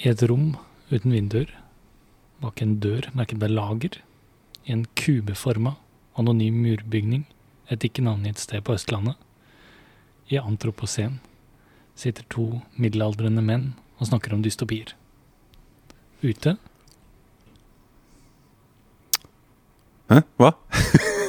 I 0.00 0.08
et 0.08 0.22
rom 0.24 0.54
uten 0.90 1.12
vinduer, 1.12 1.50
bak 2.40 2.62
en 2.64 2.78
dør 2.80 3.10
merket 3.16 3.40
med 3.40 3.52
lager, 3.52 3.98
i 4.64 4.72
en 4.72 4.86
kubeforma, 4.96 5.74
anonym 6.20 6.56
murbygning 6.64 7.26
et 7.70 7.84
ikke 7.86 8.04
navngitt 8.04 8.40
sted 8.40 8.64
på 8.64 8.74
Østlandet, 8.78 9.18
i 10.30 10.38
Antropocen, 10.40 11.18
sitter 11.98 12.24
to 12.32 12.46
middelaldrende 12.80 13.42
menn 13.44 13.70
og 14.00 14.08
snakker 14.08 14.32
om 14.34 14.42
dystopier. 14.44 14.94
Ute 16.24 16.56
Hæ? 20.10 20.22
Hva? 20.40 20.50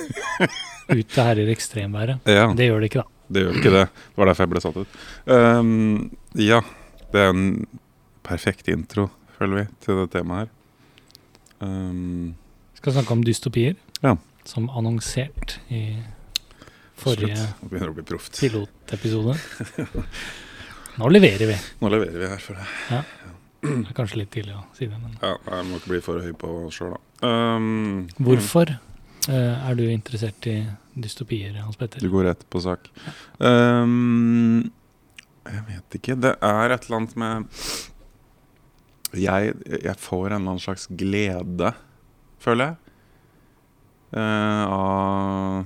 Ute 0.92 1.24
herjer 1.28 1.52
ekstremværet. 1.54 2.24
Ja, 2.26 2.48
Det 2.58 2.66
gjør 2.66 2.82
det 2.82 2.88
ikke, 2.90 3.04
da. 3.04 3.26
det 3.30 3.44
gjør 3.44 3.60
ikke 3.60 3.74
det. 3.76 3.84
Det 3.94 4.18
var 4.22 4.32
derfor 4.32 4.48
jeg 4.48 4.52
ble 4.54 4.62
satt 4.64 4.80
ut. 4.82 4.96
Um, 5.30 6.08
ja, 6.40 6.62
det 7.14 7.22
er 7.22 7.30
en 7.36 7.44
perfekt 8.24 8.68
intro, 8.72 9.10
føler 9.38 9.62
vi, 9.64 9.68
til 9.86 10.02
det 10.02 10.10
temaet 10.14 10.48
her. 10.48 10.58
Vi 11.62 12.78
skal 12.82 12.96
snakke 12.98 13.14
om 13.14 13.24
dystopier, 13.26 13.76
Ja. 14.02 14.16
som 14.46 14.70
annonsert 14.70 15.60
i 15.70 15.98
forrige 16.98 17.38
pilotepisode. 18.40 19.36
Nå 20.98 21.10
leverer 21.10 21.48
vi. 21.48 21.58
Nå 21.82 21.90
leverer 21.94 22.18
vi 22.20 22.30
her 22.34 22.42
for 22.42 22.58
det. 22.58 22.66
Det 23.62 23.92
er 23.92 23.94
kanskje 23.94 24.18
litt 24.24 24.32
tidlig 24.34 24.56
å 24.58 24.64
si 24.74 24.88
det, 24.90 24.98
men 24.98 25.14
Ja, 25.22 25.36
jeg 25.38 25.66
må 25.70 25.78
ikke 25.78 25.92
bli 25.94 26.02
for 26.02 26.22
høy 26.26 26.34
på 26.34 26.50
oss 26.66 26.80
sjøl, 26.80 26.96
da. 26.96 27.30
Um, 27.30 28.08
Hvorfor 28.18 28.72
uh, 28.74 29.70
er 29.70 29.78
du 29.78 29.84
interessert 29.86 30.48
i 30.50 30.56
dystopier, 30.98 31.54
Hans 31.62 31.78
Petter? 31.78 32.02
Du 32.02 32.10
går 32.10 32.26
rett 32.32 32.42
på 32.50 32.62
sak. 32.66 32.90
Um, 33.38 34.72
jeg 35.46 35.62
vet 35.70 35.98
ikke. 36.00 36.18
Det 36.26 36.34
er 36.42 36.74
et 36.74 36.88
eller 36.88 37.04
annet 37.04 37.16
med 37.22 37.62
jeg, 39.20 39.54
jeg 39.68 39.98
får 40.00 40.28
en 40.32 40.40
annen 40.40 40.62
slags 40.62 40.88
glede, 40.88 41.74
føler 42.42 42.72
jeg. 42.72 42.76
uh, 44.16 44.64
av 44.72 45.66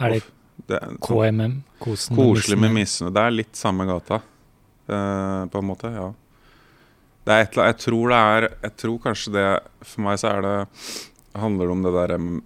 Er 0.00 0.16
det 0.16 0.22
det 0.70 0.80
KMM? 1.02 1.62
Kosen 1.80 2.16
Koselig 2.16 2.58
med 2.60 2.74
misnøye. 2.76 3.12
Det 3.14 3.22
er 3.22 3.34
litt 3.34 3.56
samme 3.58 3.86
gata, 3.88 4.20
uh, 4.90 5.44
på 5.50 5.62
en 5.62 5.68
måte. 5.68 5.92
Ja. 5.94 6.10
Det 7.28 7.36
et 7.36 7.56
Jeg 7.56 7.76
tror 7.84 8.08
det 8.08 8.18
er 8.18 8.46
Jeg 8.48 8.76
tror 8.80 9.00
kanskje 9.04 9.32
det 9.34 9.48
For 9.84 10.00
meg 10.06 10.16
så 10.22 10.30
er 10.30 10.40
det 10.46 10.54
handler 11.36 11.68
det 11.68 11.74
om 11.74 11.82
det 11.84 11.92
derre 11.92 12.16
um, 12.16 12.38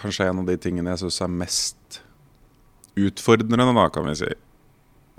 Kanskje 0.00 0.30
en 0.30 0.40
av 0.40 0.48
de 0.48 0.56
tingene 0.56 0.94
jeg 0.94 1.02
syns 1.02 1.20
er 1.20 1.34
mest 1.42 2.00
utfordrende, 3.00 3.72
da, 3.76 3.84
kan 3.92 4.06
vi 4.08 4.14
si. 4.18 4.28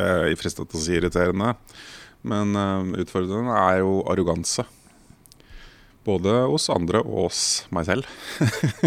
Uh, 0.01 0.27
er 0.27 0.39
fristet 0.39 0.69
til 0.69 0.79
å 0.79 0.81
si 0.81 0.95
irriterende, 0.97 1.53
men 2.23 2.53
utfordringen 2.53 3.01
utfordrende 3.01 3.57
er 3.57 3.81
jo 3.81 4.01
arroganse. 4.11 4.65
Både 6.05 6.33
hos 6.49 6.69
andre 6.73 7.01
og 7.03 7.27
hos 7.27 7.41
meg 7.73 7.85
selv. 7.85 8.07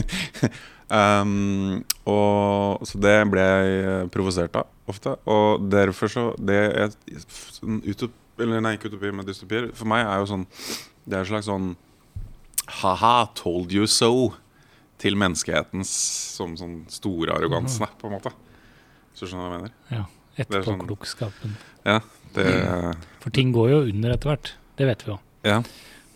um, 0.98 1.82
og, 2.10 2.82
så 2.88 2.98
det 3.02 3.16
ble 3.30 3.44
jeg 3.44 3.76
eh, 3.84 4.06
provosert 4.14 4.58
av 4.58 4.90
ofte. 4.90 5.14
Og 5.30 5.66
derfor 5.70 6.10
så 6.10 6.24
det 6.38 6.58
er, 6.74 6.94
sånn 7.58 7.80
utop, 7.86 8.16
eller 8.42 8.64
Nei, 8.64 8.74
ikke 8.78 8.90
utopi, 8.90 9.12
men 9.14 9.26
dystopier. 9.28 9.70
For 9.78 9.86
meg 9.86 10.02
er 10.08 10.18
jo 10.18 10.26
sånn 10.26 10.48
Det 11.06 11.14
er 11.14 11.22
en 11.22 11.30
slags 11.30 11.46
sånn 11.46 11.68
ha-ha, 12.80 13.28
told 13.36 13.72
you 13.76 13.86
so 13.86 14.32
til 14.98 15.18
menneskehetens 15.20 15.90
som 16.34 16.54
sånn 16.56 16.78
store 16.90 17.34
arroganse, 17.36 17.76
da, 17.82 17.90
på 18.00 18.08
en 18.08 18.14
måte. 18.16 18.32
Så 19.14 19.28
skjønner 19.28 19.44
du 19.44 19.50
hva 19.50 19.56
jeg 19.58 19.64
mener? 19.66 19.74
Ja. 19.92 20.04
Etterpåklokskapen. 20.40 21.54
sånn- 21.54 21.58
Etterpåklokskapen. 21.92 22.23
Det, 22.34 22.96
For 23.22 23.30
ting 23.34 23.52
går 23.54 23.70
jo 23.70 23.80
under 23.88 24.14
etter 24.14 24.32
hvert. 24.34 24.52
Det 24.78 24.86
vet 24.90 25.02
vi 25.06 25.12
jo. 25.14 25.18
ja. 25.46 25.62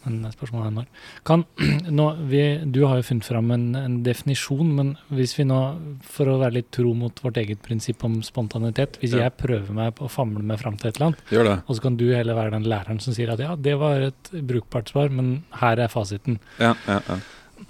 Men 0.09 0.31
spørsmålet 0.33 0.69
er 0.71 0.73
når. 0.73 0.85
Kan, 1.27 1.43
nå, 1.99 2.05
vi, 2.31 2.39
du 2.73 2.79
har 2.87 2.97
jo 3.01 3.05
funnet 3.05 3.27
fram 3.29 3.51
en, 3.53 3.65
en 3.77 3.97
definisjon, 4.07 4.71
men 4.79 4.93
hvis 5.13 5.35
vi 5.37 5.45
nå, 5.45 5.59
for 6.07 6.31
å 6.33 6.37
være 6.41 6.55
litt 6.55 6.71
tro 6.73 6.95
mot 6.97 7.19
vårt 7.21 7.37
eget 7.43 7.61
prinsipp 7.67 8.05
om 8.07 8.15
spontanitet 8.25 8.97
Hvis 9.03 9.13
Ja. 9.19 9.27
jeg 9.27 9.35
prøver 9.43 9.75
meg 9.77 9.91
på 9.99 10.07
å 10.07 10.13
famle 10.13 10.41
meg 10.49 10.63
fram 10.63 10.79
til 10.81 10.89
et 10.89 10.97
eller 11.01 11.11
annet, 11.11 11.65
og 11.69 11.77
så 11.77 11.83
kan 11.85 11.99
du 12.01 12.07
heller 12.15 12.39
være 12.39 12.55
den 12.57 12.69
læreren 12.71 13.03
som 13.05 13.13
sier 13.19 13.35
at 13.35 13.43
ja, 13.43 13.53
det 13.59 13.75
var 13.83 14.07
et 14.07 14.31
brukbart 14.33 14.89
svar, 14.95 15.11
men 15.13 15.43
her 15.61 15.83
er 15.85 15.93
fasiten. 15.93 16.39
Ja, 16.63 16.73
ja, 16.87 17.01
ja. 17.11 17.19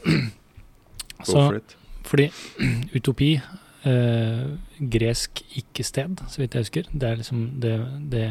Go 1.27 1.33
for 1.33 1.57
it. 1.59 1.75
fordi 2.07 2.29
utopi, 3.01 3.33
eh, 3.87 4.47
gresk 4.79 5.43
ikke-sted, 5.61 6.23
så 6.27 6.43
vidt 6.43 6.55
jeg 6.55 6.67
husker, 6.67 6.89
det 6.93 7.09
er 7.09 7.21
liksom 7.21 7.45
det, 7.63 7.75
det 8.13 8.25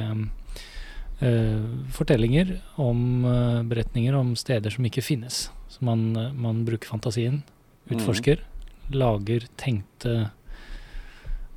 eh, 1.22 1.64
Fortellinger 1.94 2.58
om 2.82 3.26
eh, 3.26 3.62
beretninger 3.68 4.18
om 4.18 4.36
steder 4.36 4.74
som 4.74 4.88
ikke 4.88 5.06
finnes. 5.06 5.48
Så 5.70 5.86
man, 5.86 6.10
man 6.36 6.66
bruker 6.66 6.90
fantasien, 6.90 7.44
utforsker, 7.92 8.44
lager 8.92 9.48
tenkte 9.60 10.30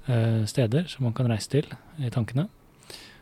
eh, 0.06 0.42
steder 0.46 0.88
som 0.90 1.06
man 1.08 1.14
kan 1.16 1.30
reise 1.30 1.50
til 1.58 1.70
i 1.98 2.10
tankene. 2.12 2.48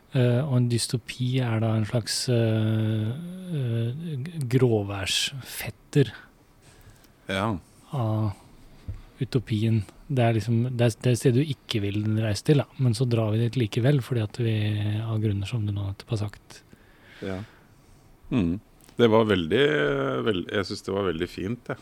Uh, 0.09 0.41
og 0.49 0.55
en 0.57 0.67
dystopi 0.73 1.35
er 1.45 1.59
da 1.61 1.75
en 1.77 1.85
slags 1.85 2.15
uh, 2.33 3.11
gråværsfetter 4.49 6.15
Ja. 7.29 7.59
av 7.93 8.33
utopien. 9.21 9.83
Det 10.09 10.25
er 10.25 10.37
liksom 10.39 10.63
det 10.71 10.87
er, 10.87 10.95
det 10.95 10.95
stedet 10.97 11.13
et 11.13 11.21
sted 11.21 11.37
du 11.37 11.43
ikke 11.45 11.83
vil 11.85 12.01
reise 12.23 12.47
til, 12.49 12.63
da. 12.63 12.67
men 12.81 12.95
så 12.97 13.05
drar 13.09 13.35
vi 13.35 13.43
dit 13.43 13.59
likevel 13.61 14.01
fordi 14.05 14.23
at 14.25 14.41
vi 14.41 14.55
av 15.05 15.19
grunner 15.21 15.49
som 15.51 15.67
du 15.67 15.73
nå 15.75 15.85
nettopp 15.85 16.15
har 16.15 16.23
sagt. 16.23 16.63
Ja. 17.25 17.43
Mm. 18.33 18.57
Det 18.99 19.07
var 19.09 19.29
veldig, 19.29 19.67
veldig 20.27 20.55
Jeg 20.57 20.67
syns 20.69 20.83
det 20.87 20.95
var 20.95 21.07
veldig 21.07 21.29
fint, 21.31 21.71
jeg. 21.71 21.79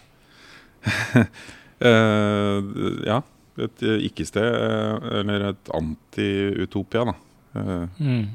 uh, 1.87 2.61
ja. 3.07 3.23
Et 3.57 3.83
eh, 3.89 4.03
ikke-sted, 4.11 4.45
eh, 4.45 5.05
eller 5.23 5.47
et 5.49 5.71
anti-utopia, 5.73 7.07
da. 7.09 7.15
Uh, 7.57 7.87
Mm. 7.97 8.27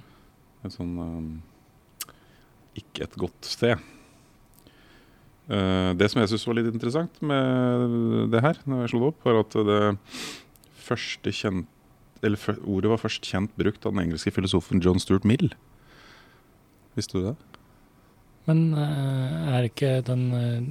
et 0.65 0.73
sånn 0.73 0.95
um, 0.97 1.27
Ikke 2.73 3.03
et 3.05 3.17
godt 3.21 3.45
sted. 3.45 3.77
Eh, 5.49 5.91
det 5.97 6.11
som 6.11 6.21
jeg 6.21 6.31
syns 6.31 6.47
var 6.47 6.59
litt 6.59 6.69
interessant 6.71 7.21
med 7.25 8.31
det 8.33 8.43
her, 8.45 8.59
når 8.69 8.83
jeg 8.85 8.93
slo 8.93 9.03
det 9.03 9.11
opp, 9.13 9.25
var 9.25 9.41
at 9.41 9.57
det 9.71 9.81
første 10.81 11.33
kjent 11.33 11.69
eller 12.21 12.59
Ordet 12.69 12.91
var 12.91 13.01
først 13.01 13.25
kjent 13.25 13.53
brukt 13.57 13.85
av 13.85 13.95
den 13.95 14.03
engelske 14.03 14.29
filosofen 14.29 14.81
John 14.83 14.99
Stuart 15.01 15.25
Mill. 15.25 15.55
Visste 16.93 17.17
du 17.17 17.23
det? 17.31 17.35
Men 18.45 18.73
eh, 18.77 19.55
er 19.55 19.67
ikke 19.67 19.95
den 20.05 20.27
eh, 20.37 20.61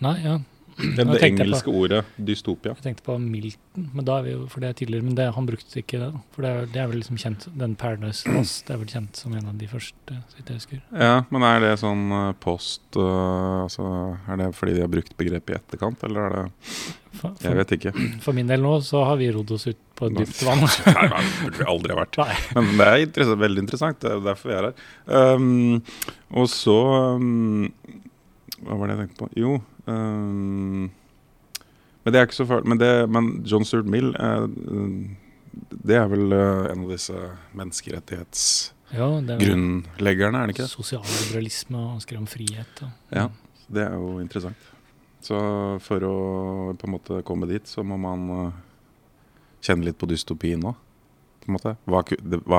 Nei, 0.00 0.16
ja. 0.24 0.38
Det, 0.96 1.04
det 1.06 1.20
engelske 1.26 1.68
på- 1.70 1.82
ordet 1.84 2.00
dystopia. 2.16 2.72
Jeg 2.78 2.84
tenkte 2.84 3.04
på 3.06 3.16
Milton, 3.20 3.88
men 3.94 4.06
da 4.08 4.18
er 4.20 4.26
vi 4.26 4.32
jo, 4.34 4.46
for 4.50 4.62
det 4.64 4.70
er 4.70 4.78
tidligere. 4.80 5.04
Men 5.06 5.16
det, 5.18 5.26
han 5.36 5.46
brukte 5.48 5.80
ikke 5.82 6.00
det. 6.00 6.10
For 6.34 6.44
det 6.44 6.50
er, 6.50 6.70
det 6.72 6.80
er 6.82 6.88
vel 6.90 7.00
liksom 7.02 7.18
kjent, 7.20 7.46
den 7.60 7.76
Paradise 7.80 8.28
Lost 8.32 8.66
det 8.68 8.74
er 8.74 8.80
vel 8.82 8.90
kjent 8.92 9.18
som 9.20 9.34
en 9.36 9.48
av 9.50 9.58
de 9.60 9.68
første, 9.70 10.16
så 10.30 10.40
jeg 10.40 10.56
husker. 10.56 10.80
Ja, 10.94 11.22
men 11.32 11.44
er 11.46 11.60
det 11.64 11.72
sånn 11.82 12.06
eh, 12.14 12.32
post 12.42 12.98
uh, 12.98 13.64
Altså, 13.64 13.84
Er 14.30 14.40
det 14.40 14.50
fordi 14.58 14.76
de 14.76 14.84
har 14.84 14.90
brukt 14.92 15.14
begrepet 15.18 15.54
i 15.54 15.58
etterkant, 15.58 16.02
eller 16.06 16.26
er 16.28 16.36
det 16.36 16.44
For, 17.20 17.34
Jeg 17.42 17.58
vet 17.58 17.74
ikke. 17.78 17.92
for 18.24 18.36
min 18.36 18.50
del 18.50 18.62
nå 18.64 18.76
så 18.86 19.02
har 19.08 19.18
vi 19.20 19.30
rodd 19.34 19.50
oss 19.56 19.66
ut 19.70 19.80
på 19.98 20.08
et 20.08 20.16
dypt 20.20 20.44
vann. 20.46 20.62
Nei, 20.96 21.08
det 21.10 21.50
burde 21.50 21.66
aldri 21.74 21.96
vært. 21.98 22.20
Nei. 22.22 22.36
Men 22.60 22.70
det 22.78 22.86
er 22.86 23.02
interessant, 23.08 23.42
veldig 23.42 23.64
interessant. 23.66 23.98
Det 24.00 24.12
er 24.14 24.22
derfor 24.24 24.52
vi 24.52 24.56
er 24.56 24.68
her. 24.70 24.86
Um, 25.10 25.82
og 26.40 26.46
så 26.52 26.76
um, 27.18 27.66
Hva 28.62 28.78
var 28.78 28.86
det 28.86 28.94
jeg 28.96 29.02
tenkte 29.04 29.20
på? 29.24 29.30
Jo 29.40 29.58
um, 29.90 30.90
Men 32.04 32.12
det 32.14 32.18
er 32.20 32.24
ikke 32.28 32.38
så 32.40 32.46
farlig. 32.48 32.66
Men, 32.72 32.78
det, 32.80 32.90
men 33.12 33.24
John 33.44 33.64
Stuart 33.68 33.86
Mill 33.90 34.08
eh, 34.16 34.46
Det 35.84 35.96
er 35.98 36.06
vel 36.08 36.32
eh, 36.32 36.70
en 36.72 36.84
av 36.86 36.90
disse 36.94 37.16
menneskerettighetsgrunnleggerne, 37.58 40.38
Ja, 40.38 40.40
er 40.40 40.42
er 40.42 40.46
det 40.46 40.54
ikke 40.56 40.64
det? 40.66 40.70
sosialliberalisme 40.72 41.76
og 41.78 41.94
ønsker 41.98 42.16
om 42.18 42.26
frihet. 42.30 42.74
Og, 42.82 42.88
Ja. 43.14 43.26
Det 43.70 43.84
er 43.86 43.92
jo 43.94 44.16
interessant. 44.18 44.56
Så 45.22 45.36
for 45.84 46.00
å 46.02 46.14
på 46.74 46.84
en 46.88 46.94
måte 46.96 47.20
komme 47.22 47.46
dit, 47.46 47.62
så 47.68 47.84
må 47.86 47.96
man 48.00 48.20
eh, 48.34 48.50
kjenne 49.62 49.84
litt 49.86 49.98
på 50.00 50.08
dystopien 50.10 50.62
òg. 50.64 50.74
Hva, 51.40 51.46
en 51.48 51.54
måte. 51.56 51.72
hva 51.86 52.02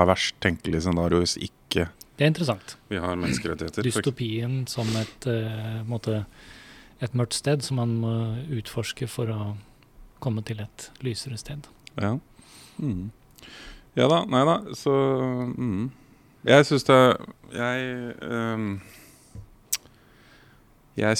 er 0.01 0.07
verst 0.09 0.35
tenkelig 0.41 0.81
scenario 0.85 1.19
hvis 1.21 1.35
ikke 1.37 1.85
Det 2.17 2.23
er 2.25 2.29
interessant. 2.31 2.77
vi 2.89 2.97
har 2.97 3.15
menneskerettigheter? 3.15 3.83
Dystopien 3.85 4.65
som 4.67 4.87
et, 4.97 5.25
uh, 5.27 5.83
på 5.83 5.89
måte, 5.91 6.23
et 7.01 7.17
mørkt 7.17 7.37
sted 7.37 7.63
som 7.65 7.79
man 7.81 7.95
må 8.01 8.15
utforske 8.53 9.07
for 9.09 9.31
å 9.33 9.39
komme 10.21 10.43
til 10.45 10.61
et 10.61 10.89
lysere 11.05 11.39
sted. 11.41 11.65
Ja. 11.97 12.15
Mm. 12.81 13.09
ja 13.97 14.07
da, 14.09 14.21
nei 14.29 14.41
da, 14.47 14.55
så 14.77 14.93
mm. 15.51 15.89
Jeg 16.47 16.65
syns 16.65 16.85
det 16.87 16.99
Jeg 17.53 18.13
um, 18.23 18.69
Jeg 20.97 21.19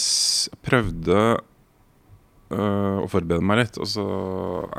prøvde 0.65 1.17
uh, 2.55 2.97
å 3.03 3.09
forberede 3.11 3.45
meg 3.45 3.61
litt, 3.61 3.77
og 3.77 3.89
så 3.91 4.05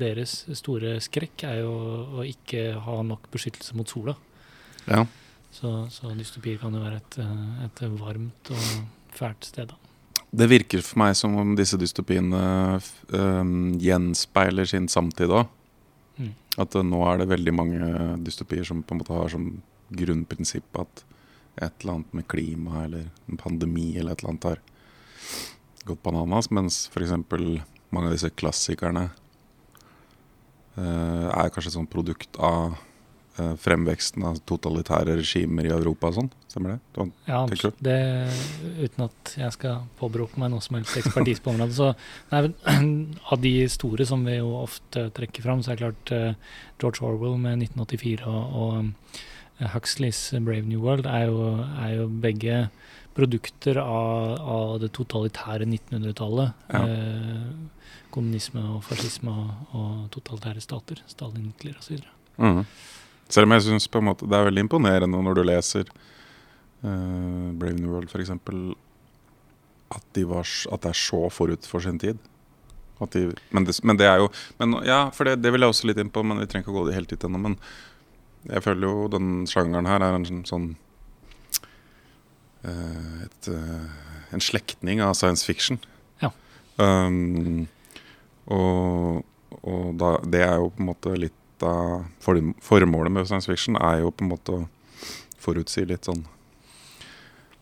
deres 0.00 0.42
store 0.58 0.96
skrekk 1.04 1.46
er 1.48 1.62
jo 1.62 1.72
å 2.20 2.26
ikke 2.26 2.68
ha 2.84 2.98
nok 3.06 3.30
beskyttelse 3.34 3.78
mot 3.78 3.90
sola. 3.90 4.16
ja. 4.88 5.06
Så, 5.56 5.70
så 5.88 6.10
dystopier 6.12 6.58
kan 6.60 6.74
jo 6.74 6.82
være 6.82 6.98
et, 6.98 7.14
et 7.64 7.78
varmt 7.96 8.50
og 8.52 8.64
fælt 9.16 9.46
sted. 9.48 9.70
da. 9.70 9.86
Det 10.36 10.48
virker 10.50 10.82
for 10.84 11.00
meg 11.00 11.14
som 11.16 11.36
om 11.40 11.54
disse 11.56 11.78
dystopiene 11.80 12.40
um, 13.14 13.76
gjenspeiler 13.80 14.68
sin 14.68 14.88
samtid 14.92 15.32
òg. 15.32 15.46
Mm. 16.20 16.32
At 16.60 16.76
uh, 16.76 16.84
nå 16.84 17.00
er 17.08 17.22
det 17.22 17.30
veldig 17.30 17.54
mange 17.56 17.88
dystopier 18.26 18.66
som 18.68 18.82
på 18.84 18.94
en 18.94 19.00
måte 19.00 19.16
har 19.16 19.32
som 19.32 19.48
grunnprinsipp 19.96 20.80
at 20.82 21.04
et 21.56 21.82
eller 21.82 21.98
annet 21.98 22.16
med 22.16 22.28
klima 22.28 22.84
eller 22.84 23.06
en 23.26 23.40
pandemi 23.40 23.96
eller 23.96 24.12
et 24.12 24.22
eller 24.22 24.34
annet 24.34 24.48
har 24.50 24.64
gått 25.86 26.02
bananas, 26.02 26.50
mens 26.50 26.90
f.eks. 26.92 27.14
mange 27.90 28.10
av 28.10 28.12
disse 28.12 28.32
klassikerne 28.34 29.06
uh, 30.76 31.26
er 31.30 31.52
kanskje 31.54 31.70
et 31.70 31.78
sånt 31.78 31.92
produkt 31.92 32.36
av 32.42 32.74
uh, 33.38 33.54
fremveksten 33.62 34.26
av 34.26 34.40
totalitære 34.48 35.16
regimer 35.20 35.68
i 35.68 35.72
Europa 35.72 36.10
og 36.10 36.18
sånn. 36.18 36.30
Stemmer 36.50 36.74
det? 36.74 36.78
Du, 36.96 37.12
Ja, 37.28 37.44
det, 37.86 37.98
uten 38.82 39.06
at 39.06 39.36
jeg 39.38 39.54
skal 39.54 39.86
påberope 40.00 40.42
meg 40.42 40.52
noe 40.52 40.64
som 40.64 40.78
helst 40.78 40.98
ekspertise 40.98 41.44
på 41.44 41.54
området, 41.54 41.78
så 41.78 41.92
nei, 42.34 42.50
av 43.32 43.40
de 43.44 43.54
store 43.72 44.08
som 44.08 44.26
vi 44.26 44.38
jo 44.40 44.52
ofte 44.58 45.08
trekker 45.16 45.46
fram, 45.46 45.62
så 45.62 45.72
er 45.72 45.78
det 45.78 45.86
klart 45.86 46.14
eh, 46.16 46.60
George 46.80 47.04
Orwell 47.06 47.38
med 47.40 47.66
1984 47.68 48.26
og, 48.26 48.60
og 48.62 48.78
eh, 48.80 49.24
Huxleys 49.60 50.18
Brave 50.44 50.66
New 50.68 50.82
World 50.84 51.06
er 51.08 51.30
jo, 51.30 51.46
er 51.80 51.94
jo 51.96 52.08
begge 52.22 52.66
produkter 53.16 53.78
av, 53.80 54.36
av 54.36 54.74
det 54.82 54.90
totalitære 54.96 55.64
1900-tallet. 55.64 56.66
Ja. 56.72 56.82
Eh, 56.84 57.86
kommunisme 58.12 58.62
og 58.76 58.84
fascisme 58.84 59.32
og, 59.32 59.72
og 59.76 60.04
totalitære 60.14 60.62
stater. 60.64 61.00
Stalin-Hitler 61.08 61.80
osv. 61.80 62.04
Mhm. 62.36 62.62
Selv 63.32 63.48
om 63.48 63.56
jeg 63.56 63.64
syns 63.64 63.88
det 63.90 64.36
er 64.38 64.44
veldig 64.46 64.62
imponerende 64.62 65.18
når 65.18 65.34
du 65.34 65.42
leser 65.48 65.88
eh, 65.88 67.48
Brave 67.58 67.74
New 67.80 67.90
World 67.90 68.12
f.eks. 68.12 68.30
At, 69.96 70.04
de 70.14 70.24
var, 70.28 70.46
at 70.46 70.82
det 70.84 70.92
er 70.92 71.00
så 71.00 71.26
forut 71.30 71.66
for 71.66 71.82
sin 71.82 71.98
tid. 71.98 72.20
At 73.02 73.12
de, 73.12 73.32
men, 73.50 73.66
det, 73.66 73.74
men 73.84 73.98
det 73.98 74.06
er 74.08 74.22
jo 74.22 74.30
men, 74.60 74.78
Ja, 74.86 75.10
for 75.12 75.28
det, 75.28 75.40
det 75.42 75.52
vil 75.52 75.64
jeg 75.64 75.74
også 75.74 75.90
litt 75.90 76.00
inn 76.00 76.12
på, 76.12 76.22
men 76.24 76.40
vi 76.40 76.46
trenger 76.48 76.64
ikke 76.64 76.74
å 76.76 76.78
gå 76.78 76.86
det 76.88 76.96
helt 76.96 77.12
ut 77.12 77.26
ennå. 77.28 77.42
Men 77.48 77.58
jeg 78.48 78.62
føler 78.64 78.88
jo 78.88 79.06
den 79.12 79.46
sjangeren 79.50 79.88
her 79.88 80.02
er 80.04 80.16
en 80.18 80.26
sånn, 80.28 80.42
sånn 80.48 80.66
eh, 82.64 83.24
et, 83.26 83.48
eh, 83.52 84.04
En 84.34 84.42
slektning 84.42 85.00
av 85.00 85.14
science 85.14 85.46
fiction. 85.46 85.78
Ja. 86.20 86.32
Um, 86.82 87.68
og 88.46 89.24
og 89.66 89.96
da, 89.98 90.16
det 90.26 90.42
er 90.44 90.58
jo 90.60 90.70
på 90.74 90.82
en 90.82 90.88
måte 90.90 91.12
litt 91.18 91.64
av 91.64 92.04
form- 92.22 92.54
Formålet 92.62 93.12
med 93.12 93.26
science 93.26 93.48
fiction 93.50 93.78
er 93.78 94.02
jo 94.02 94.10
på 94.10 94.24
en 94.24 94.30
måte 94.30 94.52
å 94.54 94.66
forutsi 95.42 95.86
litt 95.86 96.06
sånn 96.06 96.24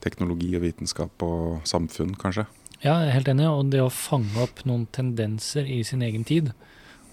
teknologi 0.05 0.51
og 0.57 0.65
vitenskap 0.65 1.23
og 1.25 1.63
samfunn, 1.69 2.15
kanskje. 2.21 2.47
Ja, 2.83 2.99
jeg 3.01 3.09
er 3.09 3.17
helt 3.19 3.31
enig. 3.33 3.47
Og 3.49 3.71
det 3.73 3.81
å 3.81 3.93
fange 3.93 4.37
opp 4.43 4.65
noen 4.69 4.87
tendenser 4.93 5.65
i 5.65 5.83
sin 5.87 6.03
egen 6.05 6.27
tid, 6.29 6.53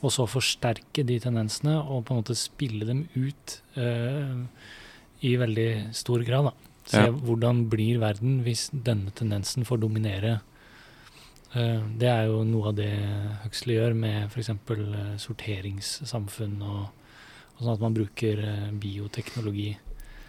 og 0.01 0.09
så 0.12 0.25
forsterke 0.30 1.03
de 1.06 1.19
tendensene 1.21 1.75
og 1.83 2.06
på 2.07 2.13
en 2.15 2.21
måte 2.24 2.36
spille 2.38 2.86
dem 2.88 3.03
ut 3.15 3.62
eh, 3.77 4.36
i 5.21 5.36
veldig 5.38 5.94
stor 5.94 6.24
grad. 6.25 6.45
da. 6.50 6.53
Se 6.89 6.98
Ja. 7.06 7.12
hvordan 7.12 7.68
blir 7.69 8.00
verden 8.01 8.39
hvis 8.44 8.69
denne 8.74 9.12
tendensen 9.13 9.63
får 9.65 9.80
dominere. 9.83 10.42
Eh, 11.53 11.81
det 12.00 12.07
er 12.09 12.25
jo 12.31 12.44
noe 12.44 12.69
av 12.71 12.75
det 12.75 12.90
Huxley 13.44 13.75
gjør 13.78 13.94
med 13.95 14.31
f.eks. 14.31 14.49
Uh, 14.49 15.18
sorteringssamfunn 15.18 16.61
og, 16.64 16.90
og 17.57 17.59
sånn 17.61 17.73
at 17.75 17.81
man 17.85 17.94
bruker 17.94 18.40
eh, 18.47 18.71
bioteknologi 18.71 19.78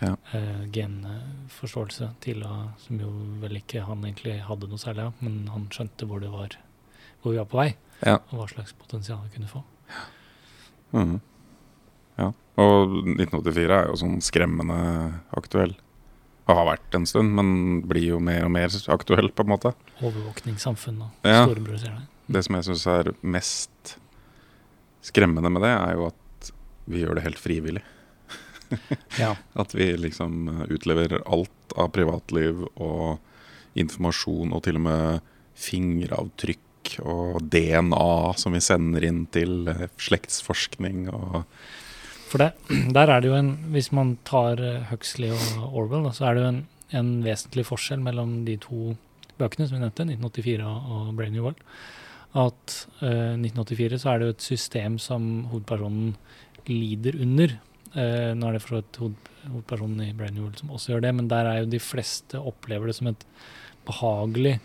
Ja. 0.02 0.16
eh, 0.35 0.64
genforståelse 0.75 2.08
til 2.20 2.42
å 2.42 2.73
Som 2.82 2.99
jo 3.00 3.11
vel 3.40 3.56
ikke 3.61 3.85
han 3.87 4.02
egentlig 4.02 4.40
hadde 4.42 4.66
noe 4.68 4.78
særlig 4.82 5.04
av, 5.06 5.12
men 5.23 5.46
han 5.49 5.68
skjønte 5.70 6.06
hvor 6.11 6.20
det 6.20 6.30
var 6.32 6.56
hvor 7.23 7.30
vi 7.32 7.38
var 7.38 7.46
på 7.46 7.56
vei, 7.61 7.75
Ja. 8.04 8.16
og 8.32 8.32
hva 8.40 8.49
slags 8.50 8.73
potensial 8.75 9.20
vi 9.23 9.37
kunne 9.37 9.46
få. 9.49 9.62
Mhm. 10.92 11.20
ja. 12.18 12.32
Og 12.61 12.90
1984 13.16 13.70
er 13.78 13.87
jo 13.88 13.96
sånn 13.96 14.18
skremmende 14.25 14.76
aktuell. 15.37 15.75
Og 16.49 16.56
har 16.58 16.66
vært 16.76 16.94
en 16.99 17.06
stund, 17.06 17.32
men 17.38 17.82
blir 17.88 18.08
jo 18.11 18.18
mer 18.20 18.44
og 18.44 18.50
mer 18.50 18.68
aktuell, 18.92 19.30
på 19.30 19.44
en 19.44 19.52
måte. 19.54 19.75
Overvåkningssamfunn 20.02 21.00
og 21.02 21.11
Ja. 21.25 21.46
storebror 21.46 21.78
ser 21.78 21.94
deg. 21.96 22.08
Det 22.28 22.44
som 22.44 22.56
jeg 22.56 22.64
syns 22.64 22.87
er 22.87 23.12
mest 23.22 23.96
skremmende 25.02 25.50
med 25.50 25.62
det, 25.62 25.70
er 25.70 25.94
jo 25.94 26.06
at 26.06 26.52
vi 26.88 27.02
gjør 27.04 27.14
det 27.16 27.22
helt 27.25 27.38
frivillig. 27.38 27.82
Ja. 29.18 29.34
At 29.54 29.75
vi 29.75 29.90
liksom 30.00 30.66
utleverer 30.72 31.20
alt 31.26 31.75
av 31.76 31.90
privatliv 31.92 32.62
og 32.80 33.18
informasjon, 33.76 34.52
og 34.52 34.62
til 34.64 34.76
og 34.76 34.84
med 34.87 35.20
fingeravtrykk 35.61 36.58
og 37.00 37.40
DNA 37.52 38.34
som 38.40 38.56
vi 38.56 38.62
sender 38.64 39.04
inn 39.06 39.25
til 39.32 39.70
eh, 39.70 39.87
slektsforskning 40.00 41.06
For 42.30 42.42
det, 42.42 42.50
der 42.96 43.08
er 43.08 43.22
det 43.22 43.30
jo 43.30 43.38
en 43.38 43.54
Hvis 43.75 43.92
man 43.94 44.16
tar 44.28 44.61
eh, 44.61 44.84
Huxley 44.90 45.32
og 45.32 45.72
Orwell, 45.72 46.11
så 46.12 46.28
er 46.28 46.37
det 46.37 46.44
jo 46.44 46.52
en, 46.52 46.62
en 47.00 47.11
vesentlig 47.25 47.66
forskjell 47.68 48.04
mellom 48.04 48.42
de 48.49 48.58
to 48.62 48.94
bøkene 49.40 49.66
som 49.66 49.78
vi 49.78 49.82
nevnte, 49.82 50.06
1984 50.06 50.70
og, 50.70 51.12
Brain 51.18 51.34
New 51.34 51.46
World. 51.46 51.61
At 52.32 52.76
uh, 53.02 53.34
1984 53.37 53.99
så 54.00 54.12
er 54.12 54.20
det 54.20 54.28
jo 54.28 54.34
et 54.37 54.46
system 54.46 54.94
som 55.02 55.26
hovedpersonen 55.50 56.14
lider 56.70 57.18
under. 57.20 57.56
Uh, 57.92 58.32
nå 58.38 58.49
er 58.49 58.56
det 58.56 58.62
for 58.64 58.72
så 58.72 58.80
vidt 58.80 59.00
hovedpersonen 59.50 60.04
i 60.06 60.14
Brain 60.16 60.37
New 60.37 60.46
World 60.46 60.62
som 60.62 60.72
også 60.72 60.94
gjør 60.94 61.04
det, 61.06 61.14
men 61.18 61.28
der 61.32 61.49
er 61.49 61.61
jo 61.61 61.72
de 61.72 61.82
fleste 61.82 62.40
opplever 62.40 62.88
det 62.88 62.96
som 62.96 63.11
et 63.11 63.26
behagelig 63.88 64.58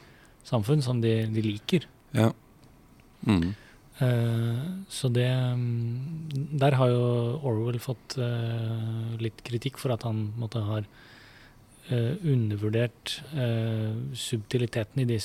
samfunn 0.48 0.84
som 0.86 1.02
de, 1.04 1.14
de 1.34 1.44
liker. 1.44 1.88
Ja. 2.16 2.32
Mm. 3.28 3.56
Uh, 3.98 4.86
så 4.94 5.10
det 5.10 5.26
mm, 5.26 6.30
Der 6.62 6.76
har 6.78 6.92
jo 6.92 7.06
Orwell 7.42 7.80
fått 7.82 8.14
uh, 8.22 9.16
litt 9.18 9.42
kritikk 9.48 9.80
for 9.82 9.96
at 9.96 10.06
han 10.06 10.28
måtte, 10.38 10.62
har 10.62 10.86
eh, 11.90 12.14
undervurdert 12.28 13.16
subtiliteten 14.18 15.02
i 15.02 15.08
de 15.10 15.18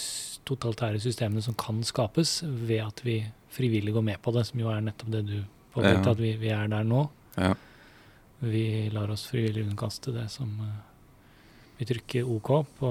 totalitære 0.49 1.01
systemene 1.03 1.43
som 1.45 1.57
kan 1.59 1.83
skapes 1.85 2.39
ved 2.47 2.81
at 2.85 3.03
vi 3.05 3.19
frivillig 3.53 3.93
går 3.93 4.07
med 4.07 4.23
på 4.23 4.33
det, 4.33 4.47
som 4.49 4.63
jo 4.63 4.71
er 4.73 4.81
nettopp 4.87 5.11
det 5.13 5.25
du 5.29 5.37
påpekte, 5.75 6.07
Ja. 6.07 6.15
at 6.15 6.23
vi, 6.23 6.33
vi 6.41 6.53
er 6.55 6.71
der 6.71 6.87
nå. 6.87 7.03
Ja. 7.37 7.53
Vi 8.47 8.65
lar 8.95 9.11
oss 9.13 9.27
frivillig 9.29 9.67
underkaste 9.67 10.15
det 10.15 10.29
som 10.33 10.55
Vi 11.79 11.89
trykker 11.89 12.31
OK 12.31 12.51
på, 12.79 12.91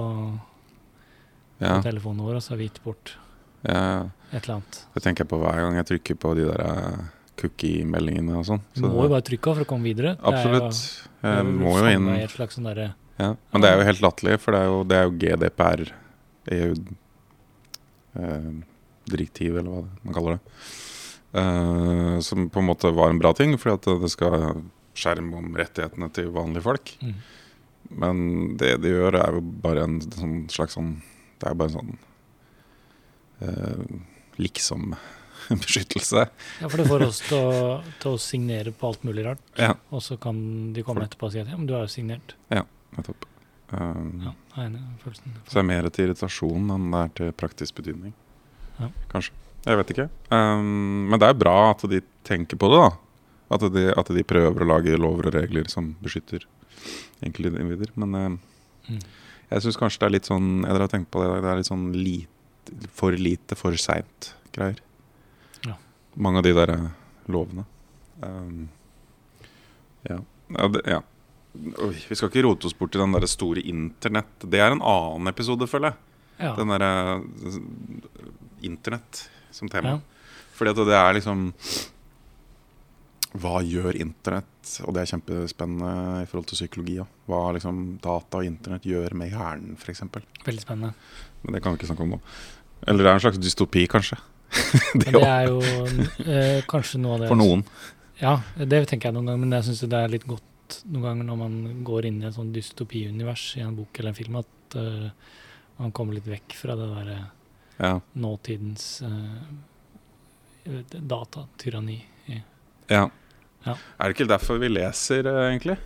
Ja, 1.61 1.77
på 1.77 1.81
telefonen 1.87 2.25
vår, 2.25 2.35
og 2.37 2.43
så 2.43 2.53
har 2.53 2.61
vi 2.61 2.67
gitt 2.67 2.83
bort 2.83 3.15
ja. 3.63 4.09
et 4.31 4.43
eller 4.43 4.55
annet. 4.59 4.79
Det 4.95 5.03
tenker 5.03 5.23
jeg 5.25 5.29
på 5.31 5.39
hver 5.41 5.59
gang 5.61 5.75
jeg 5.79 5.85
trykker 5.91 6.15
på 6.21 6.33
de 6.37 6.45
der 6.49 6.61
eh, 6.65 6.97
cookie-meldingene 7.41 8.37
og 8.39 8.45
sånn. 8.47 8.61
Du 8.75 8.85
må 8.87 9.03
jo 9.07 9.11
bare 9.13 9.25
trykke 9.27 9.47
av 9.51 9.55
for 9.59 9.65
å 9.65 9.69
komme 9.71 9.83
videre. 9.89 10.15
Er 10.15 10.21
jo- 10.21 10.31
Absolutt. 10.31 10.77
det 11.21 11.29
er 11.29 11.35
Jeg 11.35 11.45
jo 11.45 11.51
må 11.59 11.71
jo 11.79 11.85
inn 11.95 12.07
et 12.15 12.29
slags 12.35 12.55
sånn 12.57 12.67
der, 12.69 12.95
ja. 13.19 13.35
Men 13.53 13.61
det 13.61 13.69
er 13.69 13.75
jo 13.77 13.85
helt 13.85 14.01
latterlig, 14.01 14.39
for 14.41 14.51
det 14.55 14.59
er 14.61 14.65
jo, 14.71 14.83
det 14.83 14.95
er 14.97 15.03
jo 15.05 15.17
GDPR, 15.21 15.81
EU-direktiv, 19.01 19.57
eller 19.57 19.71
hva 19.71 19.83
man 20.03 20.13
kaller 20.15 20.37
det. 20.37 20.41
Eh, 21.41 22.19
som 22.25 22.49
på 22.51 22.59
en 22.59 22.67
måte 22.67 22.91
var 22.93 23.09
en 23.09 23.19
bra 23.21 23.31
ting, 23.33 23.53
fordi 23.57 23.73
at 23.77 24.01
det 24.03 24.09
skal 24.11 24.63
skjerme 24.97 25.37
om 25.39 25.53
rettighetene 25.55 26.09
til 26.13 26.31
vanlige 26.35 26.63
folk. 26.65 26.97
mm. 27.01 27.13
Men 27.91 28.55
det 28.55 28.77
de 28.81 28.87
gjør, 28.93 29.17
er 29.19 29.33
jo 29.35 29.41
bare 29.41 29.83
en 29.83 29.97
sånn 29.99 30.47
slags 30.47 30.77
sånn 30.77 31.01
Det 31.41 31.49
er 31.49 31.55
bare 31.59 31.67
en 31.73 31.75
sånn 31.75 31.97
eh, 33.41 33.83
liksom-beskyttelse. 34.45 36.23
Ja, 36.61 36.69
for 36.69 36.77
det 36.81 36.87
får 36.89 37.05
oss 37.07 37.19
til 37.25 37.37
å, 37.37 37.81
til 38.01 38.15
å 38.15 38.21
signere 38.21 38.71
på 38.75 38.87
alt 38.91 39.03
mulig 39.07 39.25
rart. 39.27 39.41
Ja, 39.59 39.73
Og 39.91 40.01
så 40.05 40.17
kan 40.21 40.37
de 40.75 40.83
komme 40.87 41.05
etterpå 41.07 41.27
og 41.29 41.33
si 41.35 41.41
at 41.43 41.49
ja, 41.51 41.57
men 41.59 41.67
du 41.69 41.73
har 41.75 41.85
jo 41.87 41.91
signert. 41.93 42.35
nettopp. 42.51 43.27
Um, 43.71 44.19
Ja, 44.25 44.33
jeg 44.55 44.59
er 44.59 44.65
enig 44.67 44.81
følelsen. 45.03 45.35
Så 45.47 45.53
det 45.55 45.61
er 45.61 45.69
mer 45.69 45.89
til 45.89 46.05
irritasjon 46.09 46.71
enn 46.75 46.89
det 46.91 46.99
er 47.05 47.13
til 47.19 47.31
praktisk 47.39 47.77
betydning. 47.79 48.13
Ja. 48.81 48.89
Kanskje. 49.13 49.33
Jeg 49.65 49.77
vet 49.77 49.91
ikke. 49.93 50.07
Um, 50.33 51.07
men 51.11 51.19
det 51.21 51.27
er 51.29 51.37
bra 51.37 51.55
at 51.71 51.85
de 51.87 52.01
tenker 52.27 52.57
på 52.59 52.67
det, 52.73 52.81
da. 52.81 52.91
At 53.51 53.65
de, 53.75 53.83
at 53.99 54.07
de 54.15 54.23
prøver 54.23 54.63
å 54.63 54.67
lage 54.67 54.97
lover 54.99 55.27
og 55.29 55.35
regler 55.35 55.67
som 55.71 55.93
beskytter 56.03 56.45
enkeltindivider. 57.23 57.91
Men 57.99 58.15
eh, 58.15 58.31
Mm. 58.89 58.97
jeg 59.51 59.61
syns 59.61 59.77
kanskje 59.77 59.99
det 60.01 60.05
er 60.07 60.13
litt 60.15 60.25
sånn 60.25 60.63
Jeg 60.65 60.73
har 60.73 60.87
tenkt 60.89 61.11
på 61.13 61.19
det, 61.21 61.27
i 61.29 61.33
dag. 61.35 61.43
det 61.43 61.49
er 61.51 61.57
litt 61.59 61.67
sånn 61.69 61.83
lite, 61.93 62.27
for 62.93 63.15
lite, 63.17 63.57
for 63.59 63.75
seint 63.79 64.33
greier. 64.55 64.81
Ja. 65.65 65.77
Mange 66.13 66.41
av 66.41 66.47
de 66.47 66.53
der 66.55 66.73
eh, 66.75 66.89
lovene. 67.31 67.65
Um, 68.21 68.69
ja. 70.07 70.19
Ja, 70.51 70.67
det, 70.67 70.81
ja. 70.85 71.01
Oi, 71.83 71.95
vi 72.07 72.15
skal 72.15 72.29
ikke 72.29 72.45
rote 72.45 72.69
oss 72.69 72.75
bort 72.77 72.95
i 72.95 73.01
den 73.01 73.15
der 73.15 73.27
store 73.27 73.63
internett. 73.67 74.45
Det 74.47 74.59
er 74.61 74.71
en 74.71 74.83
annen 74.83 75.31
episode, 75.31 75.67
føler 75.67 75.91
jeg. 75.91 75.99
Ja. 76.41 76.53
Den 76.57 76.71
derre 76.71 76.91
internett 78.65 79.25
som 79.51 79.69
tema. 79.69 79.97
Ja. 79.97 80.37
Fordi 80.57 80.73
at 80.73 80.85
det 80.87 80.97
er 80.97 81.15
liksom 81.17 81.49
Hva 83.41 83.61
gjør 83.63 83.97
internett? 83.97 84.47
Og 84.85 84.93
det 84.95 85.03
er 85.03 85.11
kjempespennende 85.13 86.21
i 86.21 86.27
forhold 86.29 86.49
til 86.51 86.59
psykologi 86.59 86.97
òg. 87.01 87.11
Hva 87.29 87.41
liksom 87.55 87.77
data 88.03 88.41
og 88.41 88.47
internett 88.47 88.87
gjør 88.87 89.15
med 89.17 89.31
hjernen, 89.31 89.77
f.eks. 89.79 90.03
Veldig 90.45 90.63
spennende. 90.63 90.91
Men 91.41 91.55
det 91.55 91.63
kan 91.63 91.73
vi 91.73 91.81
ikke 91.81 91.89
snakke 91.89 92.05
om 92.05 92.15
nå. 92.15 92.21
Eller 92.87 93.05
det 93.05 93.09
er 93.11 93.17
en 93.19 93.23
slags 93.25 93.41
dystopi, 93.41 93.85
kanskje. 93.91 94.17
det, 94.99 95.11
det 95.15 95.23
er 95.23 95.47
jo 95.47 95.59
eh, 96.25 96.61
kanskje 96.69 96.99
noe 97.01 97.15
av 97.15 97.23
det 97.23 97.29
For 97.31 97.39
noen. 97.39 97.61
Ja, 98.21 98.35
det 98.57 98.83
tenker 98.89 99.09
jeg 99.09 99.17
noen 99.17 99.29
ganger, 99.31 99.43
men 99.45 99.55
jeg 99.57 99.69
syns 99.69 99.83
det 99.89 99.97
er 99.97 100.11
litt 100.11 100.27
godt 100.29 100.81
noen 100.91 101.05
ganger 101.05 101.27
når 101.27 101.39
man 101.39 101.55
går 101.87 102.07
inn 102.07 102.19
i 102.21 102.27
et 102.29 102.35
sånn 102.35 102.51
dystopiunivers 102.55 103.45
i 103.59 103.63
en 103.65 103.75
bok 103.75 103.97
eller 103.99 104.13
en 104.13 104.19
film, 104.19 104.37
at 104.41 104.77
eh, 104.79 105.07
man 105.81 105.93
kommer 105.95 106.17
litt 106.17 106.29
vekk 106.29 106.57
fra 106.59 106.77
det 106.79 106.89
derre 106.91 107.19
Ja. 107.81 107.95
nåtidens 108.13 109.01
uh, 109.01 109.41
datatyranni. 110.93 111.97
ja. 112.91 113.07
Ja. 113.65 113.75
Er 113.97 114.09
det 114.09 114.15
ikke 114.15 114.29
derfor 114.29 114.57
vi 114.61 114.69
leser, 114.71 115.25
eh, 115.29 115.47
egentlig? 115.51 115.77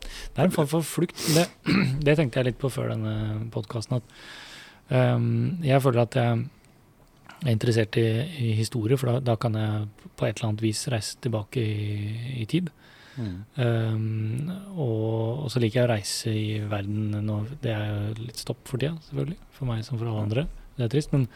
Det 0.00 0.38
er 0.40 0.46
en 0.48 0.54
form 0.54 0.68
for 0.70 0.86
flukt. 0.86 1.20
Det, 1.34 1.46
det 2.06 2.16
tenkte 2.16 2.40
jeg 2.40 2.50
litt 2.50 2.60
på 2.60 2.70
før 2.72 2.94
denne 2.94 3.50
podkasten. 3.52 4.00
At 4.00 4.04
jeg 4.90 5.82
føler 5.84 6.02
at 6.02 6.16
jeg 6.18 6.40
er 7.46 7.52
interessert 7.54 7.96
i, 8.00 8.06
i 8.50 8.52
historie, 8.58 8.98
for 9.00 9.12
da, 9.12 9.32
da 9.32 9.36
kan 9.40 9.54
jeg 9.56 10.10
på 10.18 10.26
et 10.26 10.36
eller 10.36 10.50
annet 10.50 10.64
vis 10.64 10.82
reise 10.92 11.20
tilbake 11.22 11.62
i, 11.62 12.40
i 12.42 12.46
tid. 12.50 12.72
Ehm, 13.18 14.50
og, 14.76 15.44
og 15.44 15.48
så 15.52 15.62
liker 15.62 15.80
jeg 15.80 15.88
å 15.88 15.92
reise 15.92 16.34
i 16.34 16.60
verden 16.70 17.16
nå. 17.26 17.40
Det 17.62 17.72
er 17.74 17.88
jo 17.90 18.28
litt 18.28 18.40
stopp 18.40 18.62
for 18.68 18.80
tida, 18.80 18.96
selvfølgelig. 19.08 19.40
For 19.56 19.70
meg 19.70 19.82
som 19.86 19.98
for 19.98 20.10
alle 20.10 20.28
andre. 20.28 20.46
Det 20.76 20.86
er 20.86 20.94
trist. 20.94 21.12
Men, 21.14 21.26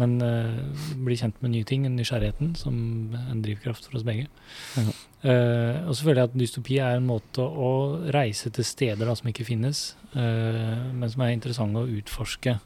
men 0.00 0.16
uh, 0.24 0.88
bli 1.04 1.18
kjent 1.18 1.38
med 1.44 1.54
nye 1.54 1.68
ting, 1.68 1.86
nysgjerrigheten, 1.94 2.54
som 2.58 2.74
en 3.20 3.44
drivkraft 3.44 3.86
for 3.86 4.00
oss 4.00 4.06
begge. 4.06 4.30
Mm. 4.78 4.90
Uh, 5.20 5.76
og 5.84 5.92
så 5.94 6.06
føler 6.06 6.22
jeg 6.22 6.30
at 6.30 6.38
dystopi 6.40 6.80
er 6.80 6.96
en 6.96 7.10
måte 7.10 7.44
å 7.44 7.72
reise 8.14 8.52
til 8.54 8.66
steder 8.66 9.04
da, 9.04 9.16
som 9.18 9.28
ikke 9.30 9.48
finnes, 9.48 9.90
uh, 10.16 10.90
men 10.94 11.10
som 11.12 11.26
er 11.26 11.34
interessante 11.36 11.82
å 11.82 11.98
utforske. 12.00 12.56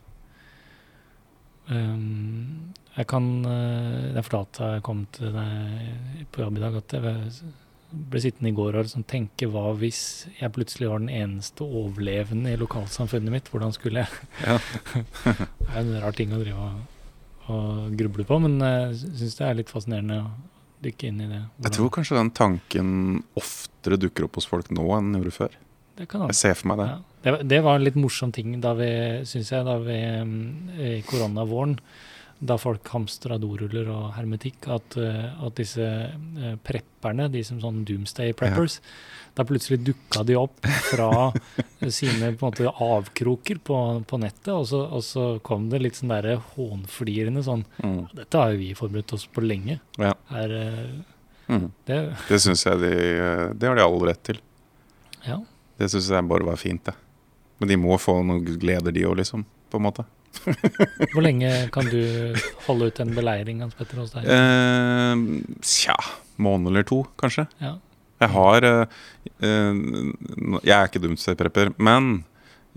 Um, 1.65 2.75
jeg 2.95 3.07
kan 3.09 3.25
eh, 3.49 4.11
Jeg 4.13 4.25
fortalte 4.27 4.61
da 4.61 4.67
jeg 4.75 4.83
kom 4.85 5.05
til 5.17 5.31
deg 5.33 6.27
på 6.35 6.43
jobb 6.45 6.59
i 6.59 6.63
dag, 6.63 6.75
at 6.77 6.93
jeg 6.95 7.15
ble 7.95 8.21
sittende 8.21 8.51
i 8.51 8.57
går 8.57 8.77
og 8.77 8.85
liksom 8.85 9.05
tenke 9.09 9.49
hva 9.51 9.69
hvis 9.79 10.01
jeg 10.41 10.53
plutselig 10.55 10.91
var 10.91 11.03
den 11.03 11.13
eneste 11.15 11.65
overlevende 11.65 12.53
i 12.53 12.59
lokalsamfunnet 12.61 13.33
mitt? 13.33 13.51
Hvordan 13.53 13.75
skulle 13.75 14.05
jeg 14.05 14.29
Ja. 14.45 14.59
Det 15.25 15.71
er 15.73 15.81
en 15.81 15.95
rar 16.03 16.17
ting 16.19 16.35
å 16.35 16.41
drive 16.43 16.69
og, 16.69 16.83
og 17.55 17.97
gruble 17.99 18.27
på, 18.29 18.39
men 18.45 18.59
jeg 18.61 18.99
syns 19.23 19.39
det 19.41 19.47
er 19.49 19.59
litt 19.63 19.73
fascinerende 19.73 20.21
å 20.21 20.29
dykke 20.85 21.09
inn 21.09 21.23
i 21.25 21.31
det. 21.31 21.41
Jeg 21.65 21.77
tror 21.79 21.91
kanskje 21.97 22.19
den 22.19 22.33
tanken 22.37 22.89
oftere 23.41 23.97
dukker 24.01 24.27
opp 24.29 24.37
hos 24.39 24.49
folk 24.51 24.69
nå 24.75 24.85
enn 24.99 25.13
den 25.15 25.23
gjorde 25.23 25.39
før. 25.39 25.59
det 25.97 26.09
kan 26.11 26.27
Jeg 26.29 26.41
ser 26.43 26.59
for 26.61 26.75
meg 26.75 26.83
det. 26.83 26.91
Ja. 26.93 27.14
Det, 27.25 27.39
det 27.49 27.61
var 27.65 27.79
en 27.79 27.85
litt 27.87 27.97
morsom 27.97 28.33
ting 28.37 28.59
da 28.61 28.75
vi, 28.77 28.91
syns 29.25 29.51
jeg, 29.55 29.65
da 29.65 29.79
vi 29.81 29.97
mm, 29.97 30.43
i 30.77 30.91
koronavåren, 31.09 31.79
da 32.45 32.59
folk 32.61 32.85
hamstra 32.93 33.39
doruller 33.41 33.87
og 33.95 34.11
hermetikk, 34.19 34.67
at, 34.75 34.97
eh, 35.01 35.31
at 35.47 35.55
disse 35.57 35.81
eh, 35.87 36.57
prepperne, 36.67 37.31
de 37.33 37.41
som 37.47 37.61
sånn 37.63 37.79
doomsday 37.89 38.35
preppers, 38.37 38.81
da 39.39 39.47
plutselig 39.49 39.79
dukka 39.87 40.25
de 40.29 40.37
opp 40.37 40.67
fra 40.91 41.31
sine 41.95 42.35
på 42.37 42.45
en 42.45 42.51
måte 42.51 42.69
avkroker 42.85 43.63
på, 43.65 43.79
på 44.11 44.21
nettet, 44.21 44.51
og 44.53 44.67
så, 44.69 44.83
og 44.85 45.03
så 45.07 45.25
kom 45.47 45.71
det 45.73 45.81
litt 45.87 45.97
sånn 45.97 46.13
derre 46.13 46.37
hånflirende 46.55 47.43
sånn 47.47 47.65
Mm. 47.85 48.05
Dette 48.15 48.39
har 48.43 48.53
jo 48.53 48.61
vi 48.61 48.69
forberedt 48.77 49.13
oss 49.17 49.25
på 49.33 49.43
lenge. 49.45 49.79
Ja. 49.99 50.13
Er, 50.31 50.55
eh, 50.61 50.95
Mm. 51.49 51.67
det, 51.85 51.97
Det 52.29 52.39
syns 52.41 52.63
jeg 52.65 52.79
de 52.81 52.91
eh, 52.97 53.51
Det 53.53 53.69
har 53.69 53.77
de 53.77 53.83
all 53.85 53.99
rett 54.09 54.23
til. 54.25 54.39
ja. 55.27 55.37
Det 55.77 55.91
syns 55.93 56.07
jeg 56.09 56.25
bare 56.31 56.47
var 56.47 56.57
fint, 56.57 56.85
det. 56.87 56.95
Men 57.59 57.71
de 57.71 57.79
må 57.81 57.97
få 58.03 58.19
noen 58.27 58.45
gleder, 58.61 58.95
de 58.95 59.07
òg, 59.07 59.19
liksom. 59.23 59.45
På 59.71 59.81
en 59.81 59.87
måte. 59.87 60.05
Hvor 61.13 61.23
lenge 61.23 61.51
kan 61.75 61.87
du 61.87 62.35
holde 62.67 62.91
ut 62.91 63.01
en 63.03 63.15
beleiring, 63.15 63.63
Hans 63.63 63.77
Petter, 63.79 64.01
hos 64.03 64.13
deg? 64.15 64.27
Eh, 64.27 65.25
Tja, 65.63 65.97
måned 66.43 66.73
eller 66.73 66.87
to, 66.89 67.05
kanskje. 67.21 67.47
Ja. 67.63 67.77
Jeg 68.23 68.31
har 68.31 68.65
eh, 68.69 69.01
eh, 69.43 69.83
Jeg 70.63 70.75
er 70.77 70.89
ikke 70.89 71.03
dumstøyprepper, 71.03 71.75
men 71.83 72.25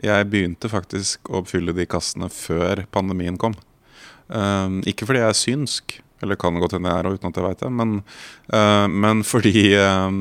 jeg 0.04 0.28
begynte 0.30 0.70
faktisk 0.70 1.30
å 1.34 1.42
fylle 1.50 1.74
de 1.74 1.88
kassene 1.90 2.30
før 2.34 2.84
pandemien 2.94 3.38
kom. 3.42 3.56
Eh, 4.30 4.82
ikke 4.94 5.08
fordi 5.10 5.24
jeg 5.24 5.34
er 5.34 5.40
synsk, 5.42 5.98
eller 6.26 6.40
kan 6.42 6.58
godt 6.62 6.78
hende 6.78 6.92
jeg 6.94 7.04
er 7.04 7.18
uten 7.18 7.30
at 7.32 7.38
jeg 7.38 7.46
veit 7.46 7.64
det, 7.64 7.72
men, 7.74 7.96
eh, 8.54 8.88
men 8.90 9.24
fordi 9.26 9.56
eh, 9.74 10.18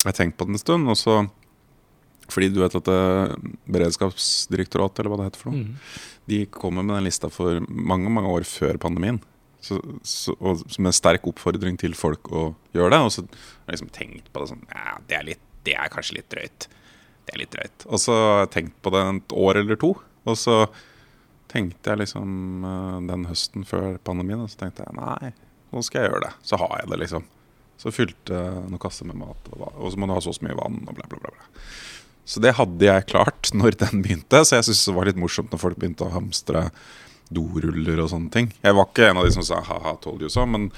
jeg 0.00 0.08
har 0.08 0.16
tenkt 0.16 0.38
på 0.38 0.46
det 0.48 0.56
en 0.56 0.62
stund. 0.62 0.90
Og 0.90 0.98
så 0.98 1.20
fordi 2.32 2.48
du 2.54 2.60
vet 2.62 2.74
at 2.78 2.88
eh, 2.90 3.34
Beredskapsdirektoratet, 3.70 5.00
eller 5.02 5.12
hva 5.12 5.18
det 5.22 5.28
heter 5.30 5.42
for 5.44 5.52
noe, 5.52 5.60
Mm. 5.64 5.74
de 6.30 6.38
kommer 6.46 6.82
med 6.86 6.96
den 6.96 7.04
lista 7.08 7.28
for 7.30 7.60
mange 7.68 8.10
mange 8.10 8.28
år 8.30 8.44
før 8.46 8.78
pandemien. 8.78 9.20
Så, 9.60 9.76
så, 10.02 10.32
og 10.40 10.62
Som 10.72 10.86
en 10.88 10.92
sterk 10.96 11.26
oppfordring 11.28 11.76
til 11.78 11.92
folk 11.92 12.30
å 12.32 12.54
gjøre 12.72 12.90
det. 12.94 13.00
Og 13.04 13.10
så 13.12 13.24
har 13.26 13.66
jeg 13.68 13.74
liksom 13.76 13.90
tenkt 13.92 14.30
på 14.32 14.40
det 14.40 14.48
sånn 14.54 14.62
Ja, 14.72 14.94
det 15.08 15.16
er, 15.18 15.24
litt, 15.24 15.42
det 15.64 15.74
er 15.76 15.88
kanskje 15.92 16.16
litt 16.16 16.30
drøyt. 16.32 16.68
Det 17.26 17.34
er 17.34 17.38
litt 17.42 17.50
drøyt. 17.52 17.84
Og 17.90 18.00
så 18.00 18.14
har 18.16 18.38
jeg 18.46 18.50
tenkt 18.54 18.78
på 18.82 18.90
det 18.94 19.02
et 19.10 19.34
år 19.36 19.60
eller 19.60 19.76
to. 19.76 19.90
Og 20.24 20.36
så 20.40 20.62
tenkte 21.50 21.90
jeg 21.92 21.98
liksom 22.06 22.64
eh, 22.64 23.00
den 23.10 23.26
høsten 23.28 23.66
før 23.68 23.98
pandemien, 24.06 24.40
og 24.40 24.48
så 24.52 24.62
tenkte 24.64 24.86
jeg 24.86 24.96
nei, 24.96 25.32
nå 25.74 25.82
skal 25.84 26.02
jeg 26.06 26.10
gjøre 26.12 26.24
det. 26.28 26.32
Så 26.46 26.56
har 26.62 26.78
jeg 26.80 26.90
det, 26.94 26.98
liksom. 27.04 27.24
Så 27.80 27.92
fylte 27.96 28.40
noen 28.68 28.78
kasser 28.80 29.06
med 29.08 29.16
mat, 29.20 29.46
og, 29.56 29.66
og 29.76 29.92
så 29.92 29.98
må 30.00 30.06
du 30.08 30.12
ha 30.14 30.20
så 30.24 30.32
så 30.36 30.44
mye 30.44 30.56
vann, 30.58 30.80
og 30.86 30.94
bla, 30.98 31.06
bla, 31.10 31.18
bla. 31.24 31.48
Så 32.30 32.42
det 32.42 32.54
hadde 32.60 32.86
jeg 32.86 33.08
klart 33.10 33.50
når 33.60 33.78
den 33.80 34.04
begynte, 34.04 34.44
så 34.44 34.58
jeg 34.58 34.68
syntes 34.68 34.86
det 34.86 34.96
var 34.98 35.10
litt 35.10 35.20
morsomt 35.20 35.50
når 35.54 35.64
folk 35.64 35.80
begynte 35.80 36.06
å 36.06 36.14
hamstre 36.14 36.68
doruller 37.30 38.02
og 38.02 38.10
sånne 38.10 38.30
ting. 38.34 38.48
Jeg 38.62 38.76
var 38.76 38.88
ikke 38.88 39.10
en 39.10 39.20
av 39.20 39.26
de 39.26 39.34
som 39.34 39.46
sa 39.46 39.60
ha-ha, 39.66 39.94
told 40.02 40.22
you 40.24 40.30
so, 40.32 40.46
men, 40.50 40.70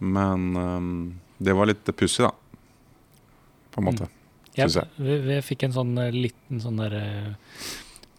men 0.00 0.50
um, 0.56 0.90
det 1.40 1.54
var 1.56 1.70
litt 1.70 1.88
pussig, 1.96 2.26
da. 2.26 2.32
På 3.72 3.80
en 3.80 3.88
måte. 3.88 4.10
Ja, 4.54 4.68
Synes 4.68 4.76
jeg. 4.82 5.06
vi, 5.06 5.16
vi 5.24 5.38
fikk 5.42 5.64
en 5.66 5.74
sånn 5.74 5.96
eh, 5.98 6.14
liten 6.14 6.60
sånn 6.62 6.76
der 6.78 6.92
eh, 6.94 7.30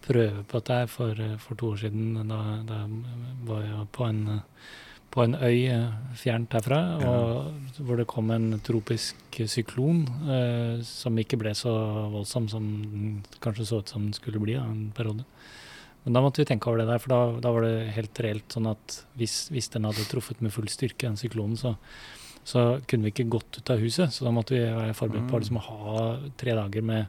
prøve 0.04 0.42
på 0.44 0.60
dette 0.60 0.90
for, 0.92 1.22
eh, 1.22 1.38
for 1.40 1.56
to 1.56 1.70
år 1.72 1.78
siden. 1.86 2.18
Da, 2.28 2.40
da 2.68 2.82
var 3.48 3.62
jeg 3.64 3.86
på 3.96 4.04
en, 4.04 4.20
på 5.16 5.24
en 5.24 5.34
øy 5.40 5.62
eh, 5.72 5.92
fjernt 6.20 6.52
herfra, 6.52 6.78
og 7.08 7.78
hvor 7.80 7.96
det 7.96 8.04
kom 8.10 8.28
en 8.34 8.58
tropisk 8.64 9.38
syklon 9.48 10.02
eh, 10.28 10.82
som 10.84 11.16
ikke 11.18 11.38
ble 11.40 11.54
så 11.56 11.72
voldsom 12.12 12.50
som 12.52 12.66
den 12.92 13.14
kanskje 13.40 13.64
så 13.70 13.80
ut 13.80 13.92
som 13.92 14.04
den 14.10 14.16
skulle 14.16 14.42
bli 14.42 14.58
da, 14.58 14.66
en 14.68 14.90
periode. 14.96 15.24
Men 16.04 16.14
da 16.14 16.20
måtte 16.22 16.38
vi 16.42 16.46
tenke 16.46 16.68
over 16.70 16.78
det 16.84 16.86
der, 16.90 17.00
for 17.02 17.10
da, 17.14 17.20
da 17.42 17.50
var 17.56 17.64
det 17.66 17.88
helt 17.96 18.20
reelt 18.22 18.52
sånn 18.54 18.68
at 18.70 19.00
hvis, 19.18 19.48
hvis 19.50 19.72
den 19.74 19.88
hadde 19.88 20.04
truffet 20.06 20.44
med 20.44 20.52
full 20.54 20.68
styrke, 20.70 21.08
den 21.08 21.16
syklonen, 21.18 21.56
så, 21.58 21.72
så 22.46 22.66
kunne 22.86 23.08
vi 23.08 23.14
ikke 23.16 23.26
gått 23.32 23.58
ut 23.58 23.72
av 23.74 23.80
huset. 23.82 24.12
Så 24.14 24.22
da 24.28 24.30
måtte 24.36 24.54
vi 24.54 24.60
være 24.68 24.94
forberedt 24.94 25.26
på 25.32 25.40
Mm. 25.40 25.42
liksom, 25.42 25.58
å 25.58 25.64
ha 25.66 26.04
tre 26.38 26.54
dager 26.54 26.84
med 26.86 27.06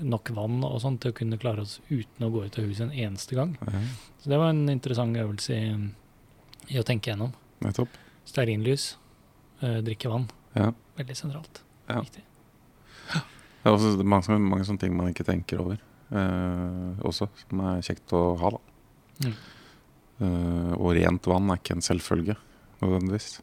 nok 0.00 0.30
vann 0.32 0.62
og 0.64 0.78
sånt 0.80 1.02
til 1.02 1.12
å 1.12 1.18
kunne 1.18 1.36
klare 1.36 1.66
oss 1.66 1.80
uten 1.90 2.24
å 2.24 2.30
gå 2.32 2.46
ut 2.46 2.56
av 2.56 2.64
huset 2.64 2.86
en 2.86 2.94
eneste 3.10 3.36
gang. 3.36 3.52
Så 4.22 4.30
det 4.32 4.38
var 4.40 4.54
en 4.54 4.68
interessant 4.72 5.18
øvelse 5.20 5.52
i, 5.58 5.74
i 6.70 6.78
å 6.80 6.84
tenke 6.86 7.10
gjennom. 7.12 7.32
nettopp. 7.60 7.88
Stearinlys, 8.24 8.96
eh, 9.62 9.80
drikke 9.84 10.08
vann. 10.12 10.28
Ja. 10.54 10.70
Veldig 10.96 11.16
sentralt. 11.18 11.60
Ja. 11.88 12.00
Viktig. 12.00 12.22
Det 13.10 13.68
er 13.68 13.74
også 13.76 14.04
mange, 14.06 14.38
mange 14.40 14.64
sånne 14.64 14.80
ting 14.80 14.94
man 14.96 15.10
ikke 15.12 15.26
tenker 15.26 15.60
over 15.60 15.74
eh, 15.76 17.02
også, 17.04 17.26
som 17.42 17.60
er 17.68 17.82
kjekt 17.84 18.14
å 18.16 18.22
ha. 18.40 18.50
da. 18.54 18.60
Mm. 19.26 19.34
Eh, 20.20 20.72
og 20.78 20.94
rent 20.96 21.26
vann 21.28 21.50
er 21.52 21.60
ikke 21.60 21.76
en 21.76 21.84
selvfølge, 21.84 22.36
nødvendigvis. 22.80 23.40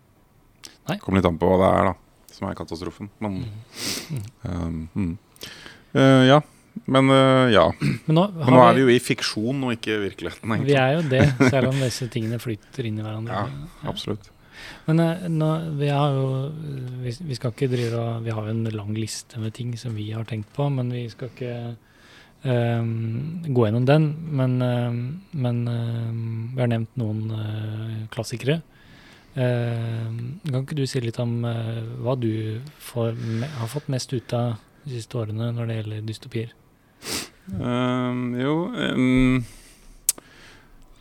Nei. 0.89 0.98
Kommer 1.03 1.19
litt 1.22 1.29
an 1.29 1.38
på 1.41 1.50
hva 1.51 1.57
det 1.62 1.69
er, 1.79 1.89
da, 1.91 2.34
som 2.34 2.48
er 2.50 2.55
katastrofen. 2.57 3.10
Men 3.19 3.39
Mm. 4.10 4.24
um, 4.43 4.89
mm. 4.96 5.17
Eh, 5.93 6.27
Ja. 6.27 6.41
Men 6.86 7.12
uh, 7.12 7.50
ja. 7.51 7.65
Men 8.07 8.19
nå, 8.19 8.25
Men 8.38 8.55
nå 8.55 8.63
er 8.63 8.77
vi 8.77 8.86
jo 8.86 8.96
i 8.96 9.01
fiksjon 9.03 9.67
og 9.67 9.75
ikke 9.75 9.96
i 9.96 10.01
virkeligheten, 10.07 10.65
Vi 10.67 10.77
er 10.77 10.98
jo 10.98 11.05
det, 11.10 11.25
selv 11.51 11.74
om 11.74 11.79
disse 11.81 12.10
tingene 12.13 12.39
flyter 12.41 12.88
inn 12.88 13.00
i 13.01 13.05
hverandre. 13.05 13.46
Ja, 13.48 13.69
Absolutt. 13.89 14.31
Men 14.88 15.00
eh, 15.00 15.25
nå, 15.31 15.50
vi 15.79 15.89
har 15.91 16.15
jo 16.15 16.27
vi, 17.03 17.13
vi 17.29 17.38
skal 17.38 17.53
ikke 17.53 17.69
drive 17.72 18.00
og 18.01 18.24
Vi 18.25 18.34
har 18.34 18.48
jo 18.48 18.55
en 18.55 18.72
lang 18.74 18.93
liste 18.98 19.41
med 19.41 19.55
ting 19.57 19.75
som 19.79 19.96
vi 19.98 20.10
har 20.12 20.27
tenkt 20.29 20.50
på, 20.55 20.69
men 20.74 20.89
vi 20.93 21.05
skal 21.12 21.31
ikke 21.31 21.53
um, 22.48 23.43
gå 23.46 23.67
gjennom 23.67 23.86
den. 23.88 24.10
Men, 24.39 24.57
um, 24.62 25.01
men 25.31 25.62
um, 25.67 26.24
vi 26.55 26.63
har 26.63 26.72
nevnt 26.72 27.00
noen 27.00 27.24
uh, 27.34 28.05
klassikere. 28.13 28.62
Uh, 29.38 30.10
kan 30.48 30.63
ikke 30.63 30.79
du 30.79 30.86
si 30.89 31.01
litt 31.03 31.19
om 31.22 31.39
uh, 31.46 31.84
hva 32.01 32.17
du 32.17 32.31
får, 32.81 33.13
har 33.60 33.69
fått 33.72 33.91
mest 33.93 34.13
ut 34.15 34.34
av 34.34 34.55
de 34.88 34.96
siste 34.96 35.19
årene 35.19 35.51
når 35.53 35.69
det 35.69 35.81
gjelder 35.81 36.07
dystopier? 36.07 36.55
Um, 37.48 38.36
jo 38.36 38.54
um, 38.75 39.44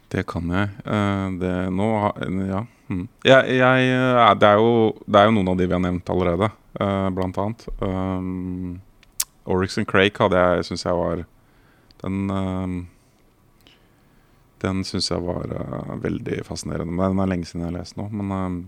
Det 0.08 0.22
kan 0.30 0.50
jeg. 0.50 0.70
Uh, 0.86 1.28
det 1.40 1.54
nå 1.74 1.90
Ja. 2.46 2.64
Mm. 2.86 3.08
Jeg, 3.26 3.56
jeg, 3.58 3.86
uh, 3.98 4.34
det, 4.38 4.46
er 4.46 4.60
jo, 4.62 4.74
det 5.10 5.18
er 5.18 5.26
jo 5.26 5.32
noen 5.34 5.48
av 5.50 5.56
de 5.58 5.66
vi 5.66 5.74
har 5.74 5.80
nevnt 5.82 6.10
allerede, 6.12 6.52
uh, 6.78 7.08
blant 7.10 7.38
annet. 7.42 7.64
Um, 7.82 8.76
Oryx 9.50 9.74
and 9.80 9.88
Crake 9.90 10.22
hadde 10.22 10.38
jeg, 10.38 10.68
syns 10.68 10.86
jeg 10.86 10.94
var 10.94 11.24
Den 12.04 12.30
um, 12.30 12.76
Den 14.62 14.84
syns 14.86 15.10
jeg 15.10 15.18
var 15.24 15.50
uh, 15.50 15.96
veldig 15.98 16.44
fascinerende. 16.46 16.94
Den 16.94 17.24
er 17.24 17.32
lenge 17.32 17.50
siden 17.50 17.64
jeg 17.64 17.72
har 17.72 17.78
lest 17.80 17.98
nå. 17.98 18.06
Men, 18.14 18.30
um, 18.30 18.62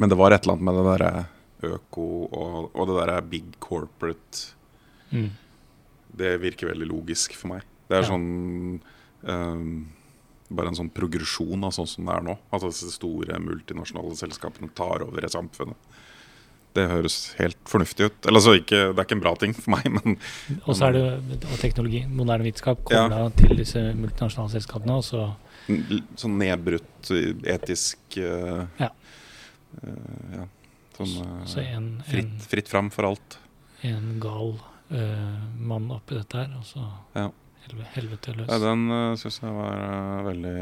men 0.00 0.08
det 0.08 0.16
var 0.16 0.32
et 0.32 0.40
eller 0.40 0.56
annet 0.56 0.68
med 0.70 0.80
det 0.80 0.88
derre 0.88 1.12
øko 1.60 2.08
og, 2.32 2.70
og 2.72 2.88
det 2.88 2.96
derre 3.02 3.20
big 3.28 3.52
corporate 3.60 4.56
Mm. 5.10 5.30
Det 6.16 6.36
virker 6.42 6.72
veldig 6.72 6.88
logisk 6.90 7.34
for 7.38 7.54
meg. 7.54 7.62
Det 7.88 7.98
er 7.98 8.02
Ja. 8.02 8.08
sånn 8.12 8.80
um, 9.22 9.88
Bare 10.50 10.66
en 10.66 10.74
sånn 10.74 10.90
progresjon 10.90 11.62
av 11.62 11.70
sånn 11.70 11.86
som 11.86 12.06
det 12.08 12.14
er 12.16 12.22
nå. 12.26 12.32
At 12.50 12.64
disse 12.64 12.90
store 12.90 13.38
multinasjonale 13.38 14.16
selskapene 14.18 14.72
tar 14.74 15.04
over 15.06 15.22
i 15.22 15.28
samfunnet. 15.30 15.76
Det 16.74 16.88
høres 16.90 17.34
helt 17.38 17.58
fornuftig 17.70 18.08
ut. 18.08 18.26
Eller 18.26 18.38
altså, 18.40 18.56
ikke, 18.58 18.80
det 18.90 18.98
er 18.98 19.06
ikke 19.06 19.14
en 19.18 19.22
bra 19.22 19.34
ting 19.38 19.54
for 19.54 19.70
meg, 19.76 19.86
men 20.00 20.16
Og 20.66 20.74
så 20.74 20.88
er 20.88 20.96
det 20.96 21.02
jo 21.04 21.60
teknologi, 21.62 22.02
moderne 22.06 22.46
vitenskap, 22.48 22.82
Ja. 22.90 23.28
til 23.38 23.56
disse 23.62 23.78
multinasjonale 23.94 24.50
selskapene. 24.56 24.98
Og 24.98 25.04
så 25.06 25.28
sånn 26.18 26.38
nedbrutt 26.40 27.10
eh, 27.14 27.30
etisk 27.54 28.18
uh, 28.18 28.66
Ja. 28.80 28.90
Uh, 29.86 30.34
ja. 30.34 30.48
Sånn 30.98 31.14
uh, 31.22 31.44
så 31.46 31.62
en, 31.62 32.02
fritt, 32.08 32.26
en, 32.26 32.42
fritt 32.42 32.68
fram 32.68 32.90
for 32.90 33.06
alt. 33.06 33.38
en 33.86 34.18
gal 34.20 34.56
mann 34.90 35.90
oppi 35.94 36.16
dette 36.18 36.38
her, 36.38 36.52
og 36.58 36.64
så 36.66 36.82
Ja. 37.14 37.30
helvete 37.94 38.34
løs. 38.34 38.48
Ja, 38.48 38.58
den 38.58 38.90
uh, 38.90 39.16
syns 39.20 39.40
jeg 39.40 39.52
var 39.54 39.74
eh, 39.76 40.22
veldig 40.26 40.54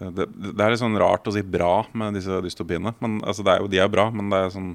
eh, 0.00 0.12
det, 0.16 0.26
det 0.56 0.64
er 0.64 0.72
litt 0.72 0.80
sånn 0.80 0.98
rart 0.98 1.28
å 1.28 1.34
si 1.34 1.42
bra 1.44 1.86
med 1.92 2.16
disse 2.16 2.40
dystopiene. 2.42 2.94
Men, 3.04 3.20
altså, 3.20 3.44
det 3.44 3.52
er 3.52 3.60
jo, 3.60 3.68
de 3.68 3.82
er 3.82 3.92
bra, 3.92 4.08
men 4.10 4.30
det 4.32 4.38
er 4.40 4.54
sånn 4.54 4.70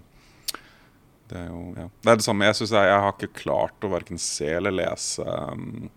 Det 1.25 1.39
er 1.39 1.47
jo 1.49 1.61
ja. 1.73 1.87
Det 2.05 2.11
er 2.11 2.19
det 2.21 2.27
samme. 2.27 2.45
Jeg 2.45 2.59
jeg, 2.61 2.89
jeg 2.91 3.01
har 3.01 3.13
ikke 3.15 3.41
klart 3.41 3.87
å 3.87 3.89
verken 3.89 4.21
se 4.21 4.51
eller 4.53 4.71
lese 4.71 5.25
um, 5.25 5.89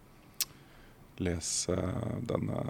Lese 1.20 1.76
denne 2.24 2.62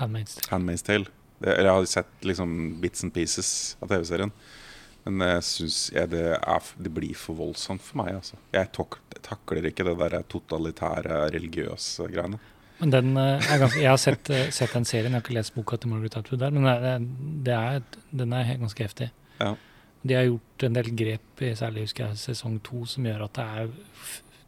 Handmaid's 0.00 0.34
Tale. 0.34 0.50
Handmaid's 0.50 0.82
Tale. 0.82 1.06
Det, 1.38 1.52
eller 1.52 1.68
jeg 1.70 1.78
har 1.78 1.88
sett 1.92 2.24
liksom 2.26 2.80
bits 2.80 3.04
and 3.04 3.14
pieces 3.14 3.50
av 3.80 3.92
TV-serien. 3.92 4.32
Men 5.06 5.28
jeg 5.36 5.46
syns 5.46 5.78
det, 6.10 6.24
det 6.82 6.90
blir 6.92 7.14
for 7.18 7.38
voldsomt 7.38 7.82
for 7.84 8.00
meg. 8.02 8.16
Altså. 8.18 8.38
Jeg 8.54 8.72
tok, 8.74 8.98
takler 9.22 9.68
ikke 9.70 9.86
det 9.86 9.94
der 10.00 10.18
totalitære, 10.26 11.20
religiøse 11.34 12.08
greiene. 12.10 12.40
Men 12.80 12.92
den 12.92 13.14
eh, 13.16 13.46
er 13.52 13.60
ganske, 13.62 13.80
Jeg 13.80 13.88
har 13.88 14.00
sett, 14.00 14.30
eh, 14.30 14.50
sett 14.52 14.74
den 14.76 14.84
serien, 14.84 15.14
jeg 15.14 15.20
har 15.20 15.24
ikke 15.24 15.38
lest 15.38 15.54
boka 15.54 15.78
til 15.80 15.92
Margaret 15.92 16.18
Atwood 16.18 16.42
der, 16.42 16.52
men 16.52 16.66
det 16.66 16.74
er, 16.74 17.06
det 17.46 17.54
er, 17.56 18.02
den 18.22 18.34
er 18.36 18.52
ganske 18.60 18.84
heftig. 18.84 19.08
Ja. 19.38 19.54
De 20.06 20.14
har 20.14 20.26
gjort 20.28 20.66
en 20.66 20.76
del 20.76 20.90
grep 20.98 21.42
i 21.42 21.54
særlig 21.56 21.86
husker 21.86 22.10
jeg, 22.10 22.20
sesong 22.20 22.58
to 22.66 22.84
som 22.88 23.06
gjør 23.08 23.26
at 23.26 23.38
det 23.38 23.46
er, 23.60 23.72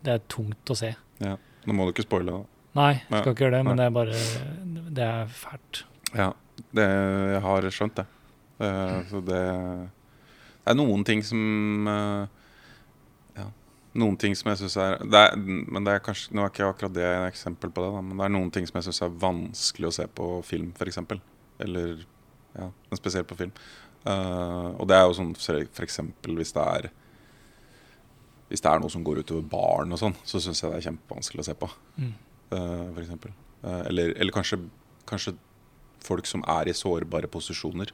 det 0.05 0.15
er 0.15 0.27
tungt 0.31 0.75
å 0.75 0.77
se. 0.79 0.93
Ja. 1.25 1.37
Nå 1.67 1.77
må 1.77 1.87
du 1.87 1.95
ikke 1.95 2.07
spoile. 2.07 2.35
det. 2.35 2.59
Nei, 2.79 2.93
jeg 2.99 3.23
skal 3.23 3.33
ikke 3.33 3.47
gjøre 3.47 3.57
det, 3.57 3.65
men 3.67 3.75
nei. 3.75 3.81
det 3.81 3.87
er 3.87 3.97
bare 3.97 4.85
Det 4.99 5.07
er 5.07 5.33
fælt. 5.41 5.83
Ja, 6.15 6.29
det, 6.77 6.87
jeg 7.33 7.41
har 7.47 7.71
skjønt 7.75 7.99
det. 7.99 8.07
Eh, 8.59 8.99
så 9.09 9.23
det 9.25 9.43
Det 10.69 10.75
er 10.75 10.81
noen 10.83 11.05
ting 11.09 11.25
som 11.25 11.89
eh, 11.89 12.29
Ja. 13.39 13.47
Noen 14.03 14.19
ting 14.21 14.37
som 14.37 14.51
jeg 14.53 14.61
syns 14.61 14.77
er, 14.85 14.99
er 15.01 15.37
Men 15.41 15.87
det 15.87 15.95
er 15.95 16.05
kanskje 16.05 16.37
Nå 16.37 16.45
er 16.45 16.53
ikke 16.53 16.69
akkurat 16.69 16.95
det 16.95 17.07
et 17.09 17.31
eksempel 17.31 17.73
på 17.73 17.85
det, 17.85 17.91
da, 17.95 18.05
men 18.05 18.21
det 18.21 18.29
er 18.29 18.35
noen 18.37 18.53
ting 18.53 18.69
som 18.69 18.77
jeg 18.79 18.89
syns 18.91 19.03
er 19.07 19.19
vanskelig 19.25 19.89
å 19.89 19.97
se 19.97 20.07
på 20.21 20.31
film, 20.45 20.71
f.eks. 20.77 21.01
Eller 21.65 22.05
ja, 22.59 22.69
spesielt 22.99 23.29
på 23.31 23.39
film. 23.39 23.53
Uh, 24.05 24.77
og 24.79 24.87
det 24.89 24.97
er 24.97 25.09
jo 25.09 25.17
sånn 25.19 25.35
f.eks. 25.35 25.99
hvis 26.23 26.55
det 26.55 26.65
er 26.65 26.87
Hvis 28.49 28.63
det 28.65 28.71
er 28.71 28.81
noe 28.81 28.93
som 28.93 29.03
går 29.05 29.25
utover 29.25 29.43
barn 29.51 29.93
og 29.93 30.01
sånn, 30.01 30.17
så 30.25 30.41
syns 30.41 30.63
jeg 30.63 30.71
det 30.71 30.79
er 30.79 30.89
kjempevanskelig 30.91 31.45
å 31.45 31.51
se 31.51 31.59
på 31.59 31.71
Mm. 31.99 32.15
Uh, 32.49 32.89
for 32.95 33.03
eksempel. 33.03 33.33
Eh, 33.61 33.81
eller, 33.91 34.15
eller 34.17 34.33
kanskje, 34.33 34.61
kanskje 35.05 35.35
folk 36.05 36.27
som 36.31 36.45
er 36.49 36.71
i 36.71 36.77
sårbare 36.77 37.29
posisjoner. 37.31 37.91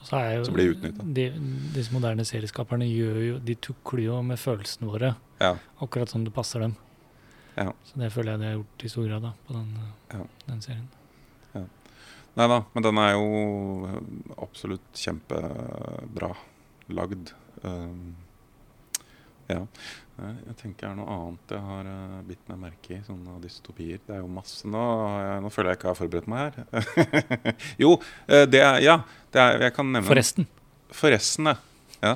Jo 0.00 0.44
Som 0.44 0.54
blir 0.54 0.70
utnyttet. 0.74 1.14
de, 1.14 1.24
Disse 1.74 1.92
moderne 1.92 2.24
serieskaperne 2.24 2.86
gjør 2.86 3.16
jo 3.26 3.38
De 3.44 3.54
tukler 3.54 4.04
jo 4.04 4.22
med 4.22 4.38
følelsene 4.38 4.86
våre, 4.90 5.14
Ja, 5.40 5.56
akkurat 5.82 6.08
som 6.08 6.24
det 6.24 6.32
passer 6.34 6.60
dem. 6.60 6.76
Ja. 7.56 7.72
Så 7.84 7.98
det 7.98 8.12
føler 8.14 8.32
jeg 8.32 8.40
de 8.40 8.46
har 8.46 8.54
gjort 8.60 8.84
i 8.84 8.88
stor 8.88 9.08
grad 9.08 9.22
da, 9.22 9.32
på 9.46 9.52
den, 9.54 9.74
Ja. 10.14 10.24
den 10.46 10.60
serien. 10.62 10.88
Nei 12.38 12.46
da, 12.46 12.60
men 12.74 12.82
den 12.84 12.98
er 13.02 13.12
jo 13.16 13.88
absolutt 14.38 14.92
kjempebra 14.94 16.28
lagd. 16.94 17.32
Um, 17.64 18.14
ja. 19.48 19.62
Jeg 20.18 20.56
tenker 20.58 20.82
det 20.82 20.88
er 20.90 20.96
noe 20.98 21.14
annet 21.14 21.52
jeg 21.54 21.62
har 21.62 21.86
uh, 21.86 22.14
bitt 22.26 22.48
meg 22.50 22.58
merke 22.64 22.96
i, 22.96 22.98
sånne 23.06 23.36
dystopier. 23.38 24.00
Det 24.02 24.16
er 24.16 24.24
jo 24.24 24.30
masse 24.34 24.66
Nå, 24.66 24.82
nå 25.44 25.50
føler 25.54 25.70
jeg 25.70 25.78
ikke 25.78 25.86
jeg 25.86 25.94
har 25.94 25.98
forberedt 26.00 26.30
meg 26.32 26.56
her. 26.58 27.54
jo, 27.84 27.92
eh, 28.26 28.42
det 28.50 28.62
er 28.64 28.80
Ja, 28.82 28.96
det 29.34 29.44
er, 29.44 29.62
jeg 29.68 29.74
kan 29.76 29.92
nevne 29.94 30.08
Forresten. 30.10 30.48
Forresten, 30.90 31.52
ja. 31.52 31.54
ja. 32.02 32.14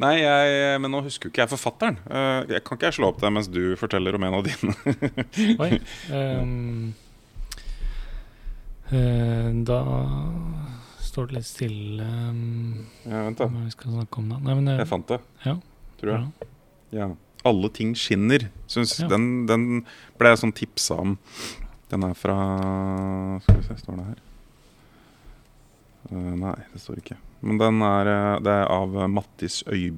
Nei, 0.00 0.14
jeg, 0.22 0.78
men 0.80 0.90
nå 0.94 1.02
husker 1.04 1.28
jo 1.28 1.32
ikke 1.34 1.44
jeg 1.44 1.52
forfatteren. 1.52 1.98
Uh, 2.08 2.40
jeg 2.50 2.64
kan 2.64 2.78
ikke 2.78 2.88
jeg 2.88 2.96
slå 2.96 3.10
opp 3.12 3.20
det 3.20 3.30
mens 3.36 3.50
du 3.52 3.60
forteller 3.78 4.16
om 4.16 4.24
en 4.26 4.38
av 4.38 4.46
dine? 4.48 4.72
Oi. 5.66 5.70
Um, 6.08 6.94
uh, 8.88 9.50
da 9.68 9.82
står 11.04 11.28
det 11.28 11.36
litt 11.36 11.50
stille 11.50 12.06
um, 12.08 12.80
Ja, 13.04 13.26
vent, 13.28 13.44
hva 13.44 13.50
da. 13.52 13.66
vi 13.68 13.76
skal 13.76 13.92
snakke 13.98 14.24
om 14.24 14.32
da. 14.32 14.40
Nei, 14.40 14.56
men 14.56 14.72
uh, 14.72 14.78
Jeg 14.80 14.88
fant 14.88 15.12
det, 15.12 15.20
Ja. 15.44 15.58
tror 16.00 16.14
jeg. 16.14 16.24
bra. 16.24 16.48
Ja. 16.92 17.10
Alle 17.48 17.70
ting 17.74 17.94
skinner. 17.98 18.48
Synes, 18.70 18.98
Ja. 19.02 19.08
den, 19.10 19.46
den 19.48 19.64
ble 20.18 20.30
jeg 20.30 20.42
sånn 20.42 20.54
tipsa 20.54 21.00
om. 21.02 21.16
Den 21.90 22.04
er 22.06 22.14
fra 22.16 22.36
Skal 23.42 23.58
vi 23.58 23.66
se, 23.66 23.76
står 23.82 23.98
det 23.98 24.06
her? 24.10 24.20
Uh, 26.12 26.34
nei, 26.38 26.54
det 26.72 26.80
står 26.82 27.00
ikke. 27.02 27.16
Men 27.42 27.58
den 27.58 27.80
er, 27.82 28.08
eh, 28.10 28.38
det 28.44 28.52
er 28.52 28.70
av 28.70 28.94
Mattis 29.10 29.62
Øy, 29.66 29.92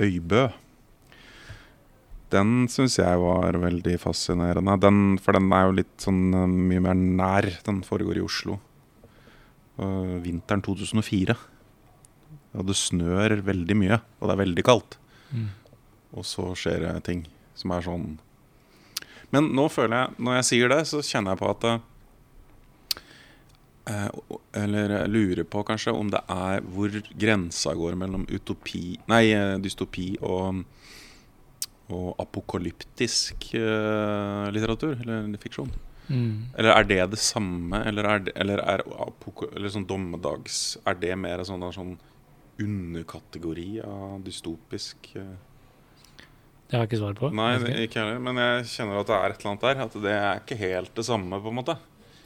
Øybø. 0.00 0.42
Den 2.32 2.66
syns 2.72 2.96
jeg 2.96 3.20
var 3.20 3.56
veldig 3.60 3.94
fascinerende. 4.00 4.78
Den, 4.80 5.18
for 5.20 5.36
den 5.36 5.50
er 5.52 5.66
jo 5.68 5.74
litt 5.76 5.96
sånn 6.00 6.32
eh, 6.36 6.46
mye 6.72 6.82
mer 6.84 6.96
nær. 6.96 7.48
Den 7.64 7.82
foregår 7.86 8.20
i 8.20 8.24
Oslo. 8.24 8.58
Uh, 9.80 10.18
vinteren 10.24 10.62
2004. 10.64 11.36
Og 12.60 12.66
det 12.68 12.76
snør 12.76 13.38
veldig 13.44 13.76
mye, 13.80 13.98
og 14.20 14.28
det 14.28 14.34
er 14.34 14.42
veldig 14.44 14.64
kaldt. 14.68 14.98
Mm. 15.32 15.46
Og 16.12 16.26
så 16.28 16.50
skjer 16.58 16.84
det 16.86 16.92
ting 17.08 17.24
som 17.58 17.72
er 17.74 17.84
sånn 17.84 18.06
Men 19.32 19.50
nå 19.56 19.68
føler 19.72 19.96
jeg, 19.96 20.20
når 20.20 20.38
jeg 20.38 20.48
sier 20.50 20.72
det, 20.72 20.82
så 20.88 21.02
kjenner 21.04 21.34
jeg 21.34 21.40
på 21.42 21.50
at 21.52 21.66
eh, 23.92 24.08
Eller 24.62 24.96
lurer 25.10 25.44
på 25.48 25.64
kanskje 25.68 25.94
om 25.96 26.10
det 26.12 26.22
er 26.32 26.64
hvor 26.74 26.98
grensa 27.12 27.74
går 27.78 27.96
mellom 28.00 28.26
utopi 28.30 28.98
Nei, 29.12 29.24
eh, 29.36 29.56
dystopi 29.62 30.10
og, 30.20 30.64
og 31.92 32.12
apokalyptisk 32.22 33.54
eh, 33.58 34.52
litteratur, 34.52 35.00
eller 35.00 35.40
fiksjon. 35.42 35.72
Mm. 36.12 36.52
Eller 36.58 36.74
er 36.74 36.86
det 36.88 37.02
det 37.12 37.20
samme? 37.22 37.78
Eller 37.88 38.08
er, 38.08 38.24
det, 38.26 38.32
eller 38.36 38.60
er 38.60 38.82
eller 38.82 39.70
sånn 39.70 39.86
dommedags 39.88 40.76
Er 40.84 40.98
det 40.98 41.14
mer 41.16 41.44
sånn, 41.46 41.62
sånn 41.72 41.94
underkategori 42.60 43.80
av 43.86 44.18
dystopisk 44.26 45.12
eh? 45.16 45.36
Det 46.72 46.78
har 46.78 46.86
jeg 46.86 46.92
ikke 46.94 47.02
svar 47.02 47.16
på. 47.18 47.28
Nei, 47.36 47.50
ikke. 47.84 48.00
heller. 48.00 48.20
Men 48.24 48.38
jeg 48.40 48.64
kjenner 48.72 49.02
at 49.02 49.10
det 49.10 49.16
er 49.18 49.34
et 49.34 49.42
eller 49.42 49.50
annet 49.52 49.66
der. 49.68 49.80
At 49.84 49.96
det 50.06 50.14
er 50.16 50.38
ikke 50.40 50.56
helt 50.56 50.94
det 50.96 51.04
samme, 51.04 51.36
på 51.44 51.52
en 51.52 51.58
måte. 51.60 51.74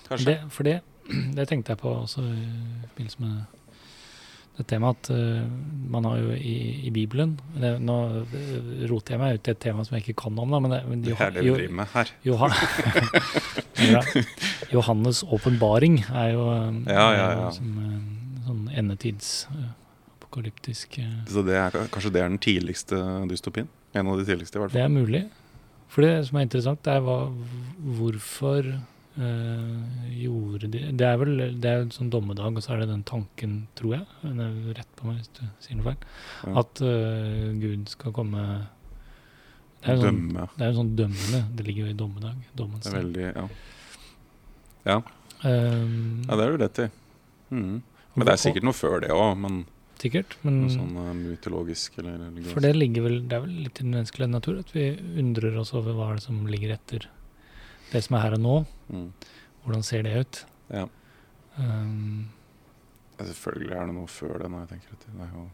Kanskje. 0.07 0.29
Det, 0.29 0.37
for 0.55 0.69
det, 0.69 0.77
det 1.41 1.49
tenkte 1.51 1.75
jeg 1.75 1.81
på 1.83 1.91
også 2.05 2.23
i 2.23 2.47
forbindelse 2.93 3.25
med 3.27 3.63
det 4.57 4.65
temaet 4.71 5.03
at 5.03 5.11
eh, 5.13 5.43
man 5.93 6.07
har 6.09 6.17
jo 6.23 6.31
i, 6.33 6.55
i 6.89 6.91
Bibelen 6.95 7.35
det, 7.61 7.75
Nå 7.85 7.97
eh, 8.23 8.87
roter 8.89 9.13
jeg 9.13 9.21
meg 9.21 9.35
ut 9.37 9.51
i 9.51 9.53
et 9.53 9.59
tema 9.61 9.83
som 9.85 9.99
jeg 9.99 10.07
ikke 10.07 10.15
kan 10.23 10.39
om, 10.41 10.55
da, 10.55 10.61
men 10.65 10.73
det, 10.73 10.79
men 10.89 11.03
det 11.05 11.11
Joha- 11.13 11.27
er 11.27 11.35
det 11.35 11.43
vi 11.45 11.51
driver 11.59 11.75
med 11.83 11.91
her. 11.93 12.13
Johan. 12.25 12.55
Johannes' 14.73 15.21
åpenbaring 15.29 15.99
er 16.09 16.31
jo 16.33 16.47
eh, 16.55 16.79
Ja, 16.89 17.05
ja, 17.13 17.27
ja. 17.43 17.51
som 17.53 17.77
sånn 18.47 18.65
endetids 18.79 19.45
apokalyptisk 20.17 20.99
Så 21.29 21.43
det 21.47 21.57
er, 21.61 21.77
kanskje 21.93 22.13
det 22.15 22.23
er 22.25 22.31
den 22.33 22.41
tidligste 22.43 22.99
dystopien? 23.31 23.69
En 23.97 24.11
av 24.13 24.21
de 24.21 24.27
tidligste, 24.29 24.59
i 24.59 24.63
hvert 24.63 24.73
fall. 24.73 24.79
Det 24.79 24.85
er 24.85 24.93
mulig. 24.93 25.23
For 25.93 26.03
det 26.05 26.13
som 26.29 26.39
er 26.41 26.47
interessant, 26.49 26.89
er 26.91 27.01
hva, 27.07 27.17
hvorfor 27.97 28.67
øh, 28.67 29.75
gjorde 30.19 30.69
de 30.73 30.81
Det 30.99 31.07
er 31.07 31.19
vel 31.21 31.37
det 31.63 31.71
er 31.71 31.85
sånn 31.95 32.11
dommedag, 32.13 32.57
og 32.59 32.65
så 32.65 32.75
er 32.75 32.83
det 32.83 32.89
den 32.91 33.05
tanken, 33.07 33.55
tror 33.79 33.95
jeg, 34.01 34.07
det 34.27 34.47
er 34.49 34.57
rett 34.81 34.91
på 34.99 35.07
meg 35.09 35.21
hvis 35.21 35.31
du 35.39 35.45
sier 35.65 35.79
noe 35.79 35.87
feil, 35.93 36.09
Ja. 36.47 36.57
at 36.65 36.83
øh, 36.83 37.53
Gud 37.63 37.87
skal 37.95 38.13
komme 38.17 38.43
det 39.87 39.93
er, 39.93 39.97
jo 40.01 40.03
sånn, 40.09 40.17
Dømme. 40.27 40.45
det 40.57 40.65
er 40.67 40.71
jo 40.73 40.77
sånn 40.81 40.93
dømmende. 40.99 41.41
Det 41.55 41.65
ligger 41.69 41.85
jo 41.87 41.91
i 41.93 41.97
dommedag. 42.01 42.39
Dommens 42.59 42.87
Det 42.89 42.91
er 42.91 42.97
veldig 42.97 43.27
Ja, 43.27 43.45
ja. 44.87 44.97
Um, 45.47 46.25
ja 46.27 46.37
det 46.41 46.43
har 46.43 46.51
du 46.57 46.63
rett 46.65 46.79
i. 46.83 46.87
Mm. 47.55 47.77
Men 48.17 48.27
det 48.27 48.33
er 48.33 48.41
sikkert 48.41 48.67
noe 48.67 48.75
før 48.75 49.01
det 49.05 49.13
òg. 49.15 49.37
Men 49.39 49.61
Sikkert, 49.97 50.35
men 50.45 50.59
noe 50.61 50.71
sånn 50.73 50.93
uh, 50.99 51.13
mytologisk 51.17 51.95
eller 52.03 52.19
religiøst. 52.21 52.53
For 52.53 52.65
det 52.65 52.75
ligger 52.77 53.07
vel 53.07 53.15
Det 53.25 53.37
er 53.39 53.45
vel 53.47 53.55
litt 53.65 53.79
i 53.81 53.85
den 53.87 53.95
menneskelige 53.95 54.29
natur 54.29 54.59
at 54.61 54.73
vi 54.75 54.85
undrer 55.23 55.57
oss 55.63 55.73
over 55.77 55.97
hva 55.97 56.11
er 56.11 56.19
det 56.19 56.27
som 56.27 56.43
ligger 56.51 56.75
etter 56.75 57.07
det 57.93 58.03
som 58.05 58.19
er 58.19 58.25
her 58.27 58.37
og 58.37 58.43
nå. 58.45 58.57
Mm. 58.93 59.07
Hvordan 59.65 59.87
ser 59.87 60.05
det 60.05 60.13
ut? 60.21 60.43
Ja. 60.69 60.85
Um, 61.57 62.29
Selvfølgelig 63.17 63.73
er 63.73 63.89
det 63.89 63.95
noe 63.97 64.11
før 64.13 64.37
det. 64.43 64.51
når 64.53 64.67
jeg 64.67 64.71
tenker 64.75 64.97
etter. 64.99 65.15
Det 65.17 65.25
er 65.25 65.33
jo 65.33 65.47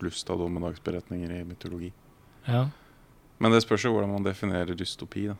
flust 0.00 0.32
av 0.34 0.40
dommedagsberetninger 0.42 1.36
i 1.38 1.44
mytologi. 1.46 1.92
ja. 2.48 2.66
Men 3.38 3.52
det 3.52 3.58
spørs 3.66 3.84
jo 3.84 3.90
hvordan 3.92 4.14
man 4.14 4.24
definerer 4.24 4.72
dystopi. 4.74 5.26
da. 5.28 5.34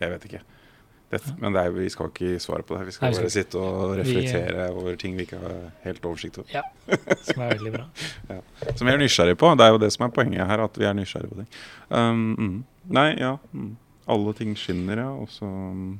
Jeg 0.00 0.10
vet 0.10 0.24
ikke. 0.26 0.40
Det, 1.10 1.18
men 1.42 1.52
det 1.56 1.62
er, 1.66 1.72
vi 1.74 1.88
skal 1.90 2.06
ikke 2.12 2.36
svare 2.38 2.62
på 2.62 2.76
det. 2.78 2.84
Vi 2.86 2.92
skal 2.94 3.08
Nei, 3.08 3.10
vi 3.10 3.16
skal 3.16 3.24
bare 3.26 3.34
sitte 3.34 3.58
og 3.58 3.94
Vi- 3.96 3.96
reflektere 3.98 4.66
over 4.70 4.96
ting 4.96 5.16
vi 5.18 5.24
ikke 5.26 5.40
har 5.42 5.56
helt 5.82 6.04
oversikt 6.06 6.38
over. 6.38 6.52
Ja, 6.54 6.62
Som 7.26 7.42
er 7.42 7.56
veldig 7.56 7.72
bra. 7.74 7.86
Som 8.76 8.86
vi 8.86 8.92
er 8.92 9.00
nysgjerrig 9.02 9.38
på. 9.40 9.50
Det 9.58 9.66
er 9.66 9.74
jo 9.74 9.80
det 9.82 9.92
som 9.92 10.06
er 10.06 10.12
poenget 10.14 10.46
her, 10.46 10.62
at 10.62 10.78
vi 10.78 10.86
er 10.86 10.94
nysgjerrige 10.94 11.32
på 11.32 11.40
ting. 11.42 11.48
Um, 11.90 12.22
mm. 12.38 12.54
Nei, 12.94 13.08
ja. 13.18 13.32
Mm. 13.52 13.74
Alle 14.10 14.34
ting 14.38 14.54
skinner, 14.58 15.02
ja. 15.02 15.10
Og 15.10 15.28
så 15.34 15.48
mm, 15.50 15.98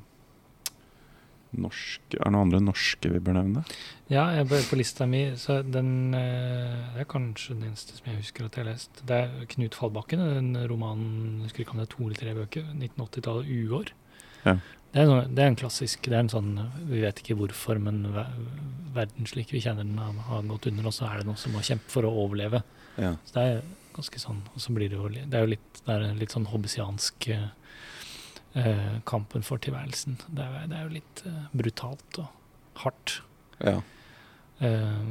norsk 1.60 2.14
Er 2.14 2.24
det 2.28 2.30
noen 2.30 2.44
andre 2.46 2.60
norske 2.62 3.10
vi 3.10 3.18
bør 3.22 3.40
nevne? 3.40 3.64
Ja, 4.10 4.28
jeg 4.34 4.46
på 4.46 4.78
lista 4.78 5.06
mi, 5.10 5.24
så 5.38 5.60
den 5.66 6.14
eh, 6.14 6.94
Det 6.94 7.02
er 7.04 7.08
kanskje 7.10 7.56
den 7.56 7.70
eneste 7.70 7.98
som 7.98 8.10
jeg 8.10 8.20
husker 8.22 8.46
at 8.46 8.56
jeg 8.58 8.64
har 8.64 8.72
lest. 8.72 9.02
Det 9.06 9.16
er 9.24 9.48
Knut 9.56 9.78
Fallbakken, 9.78 10.22
den 10.22 10.54
romanen 10.70 11.40
jeg 11.40 11.50
husker 11.50 11.64
ikke 11.64 11.74
om 11.74 11.82
det 11.82 11.88
er 11.88 11.96
to 11.96 12.06
eller 12.06 12.22
tre 12.22 12.34
bøker. 12.38 12.70
1980-tallet, 12.78 13.50
'Uår'. 13.50 13.92
Ja. 14.46 14.56
Det, 14.90 15.00
er 15.02 15.06
sånn, 15.06 15.34
det 15.36 15.42
er 15.44 15.50
en 15.52 15.56
klassisk 15.60 16.02
Det 16.10 16.16
er 16.16 16.24
en 16.24 16.30
sånn 16.32 16.48
Vi 16.90 16.98
vet 17.04 17.20
ikke 17.22 17.36
hvorfor, 17.38 17.78
men 17.78 18.00
ver- 18.14 18.32
verden 18.96 19.28
slik 19.30 19.52
vi 19.54 19.60
kjenner 19.62 19.84
den, 19.86 19.98
har, 20.02 20.16
har 20.26 20.42
gått 20.50 20.66
under, 20.66 20.88
og 20.90 20.94
så 20.96 21.06
er 21.06 21.20
det 21.20 21.28
noen 21.28 21.38
som 21.38 21.52
må 21.54 21.60
kjempe 21.62 21.92
for 21.92 22.02
å 22.08 22.10
overleve. 22.24 22.58
Ja. 22.98 23.12
Så 23.28 23.36
det 23.36 23.44
er 23.46 23.60
ganske 23.94 24.18
sånn 24.22 24.40
Og 24.50 24.58
så 24.64 24.74
blir 24.74 24.90
det 24.90 24.98
jo 24.98 25.06
Det 25.14 25.30
er 25.38 25.44
jo 25.46 25.52
litt, 25.52 25.80
det 25.86 25.94
er 25.94 26.06
en 26.08 26.18
litt 26.18 26.34
sånn 26.34 26.48
hobbesiansk 26.50 27.28
eh, 27.36 27.46
eh, 28.58 28.98
kampen 29.06 29.46
for 29.46 29.62
tilværelsen. 29.62 30.18
Det 30.26 30.42
er, 30.42 30.66
det 30.72 30.78
er 30.80 30.88
jo 30.88 30.94
litt 30.98 31.22
eh, 31.30 31.40
brutalt 31.62 32.18
og 32.24 32.82
hardt. 32.84 33.20
ja. 33.62 33.78
Eh, 34.60 35.04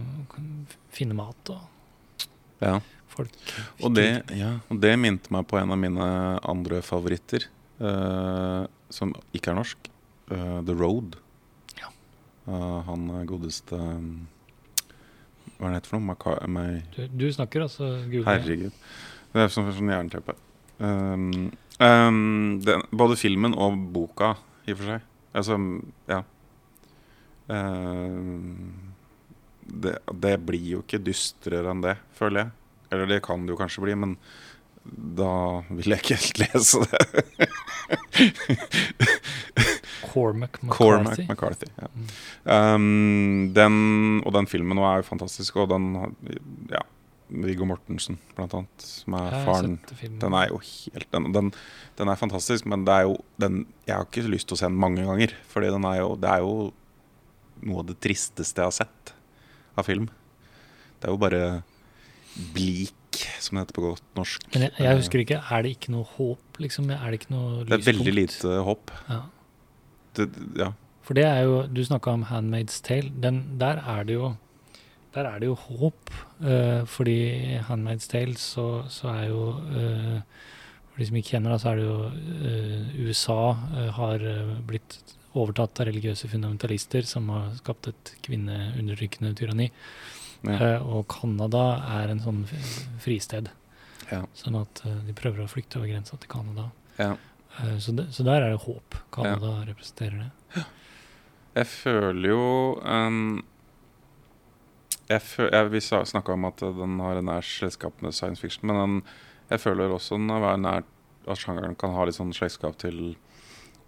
finne 0.93 1.15
mat 1.17 1.49
og 1.49 2.19
ja. 2.61 2.75
folk 3.09 3.31
Og 3.81 3.95
det, 3.95 4.09
ja, 4.37 4.51
og 4.69 4.77
det 4.83 4.91
minte 5.01 5.31
meg 5.33 5.47
på 5.49 5.57
en 5.57 5.71
av 5.73 5.79
mine 5.81 6.09
andre 6.45 6.83
favoritter, 6.85 7.47
eh, 7.81 8.67
som 8.93 9.13
ikke 9.35 9.53
er 9.53 9.59
norsk. 9.59 9.89
Uh, 10.29 10.59
The 10.65 10.75
Road. 10.77 11.17
Ja. 11.79 11.91
Uh, 12.47 12.81
han 12.87 13.07
godeste 13.29 13.77
um, 13.77 14.27
Hva 15.57 15.69
er 15.69 15.73
det 15.73 15.79
heter 15.79 15.91
for 15.91 15.99
noe? 15.99 16.09
Maca 16.11 16.35
du, 16.95 17.01
du 17.09 17.25
snakker 17.33 17.65
altså 17.65 17.95
gule 18.09 18.27
Herregud. 18.27 18.75
Det 19.33 19.45
er 19.45 19.51
som 19.53 19.69
sånn 19.73 19.91
jernteppe. 19.93 20.35
Um, 20.79 21.49
um, 21.81 22.59
den, 22.65 22.85
både 22.95 23.17
filmen 23.19 23.57
og 23.57 23.77
boka, 23.93 24.35
i 24.65 24.73
og 24.73 24.79
for 24.79 24.93
seg. 24.93 25.07
Altså, 25.37 25.57
ja. 26.09 26.21
Uh, 27.49 28.37
det, 29.69 29.97
det 30.25 30.35
blir 30.45 30.71
jo 30.77 30.83
ikke 30.85 31.01
dystrere 31.03 31.73
enn 31.73 31.83
det, 31.85 31.97
føler 32.17 32.45
jeg. 32.45 32.55
Eller 32.89 33.11
det 33.11 33.19
kan 33.25 33.43
det 33.45 33.53
jo 33.53 33.59
kanskje 33.59 33.83
bli, 33.85 33.97
men 34.01 34.15
da 34.91 35.31
vil 35.69 35.93
jeg 35.93 36.03
ikke 36.03 36.17
helt 36.19 36.39
lese 36.43 36.83
det. 36.85 37.49
Cormac 40.09 40.61
McCarthy. 40.61 40.77
Cormac 40.77 41.19
McCarthy. 41.25 41.71
Ja. 41.79 41.89
Um, 42.75 43.51
den, 43.55 43.75
og 44.25 44.33
den 44.35 44.49
filmen 44.49 44.77
nå 44.79 44.85
er 44.87 45.01
jo 45.01 45.09
fantastisk, 45.11 45.59
og 45.61 45.69
den 45.73 45.91
Ja. 46.71 46.85
Viggo 47.29 47.61
Mortensen, 47.69 48.15
blant 48.33 48.55
annet, 48.57 48.81
som 48.81 49.13
er 49.19 49.35
faren. 49.45 49.75
Den 50.01 50.33
er 50.33 50.49
jo 50.49 50.57
helt 50.65 51.11
den, 51.13 51.27
den, 51.35 51.51
den 51.99 52.09
er 52.09 52.17
fantastisk, 52.17 52.65
men 52.65 52.87
det 52.87 52.95
er 52.95 53.05
jo 53.05 53.19
den, 53.37 53.59
jeg 53.85 53.93
har 53.93 54.07
ikke 54.07 54.31
lyst 54.33 54.49
til 54.49 54.57
å 54.57 54.61
se 54.63 54.65
den 54.65 54.79
mange 54.81 55.05
ganger. 55.05 55.35
Er 55.61 55.99
jo, 55.99 56.15
det 56.17 56.31
er 56.31 56.41
jo 56.41 56.55
noe 57.69 57.83
av 57.83 57.89
det 57.91 57.99
tristeste 58.01 58.63
jeg 58.63 58.71
har 58.71 58.77
sett 58.79 59.13
av 59.77 59.85
film. 59.85 60.09
Det 60.97 61.05
er 61.05 61.13
jo 61.13 61.21
bare 61.21 61.43
blik, 62.55 62.95
som 63.39 63.57
det 63.57 63.65
heter 63.65 63.77
på 63.77 63.85
godt 63.85 64.05
norsk. 64.17 64.45
Men 64.53 64.67
jeg, 64.67 64.73
jeg 64.85 64.99
husker 64.99 65.23
ikke, 65.23 65.39
er 65.39 65.65
det 65.65 65.73
ikke 65.75 65.93
noe 65.93 66.07
håp, 66.15 66.59
liksom? 66.63 66.91
Er 66.95 67.07
det 67.07 67.21
ikke 67.21 67.33
noe 67.33 67.63
Det 67.65 67.79
er 67.79 67.87
veldig 67.87 68.13
lite 68.15 68.59
håp. 68.67 68.93
Ja. 69.09 69.21
Det, 70.17 70.29
ja. 70.59 70.69
For 71.05 71.17
det 71.17 71.25
er 71.25 71.41
jo 71.47 71.63
Du 71.67 71.81
snakka 71.85 72.13
om 72.13 72.23
'Handmaid's 72.29 72.81
Tale'. 72.85 73.11
Den, 73.21 73.59
der 73.59 73.81
er 73.81 74.03
det 74.03 74.13
jo 74.13 74.35
der 75.15 75.25
er 75.25 75.39
det 75.39 75.47
jo 75.47 75.55
håp, 75.55 76.11
uh, 76.39 76.85
fordi 76.85 77.17
i 77.55 77.57
'Handmaid's 77.57 78.07
Tale' 78.07 78.37
så, 78.37 78.83
så 78.89 79.07
er 79.07 79.27
jo 79.27 79.49
uh, 79.49 80.21
For 80.89 80.97
de 80.99 81.05
som 81.05 81.15
ikke 81.15 81.29
kjenner 81.29 81.51
det, 81.51 81.61
så 81.61 81.69
er 81.69 81.75
det 81.75 81.85
jo 81.85 81.99
uh, 82.05 83.07
USA 83.07 83.53
har 83.97 84.19
blitt 84.67 84.99
overtatt 85.33 85.79
av 85.79 85.87
religiøse 85.89 86.27
fundamentalister 86.27 87.05
som 87.05 87.29
har 87.29 87.51
skapt 87.57 87.87
et 87.87 88.13
kvinneundertrykkende 88.25 89.33
tyranni. 89.37 89.69
Ja. 90.47 90.55
Eh, 90.55 90.83
og 90.87 91.07
Canada 91.11 91.63
er 91.99 92.13
en 92.13 92.21
sånn 92.23 92.43
fristed. 93.03 93.49
Ja. 94.09 94.23
Sånn 94.37 94.57
at 94.59 94.83
eh, 94.87 95.01
de 95.07 95.15
prøver 95.17 95.43
å 95.43 95.51
flykte 95.51 95.79
over 95.81 95.91
grensa 95.91 96.17
til 96.17 96.31
Canada. 96.31 96.69
Ja. 96.99 97.13
Eh, 97.59 97.77
så, 97.83 97.93
de, 97.95 98.07
så 98.13 98.25
der 98.27 98.45
er 98.45 98.55
det 98.55 98.63
håp. 98.65 98.97
Canada 99.15 99.55
representerer 99.67 100.27
det. 100.27 100.65
Jeg 101.57 101.67
føler 101.71 102.29
jo 102.29 102.43
um, 102.85 103.39
jeg 105.09 105.23
føl, 105.25 105.47
jeg, 105.49 105.71
Vi 105.73 105.81
snakka 105.81 106.35
om 106.35 106.45
at 106.45 106.61
den 106.61 106.99
har 107.01 107.17
en 107.17 107.27
nær 107.31 107.45
slektskap 107.45 108.03
med 108.05 108.13
science 108.13 108.41
fiction, 108.43 108.69
men 108.69 108.77
den, 108.77 108.99
jeg 109.49 109.63
føler 109.65 109.91
også 109.91 110.19
den 110.19 110.29
er 110.37 110.61
nær 110.61 110.85
at 111.29 111.41
sjangeren 111.41 111.75
kan 111.77 111.93
ha 111.95 112.05
litt 112.05 112.17
sånn 112.17 112.33
slektskap 112.33 112.77
til 112.81 113.15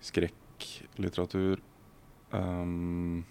skrekklitteratur. 0.03 1.61
Um, 2.33 3.23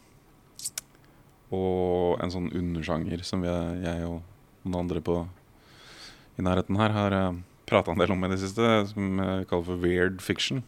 og 1.50 2.20
en 2.22 2.32
sånn 2.32 2.50
undersjanger 2.54 3.22
som 3.26 3.42
vi, 3.44 3.50
jeg 3.84 4.06
og 4.06 4.20
noen 4.64 4.82
andre 4.84 5.02
på, 5.04 5.16
i 6.38 6.44
nærheten 6.46 6.78
her 6.78 6.94
har 6.94 7.16
uh, 7.16 7.40
prata 7.70 7.92
en 7.92 8.00
del 8.00 8.12
om 8.14 8.24
i 8.26 8.30
det 8.32 8.40
siste, 8.42 8.68
som 8.90 9.18
vi 9.18 9.48
kaller 9.50 9.66
for 9.66 9.82
weird 9.82 10.20
fiction. 10.24 10.62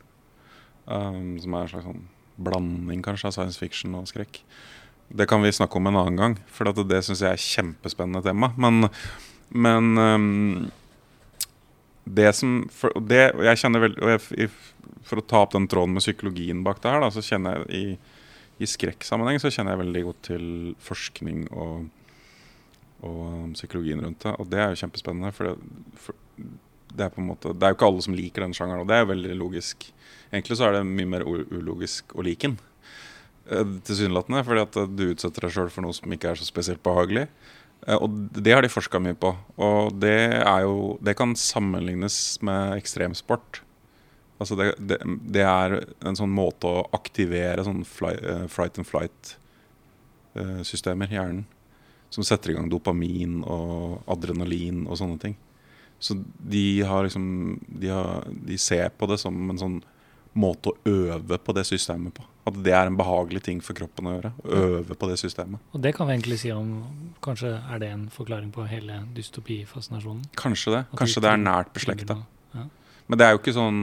Um, 0.86 1.38
som 1.38 1.54
er 1.54 1.66
en 1.66 1.70
slags 1.70 1.86
sånn 1.86 2.06
blanding 2.42 3.02
kanskje 3.04 3.28
av 3.28 3.36
science 3.36 3.60
fiction 3.60 3.94
og 3.98 4.08
skrekk. 4.10 4.40
Det 5.12 5.28
kan 5.30 5.42
vi 5.44 5.52
snakke 5.52 5.78
om 5.78 5.90
en 5.90 5.98
annen 6.00 6.18
gang, 6.18 6.36
for 6.50 6.66
det, 6.66 6.86
det 6.90 7.02
syns 7.06 7.22
jeg 7.22 7.36
er 7.36 7.44
kjempespennende 7.44 8.24
tema. 8.24 8.50
Men, 8.56 8.88
men 9.52 9.92
um, 9.98 10.70
det 12.04 12.32
som 12.34 12.62
for, 12.72 12.94
det, 13.06 13.28
jeg 13.46 13.60
kjenner 13.62 13.86
og 13.92 14.08
jeg, 14.10 14.48
For 15.06 15.20
å 15.20 15.26
ta 15.26 15.42
opp 15.44 15.54
den 15.54 15.68
tråden 15.70 15.94
med 15.94 16.02
psykologien 16.02 16.62
bak 16.66 16.80
det 16.82 16.90
her, 16.90 17.02
da, 17.02 17.10
så 17.14 17.22
kjenner 17.24 17.62
jeg 17.62 17.68
i, 17.78 18.16
i 18.60 18.68
skrekksammenheng 18.68 19.40
så 19.40 19.50
kjenner 19.52 19.74
jeg 19.74 19.82
veldig 19.84 20.02
godt 20.08 20.20
til 20.28 20.44
forskning 20.82 21.46
og, 21.50 21.86
og 23.02 23.22
um, 23.22 23.54
psykologien 23.56 24.02
rundt 24.04 24.26
det. 24.26 24.34
Og 24.38 24.50
det 24.52 24.60
er 24.60 24.72
jo 24.72 24.82
kjempespennende. 24.82 25.32
For 25.34 25.48
det, 25.48 26.02
for 26.02 26.18
det 26.92 27.06
er 27.06 27.14
på 27.14 27.22
en 27.22 27.30
måte 27.30 27.54
Det 27.56 27.64
er 27.64 27.72
jo 27.72 27.78
ikke 27.78 27.88
alle 27.88 28.04
som 28.04 28.16
liker 28.16 28.44
den 28.44 28.54
sjangeren, 28.56 28.84
og 28.84 28.90
det 28.90 28.98
er 28.98 29.04
jo 29.04 29.12
veldig 29.14 29.38
logisk. 29.40 29.88
Egentlig 30.30 30.58
så 30.58 30.68
er 30.68 30.78
det 30.78 30.84
mye 30.88 31.10
mer 31.14 31.24
ulogisk 31.26 32.14
å 32.16 32.26
like 32.26 32.50
den. 32.50 32.60
Eh, 33.50 33.74
tilsynelatende. 33.88 34.44
Fordi 34.46 34.64
at 34.66 34.78
du 34.92 35.04
utsetter 35.10 35.46
deg 35.46 35.56
sjøl 35.56 35.72
for 35.72 35.86
noe 35.86 35.96
som 35.96 36.14
ikke 36.14 36.32
er 36.32 36.40
så 36.40 36.46
spesielt 36.46 36.82
behagelig. 36.84 37.26
Eh, 37.86 37.98
og 37.98 38.14
det 38.38 38.54
har 38.54 38.64
de 38.64 38.72
forska 38.72 39.00
mye 39.02 39.18
på. 39.18 39.34
Og 39.58 39.98
det 40.00 40.42
jo 40.62 40.98
Det 41.02 41.16
kan 41.16 41.34
sammenlignes 41.34 42.38
med 42.42 42.78
ekstremsport. 42.78 43.62
Altså 44.42 44.54
det, 44.58 44.66
det, 44.78 44.98
det 45.34 45.44
er 45.46 45.70
en 46.02 46.16
sånn 46.18 46.34
måte 46.34 46.66
å 46.66 46.88
aktivere 46.96 47.64
sånn 47.66 47.84
fly, 47.86 48.14
uh, 48.18 48.46
flight 48.50 48.78
and 48.80 48.88
flight-systemer 48.88 51.06
uh, 51.06 51.12
i 51.12 51.14
hjernen. 51.18 51.46
Som 52.12 52.24
setter 52.28 52.50
i 52.52 52.54
gang 52.58 52.68
dopamin 52.68 53.34
og 53.48 54.02
adrenalin 54.10 54.78
og 54.84 54.98
sånne 55.00 55.18
ting. 55.22 55.36
Så 56.02 56.18
de 56.36 56.82
har 56.82 57.06
liksom 57.06 57.58
de, 57.68 57.88
har, 57.88 58.26
de 58.26 58.58
ser 58.58 58.90
på 58.98 59.06
det 59.08 59.20
som 59.22 59.50
en 59.52 59.60
sånn 59.60 59.78
måte 60.32 60.72
å 60.72 60.76
øve 60.88 61.38
på 61.38 61.54
det 61.56 61.64
systemet 61.68 62.14
på. 62.16 62.24
At 62.48 62.56
det 62.64 62.72
er 62.74 62.88
en 62.88 62.96
behagelig 62.98 63.44
ting 63.46 63.60
for 63.62 63.76
kroppen 63.78 64.08
å 64.08 64.14
gjøre. 64.16 64.32
Å 64.42 64.62
øve 64.66 64.96
på 64.98 65.08
det 65.10 65.18
systemet. 65.20 65.62
Og 65.76 65.84
det 65.84 65.92
kan 65.94 66.08
vi 66.08 66.16
egentlig 66.16 66.40
si 66.42 66.50
om 66.54 66.80
Kanskje 67.22 67.52
er 67.54 67.78
det 67.78 67.92
en 67.94 68.08
forklaring 68.10 68.48
på 68.50 68.64
hele 68.66 68.96
dystopifascinasjonen? 69.14 70.24
Kanskje 70.38 70.74
det. 70.74 70.80
Kanskje 70.98 71.22
det 71.22 71.30
er 71.30 71.38
nært 71.38 71.70
beslekta. 71.76 72.16
Ja. 72.56 72.64
Men 73.06 73.20
det 73.20 73.28
er 73.28 73.36
jo 73.36 73.42
ikke 73.42 73.54
sånn 73.54 73.82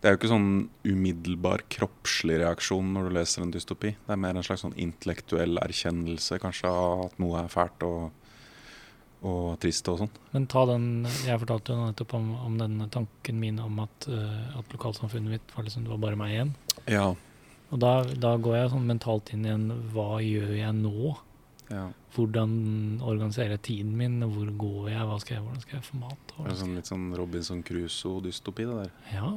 det 0.00 0.08
er 0.08 0.14
jo 0.14 0.20
ikke 0.20 0.32
sånn 0.32 0.52
umiddelbar 0.88 1.66
kroppslig 1.72 2.38
reaksjon 2.40 2.94
når 2.94 3.08
du 3.08 3.16
leser 3.18 3.44
en 3.44 3.52
dystopi. 3.52 3.92
Det 4.06 4.14
er 4.14 4.20
mer 4.22 4.38
en 4.38 4.46
slags 4.46 4.64
sånn 4.64 4.78
intellektuell 4.80 5.60
erkjennelse 5.60 6.40
kanskje 6.40 6.72
av 6.72 7.04
at 7.10 7.20
noe 7.20 7.42
er 7.42 7.52
fælt 7.52 7.84
og 7.88 8.08
og 9.20 9.58
trist 9.60 9.88
og 9.92 9.98
sånn. 10.00 10.12
Men 10.32 10.46
ta 10.48 10.62
den 10.70 10.84
Jeg 11.26 11.40
fortalte 11.42 11.74
jo 11.74 11.88
nettopp 11.90 12.14
om, 12.16 12.30
om 12.40 12.54
den 12.56 12.78
tanken 12.92 13.40
min 13.40 13.58
om 13.60 13.82
at, 13.84 14.06
uh, 14.08 14.58
at 14.58 14.72
lokalsamfunnet 14.72 15.34
mitt 15.36 15.56
var 15.56 15.66
liksom, 15.66 15.84
det 15.84 15.92
var 15.92 16.00
bare 16.06 16.20
meg 16.20 16.32
igjen. 16.34 16.54
Ja. 16.88 17.08
Og 17.70 17.82
da, 17.82 17.92
da, 18.16 18.34
går 18.40 18.56
jeg 18.56 18.70
sånn 18.72 18.88
mentalt 18.88 19.34
inn 19.34 19.44
i 19.46 19.52
en 19.52 19.68
Hva 19.92 20.22
gjør 20.24 20.54
jeg 20.56 20.72
nå? 20.78 21.12
Ja. 21.70 21.84
Hvordan 22.16 22.54
organiserer 23.06 23.54
jeg 23.54 23.64
tiden 23.68 23.92
min? 23.98 24.18
Hvor 24.24 24.48
går 24.64 24.88
jeg? 24.90 25.04
Hva 25.06 25.20
skal 25.22 25.36
jeg 25.36 25.44
hvordan 25.44 25.62
skal 25.66 25.78
jeg 25.78 25.86
få 25.86 26.00
mat? 26.00 26.34
Det 26.34 26.48
er 26.48 26.58
sånn, 26.64 26.74
litt 26.80 26.90
sånn 26.90 27.06
Robinson 27.20 27.60
Crusoe-dystopi, 27.66 28.66
det 28.66 28.78
der. 28.80 28.96
Ja. 29.12 29.36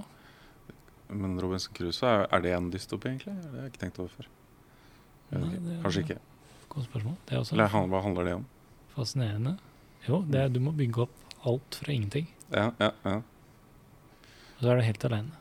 Men 1.10 1.36
Robinson 1.42 1.74
Crusoe, 1.76 2.10
er, 2.10 2.28
er 2.32 2.46
det 2.46 2.54
en 2.56 2.72
dystopi, 2.74 3.12
egentlig? 3.12 3.36
Det 3.42 3.52
har 3.52 3.66
jeg 3.66 3.74
ikke 3.74 3.84
tenkt 3.84 4.00
over 4.02 4.14
før. 4.14 4.30
Nei, 5.34 5.58
det, 5.58 5.78
Kanskje 5.84 6.06
ikke. 6.06 6.20
Godt 6.74 6.88
spørsmål. 6.90 7.16
Det 7.28 7.36
er 7.36 7.44
også 7.44 7.56
Eller 7.56 7.78
hva 7.92 8.02
handler 8.06 8.30
det 8.30 8.34
om? 8.40 8.48
Fascinerende. 8.96 9.58
Jo, 10.08 10.24
er, 10.34 10.50
du 10.52 10.60
må 10.64 10.74
bygge 10.76 11.06
opp 11.06 11.38
alt 11.48 11.80
fra 11.80 11.94
ingenting. 11.94 12.28
Ja, 12.52 12.72
ja, 12.80 12.92
ja. 13.06 13.16
Og 14.58 14.62
så 14.66 14.72
er 14.72 14.80
du 14.80 14.86
helt 14.88 15.06
alene. 15.10 15.40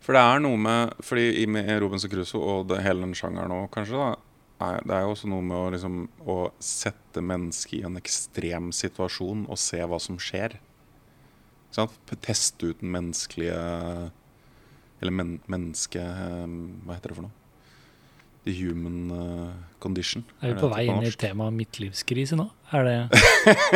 For 0.00 0.16
det 0.16 0.22
er 0.22 0.38
noe 0.40 0.56
med 0.56 0.94
Fordi 1.04 1.44
med 1.50 1.68
Robinson 1.82 2.10
Crusoe 2.12 2.40
og 2.40 2.70
det, 2.70 2.80
hele 2.86 3.04
den 3.04 3.16
sjangeren 3.18 3.52
òg, 3.52 3.66
kanskje, 3.74 3.98
da, 3.98 4.14
er, 4.64 4.84
det 4.86 4.94
er 4.96 5.04
jo 5.04 5.12
også 5.12 5.30
noe 5.30 5.44
med 5.44 5.56
å, 5.58 5.66
liksom, 5.74 5.98
å 6.24 6.36
sette 6.62 7.24
mennesket 7.24 7.80
i 7.80 7.84
en 7.88 7.98
ekstrem 8.00 8.70
situasjon 8.72 9.44
og 9.50 9.60
se 9.60 9.82
hva 9.82 10.00
som 10.02 10.20
skjer. 10.22 10.56
Sant? 11.74 11.96
Teste 12.24 12.72
ut 12.72 12.80
den 12.80 12.94
menneskelige 12.94 13.58
Eller 15.02 15.12
men, 15.12 15.36
menneske... 15.50 16.00
Hva 16.00 16.96
heter 16.96 17.12
det 17.12 17.18
for 17.18 17.26
noe? 17.28 17.34
The 18.46 18.52
human 18.54 19.10
uh, 19.10 19.50
condition. 19.82 20.22
Er 20.38 20.52
vi 20.52 20.60
på 20.60 20.68
vei 20.70 20.84
inn 20.86 21.02
i 21.02 21.10
temaet 21.18 21.54
midtlivskrise 21.56 22.36
nå? 22.38 22.44
Er 22.70 22.86
det 22.86 23.22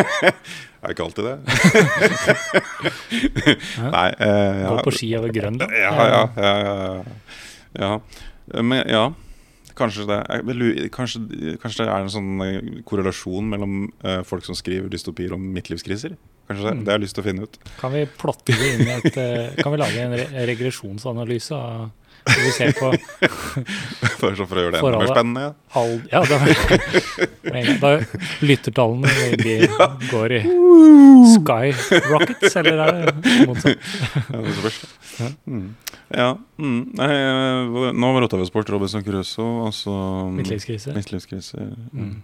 Er 0.81 0.93
ikke 0.93 1.09
alltid 1.09 1.27
det. 1.27 1.33
Nei 3.97 4.05
uh, 4.15 4.61
Gå 4.69 4.77
på 4.87 4.93
ski 4.95 5.09
over 5.19 5.35
Grønland? 5.35 5.75
Ja, 5.75 5.91
ja, 6.07 6.23
ja, 6.39 6.55
ja, 6.63 7.03
ja. 7.83 7.91
Men 8.63 8.87
ja, 8.87 9.03
kanskje 9.75 10.07
det, 10.07 10.21
kanskje, 10.95 11.25
kanskje 11.59 11.83
det 11.83 11.91
er 11.91 12.07
en 12.07 12.15
sånn 12.15 12.47
eh, 12.47 12.57
korrelasjon 12.87 13.51
mellom 13.51 13.77
folk 14.27 14.47
som 14.47 14.59
skriver 14.59 14.91
dystopier 14.91 15.35
om 15.35 15.51
midtlivskriser? 15.55 16.15
Kanskje 16.51 16.67
det, 16.67 16.75
mm. 16.75 16.83
det 16.83 16.93
har 16.93 16.99
jeg 16.99 17.07
lyst 17.07 17.17
til 17.17 17.23
å 17.23 17.29
finne 17.29 17.47
ut. 17.47 17.59
Kan 17.79 17.95
vi 17.95 18.05
plotte 18.19 18.59
det 18.59 18.75
inn 18.75 18.85
i 18.89 18.93
et 18.99 19.17
Kan 19.63 19.73
vi 19.73 19.81
lage 19.81 20.05
en 20.05 20.19
re 20.19 20.47
regresjonsanalyse 20.51 21.57
av 21.57 21.89
vi 22.25 22.53
ser 22.53 22.73
på 22.73 22.91
Bare 24.21 24.37
så 24.37 24.47
for 24.47 24.59
å 24.59 24.65
gjøre 24.65 24.75
det 24.77 24.81
enda 24.81 24.99
mer 25.01 25.11
spennende? 25.11 25.45
Ja, 25.45 25.53
all, 25.81 25.95
ja 26.11 26.21
da, 26.29 27.79
da 27.85 27.93
lyttertallene 28.45 29.15
de 29.45 29.55
ja. 29.65 29.87
går 30.11 30.35
i 30.37 30.41
Sky 31.35 31.73
Rockets, 32.11 32.57
eller 32.61 32.83
er 32.85 32.99
det 32.99 33.37
motsatt? 33.49 33.89
ja, 34.17 34.43
det 34.45 34.57
spørs. 34.59 34.81
Ja. 35.21 35.31
Mm. 35.47 35.65
ja. 36.17 36.29
Mm. 36.61 36.81
Nei, 37.01 37.11
nå 37.97 38.13
rota 38.25 38.41
vi 38.41 38.47
oss 38.47 38.53
bort 38.55 38.73
Robinson 38.73 39.05
Crusoe, 39.05 39.67
og 39.67 39.75
så 39.77 39.95
Midtlivskrise. 40.37 40.95
Midtlivskrise. 40.97 41.71
Mm. 41.93 42.15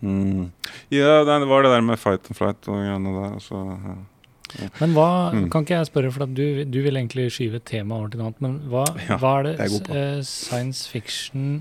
Mm. 0.00 0.50
Ja, 0.94 1.24
det 1.26 1.48
var 1.50 1.64
det 1.64 1.72
der 1.74 1.82
med 1.84 1.98
fight 1.98 2.28
and 2.30 2.38
flight 2.38 2.68
og 2.70 2.78
greiene 2.78 3.14
der. 3.16 3.40
Så, 3.42 3.64
ja. 3.84 3.96
Men 4.78 4.94
hva, 4.96 5.08
mm. 5.34 5.48
Kan 5.52 5.66
ikke 5.66 5.76
jeg 5.76 5.90
spørre, 5.90 6.12
for 6.14 6.30
du, 6.30 6.62
du, 6.64 6.78
vil 6.84 6.96
egentlig 6.96 7.28
skyve 7.34 7.60
temaet 7.68 7.98
over 7.98 8.12
til 8.12 8.22
noe 8.22 8.30
annet. 8.30 8.44
Men 8.46 8.56
hva, 8.72 8.86
ja, 9.08 9.18
hva 9.20 9.34
er 9.40 9.48
det, 9.48 9.56
det 9.58 9.98
er 9.98 10.16
uh, 10.20 10.24
science 10.26 10.88
fiction 10.88 11.60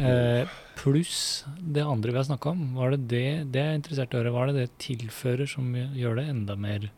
uh, 0.00 0.44
pluss 0.78 1.44
det 1.58 1.86
andre 1.86 2.12
vi 2.12 2.20
har 2.20 2.28
snakka 2.28 2.52
om? 2.52 2.66
Hva 2.76 2.88
er 2.88 2.96
det, 2.96 3.02
det, 3.12 3.24
det 3.54 3.64
er 3.64 3.80
interessert 3.80 4.12
i 4.12 4.18
å 4.18 4.22
høre. 4.22 4.34
Hva 4.34 4.44
er 4.44 4.52
det 4.52 4.66
det 4.66 4.84
tilfører 4.84 5.50
som 5.50 5.72
gjør 5.96 6.20
det 6.20 6.28
enda 6.34 6.58
mer 6.60 6.90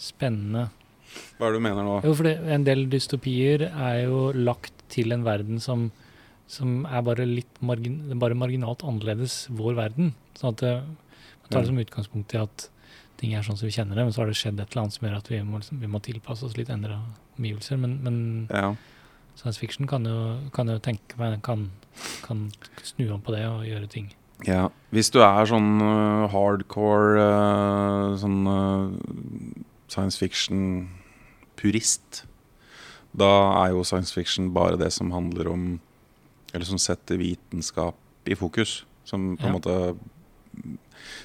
spennende? 0.00 0.68
Hva 1.38 1.48
er 1.48 1.54
det 1.54 1.60
du 1.60 1.64
mener 1.64 1.86
nå? 1.86 1.96
Jo, 2.06 2.14
for 2.16 2.28
En 2.30 2.66
del 2.66 2.86
dystopier 2.90 3.66
er 3.70 4.04
jo 4.04 4.30
lagt 4.36 4.74
til 4.90 5.14
en 5.14 5.24
verden 5.26 5.62
som, 5.62 5.88
som 6.50 6.82
er 6.88 7.04
bare 7.06 7.28
litt 7.28 7.60
margin, 7.62 8.00
bare 8.18 8.38
marginalt 8.38 8.82
annerledes 8.86 9.44
vår 9.54 9.76
verden. 9.78 10.12
Sånn 10.38 10.56
at 10.56 10.64
det, 10.64 10.74
man 10.82 11.52
tar 11.52 11.62
det 11.62 11.70
som 11.70 11.82
utgangspunkt 11.84 12.34
i 12.34 12.42
at 12.42 12.66
ting 13.20 13.34
er 13.36 13.44
sånn 13.46 13.58
som 13.60 13.68
vi 13.68 13.76
kjenner 13.76 13.98
det, 13.98 14.04
men 14.06 14.14
så 14.14 14.22
har 14.22 14.28
det 14.30 14.38
skjedd 14.40 14.58
et 14.58 14.70
eller 14.72 14.82
annet 14.84 14.96
som 14.96 15.04
gjør 15.06 15.18
at 15.18 15.28
vi 15.30 15.38
må, 15.46 15.54
liksom, 15.60 15.76
vi 15.82 15.92
må 15.92 15.98
tilpasse 16.02 16.46
oss 16.46 16.56
litt 16.58 16.72
endra 16.72 16.96
omgivelser. 17.38 17.76
Men, 17.80 17.92
men 18.04 18.16
ja. 18.48 18.68
science 19.38 19.60
fiction 19.60 19.84
kan 19.90 20.02
jo, 20.08 20.16
kan 20.56 20.72
jo 20.72 20.78
tenke 20.82 21.18
meg 21.20 21.28
kan, 21.46 21.60
kan, 22.24 22.38
snu 22.82 23.04
om 23.14 23.22
på 23.22 23.34
det 23.36 23.44
og 23.48 23.68
gjøre 23.68 23.88
ting. 23.92 24.06
Ja. 24.48 24.64
Hvis 24.94 25.12
du 25.12 25.18
er 25.22 25.44
sånn 25.46 25.82
uh, 25.84 26.30
hardcore 26.32 27.20
uh, 27.20 28.16
sånn 28.18 28.40
uh, 28.48 28.88
science 29.92 30.16
fiction-purist, 30.18 32.24
da 33.12 33.30
er 33.66 33.70
jo 33.74 33.84
science 33.84 34.14
fiction 34.16 34.54
bare 34.56 34.80
det 34.80 34.90
som 34.96 35.12
handler 35.12 35.46
om 35.50 35.80
Eller 36.52 36.66
som 36.66 36.80
setter 36.82 37.20
vitenskap 37.20 37.98
i 38.28 38.36
fokus. 38.38 38.84
Som 39.04 39.36
på 39.36 39.46
en 39.46 39.54
ja. 39.54 39.58
måte 39.58 39.76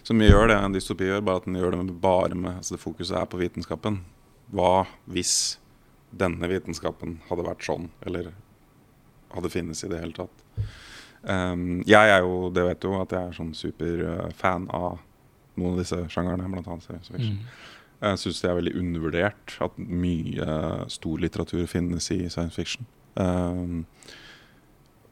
som 0.05 0.21
gjør 0.21 0.49
det 0.51 0.57
en 0.59 0.73
dystopi 0.75 1.09
gjør, 1.09 1.23
bare 1.25 1.41
at 1.41 1.47
den 1.47 1.57
gjør 1.59 1.73
det 1.73 1.81
med 1.81 1.93
bare 2.01 2.38
med 2.38 2.59
altså 2.59 2.75
det 2.75 2.83
fokuset 2.83 3.17
er 3.19 3.29
på 3.29 3.39
vitenskapen. 3.41 3.99
Hva 4.55 4.85
hvis 5.11 5.57
denne 6.15 6.47
vitenskapen 6.49 7.19
hadde 7.29 7.45
vært 7.47 7.65
sånn, 7.65 7.89
eller 8.05 8.31
hadde 9.33 9.51
finnes 9.51 9.83
i 9.83 9.91
det 9.91 10.01
hele 10.03 10.15
tatt? 10.15 10.43
Um, 11.25 11.81
jeg 11.89 12.11
er 12.13 12.21
jo, 12.21 12.51
det 12.53 12.67
vet 12.67 12.81
du 12.83 12.91
jo, 12.91 12.99
at 13.01 13.15
jeg 13.15 13.31
er 13.31 13.35
sånn 13.35 13.55
superfan 13.57 14.69
av 14.75 14.99
noen 15.55 15.73
av 15.73 15.81
disse 15.81 16.03
sjangerne, 16.13 16.49
blant 16.51 16.69
annet 16.69 16.85
fiction. 16.85 17.39
Mm. 17.39 17.71
Jeg 18.05 18.21
syns 18.21 18.41
det 18.43 18.49
er 18.51 18.59
veldig 18.59 18.75
undervurdert 18.77 19.55
at 19.65 19.77
mye 19.79 20.59
stor 20.91 21.23
litteratur 21.23 21.65
finnes 21.71 22.11
i 22.13 22.19
science 22.29 22.53
fiction. 22.59 22.85
Um, 23.15 23.88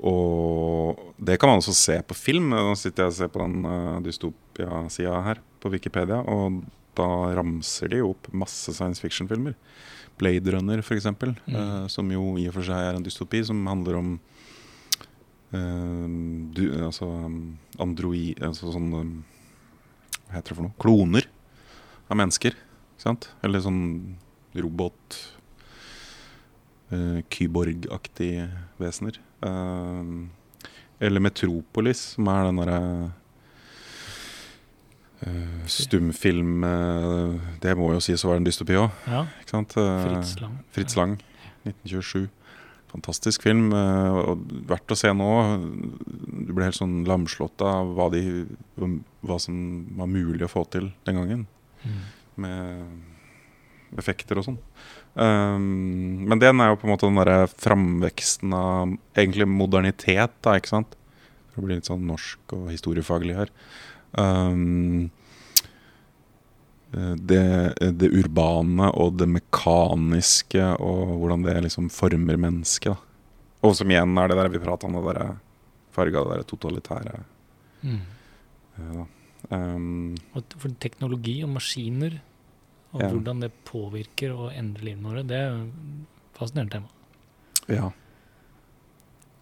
og 0.04 1.00
det 1.16 1.38
kan 1.40 1.50
man 1.50 1.62
også 1.62 1.74
se 1.78 1.96
på 2.04 2.16
film. 2.18 2.52
Nå 2.52 2.76
sitter 2.76 3.06
jeg 3.06 3.14
og 3.14 3.18
ser 3.18 3.30
på 3.32 3.40
den 3.40 3.64
uh, 3.64 4.02
dystopia-sida 4.04 5.16
her 5.24 5.40
på 5.64 5.72
Wikipedia, 5.72 6.20
og 6.28 6.64
da 6.98 7.08
ramser 7.38 7.94
de 7.94 8.02
jo 8.02 8.12
opp 8.12 8.28
masse 8.36 8.76
science 8.76 9.02
fiction-filmer. 9.02 9.56
Blade 10.20 10.52
Runner, 10.54 10.84
f.eks., 10.84 11.08
mm. 11.08 11.38
uh, 11.56 11.86
som 11.92 12.12
jo 12.12 12.36
i 12.42 12.50
og 12.50 12.58
for 12.58 12.68
seg 12.68 12.90
er 12.90 13.00
en 13.00 13.06
dystopi 13.06 13.42
som 13.48 13.64
handler 13.70 14.02
om 14.02 14.12
uh, 15.56 16.08
du, 16.54 16.66
altså 16.84 17.08
androi... 17.82 18.34
Altså 18.44 18.76
sånn 18.76 18.92
Hva 18.92 20.36
heter 20.36 20.52
det 20.52 20.60
for 20.60 20.68
noe? 20.68 20.80
Kloner 20.84 21.30
av 22.12 22.20
mennesker. 22.20 22.60
Ikke 22.60 23.08
sant? 23.08 23.32
Eller 23.46 23.64
sånn 23.64 23.86
robot 24.54 25.22
Kyborg-aktige 27.34 28.44
vesener. 28.78 29.16
Eh, 29.44 30.14
eller 31.04 31.24
Metropolis, 31.24 32.14
som 32.16 32.30
er 32.32 32.46
den 32.48 32.62
derre 32.62 32.80
uh, 35.26 35.66
stumfilm 35.68 36.64
uh, 36.64 37.34
Det 37.64 37.74
må 37.76 37.90
jo 37.96 38.04
sies 38.04 38.24
å 38.24 38.32
være 38.32 38.44
en 38.44 38.48
dystopi 38.48 38.78
òg. 38.80 39.04
Ja. 39.10 39.26
Ikke 39.42 39.56
sant? 39.56 39.76
Eh, 39.80 39.98
Fritz 40.06 40.38
Lang. 40.40 40.56
Fritz 40.76 40.98
Lang, 41.00 41.18
1927. 41.66 42.30
Fantastisk 42.94 43.42
film. 43.42 43.72
eh, 43.74 44.18
og 44.22 44.44
verdt 44.70 44.94
å 44.94 44.98
se 44.98 45.10
nå. 45.18 45.30
Du 46.46 46.52
ble 46.54 46.68
helt 46.68 46.78
sånn 46.78 47.02
lamslått 47.10 47.64
av 47.66 47.96
hva, 47.98 48.12
de, 48.14 48.46
hva 49.26 49.40
som 49.42 49.56
var 49.98 50.12
mulig 50.12 50.46
å 50.46 50.52
få 50.52 50.62
til 50.70 50.92
den 51.08 51.18
gangen. 51.18 51.48
Mm. 51.82 52.04
Med 52.46 53.98
effekter 53.98 54.38
og 54.38 54.46
sånn. 54.46 54.60
Um, 55.14 56.26
men 56.26 56.42
den 56.42 56.62
er 56.62 56.72
jo 56.72 56.80
på 56.82 56.88
en 56.88 56.94
måte 56.96 57.06
den 57.06 57.20
derre 57.22 57.48
framveksten 57.52 58.54
av 58.58 58.96
egentlig 59.14 59.48
modernitet, 59.50 60.34
da, 60.46 60.56
ikke 60.58 60.74
sant? 60.74 60.96
For 61.54 61.62
å 61.62 61.68
bli 61.68 61.78
litt 61.78 61.90
sånn 61.90 62.08
norsk 62.10 62.56
og 62.58 62.72
historiefaglig 62.74 63.38
her. 63.38 63.54
Um, 64.18 65.12
det, 66.94 67.44
det 67.98 68.10
urbane 68.14 68.92
og 69.02 69.16
det 69.18 69.26
mekaniske 69.32 70.76
og 70.78 71.16
hvordan 71.22 71.46
det 71.46 71.56
liksom 71.66 71.90
former 71.94 72.38
mennesket. 72.38 73.10
Og 73.64 73.74
som 73.78 73.90
igjen 73.90 74.18
er 74.20 74.30
det 74.30 74.38
der 74.38 74.52
vi 74.54 74.62
prata 74.62 74.90
om, 74.90 75.00
det 75.00 75.16
der 75.16 75.34
farga, 75.96 76.26
det 76.28 76.38
der 76.38 76.50
totalitære. 76.50 77.24
Mm. 77.84 78.04
Ja. 78.78 79.08
Um, 79.54 80.14
for 80.32 80.74
teknologi 80.82 81.40
og 81.46 81.56
maskiner, 81.58 82.20
og 82.94 83.02
Ja. 83.02 83.10
hvordan 83.10 83.40
det 83.42 83.52
påvirker 83.66 84.32
og 84.36 84.54
endrer 84.54 84.84
livene 84.84 85.10
våre, 85.10 85.24
det 85.26 85.38
er 85.38 85.64
et 85.64 86.08
fascinerende 86.38 86.72
tema. 86.72 86.88
Ja. 87.68 87.92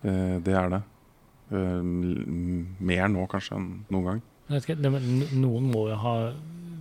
Eh, 0.04 0.40
det 0.40 0.54
er 0.56 0.70
det. 0.70 0.82
Eh, 1.52 1.82
mer 1.84 3.08
nå 3.12 3.28
kanskje 3.28 3.58
enn 3.58 3.86
noen 3.92 4.06
gang. 4.06 4.22
Ikke, 4.52 4.76
det, 4.76 4.92
noen 5.34 5.70
må 5.72 5.86
jo 5.90 5.96
ha 5.96 6.16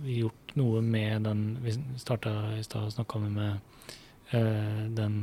gjort 0.03 0.55
noe 0.55 0.81
med 0.81 1.23
den 1.23 1.57
Vi 1.63 1.71
starta 2.01 2.57
i 2.57 2.63
stad 2.63 2.89
og 2.89 2.91
snakka 2.95 3.19
med 3.21 3.59
eh, 4.31 4.87
den 4.91 5.21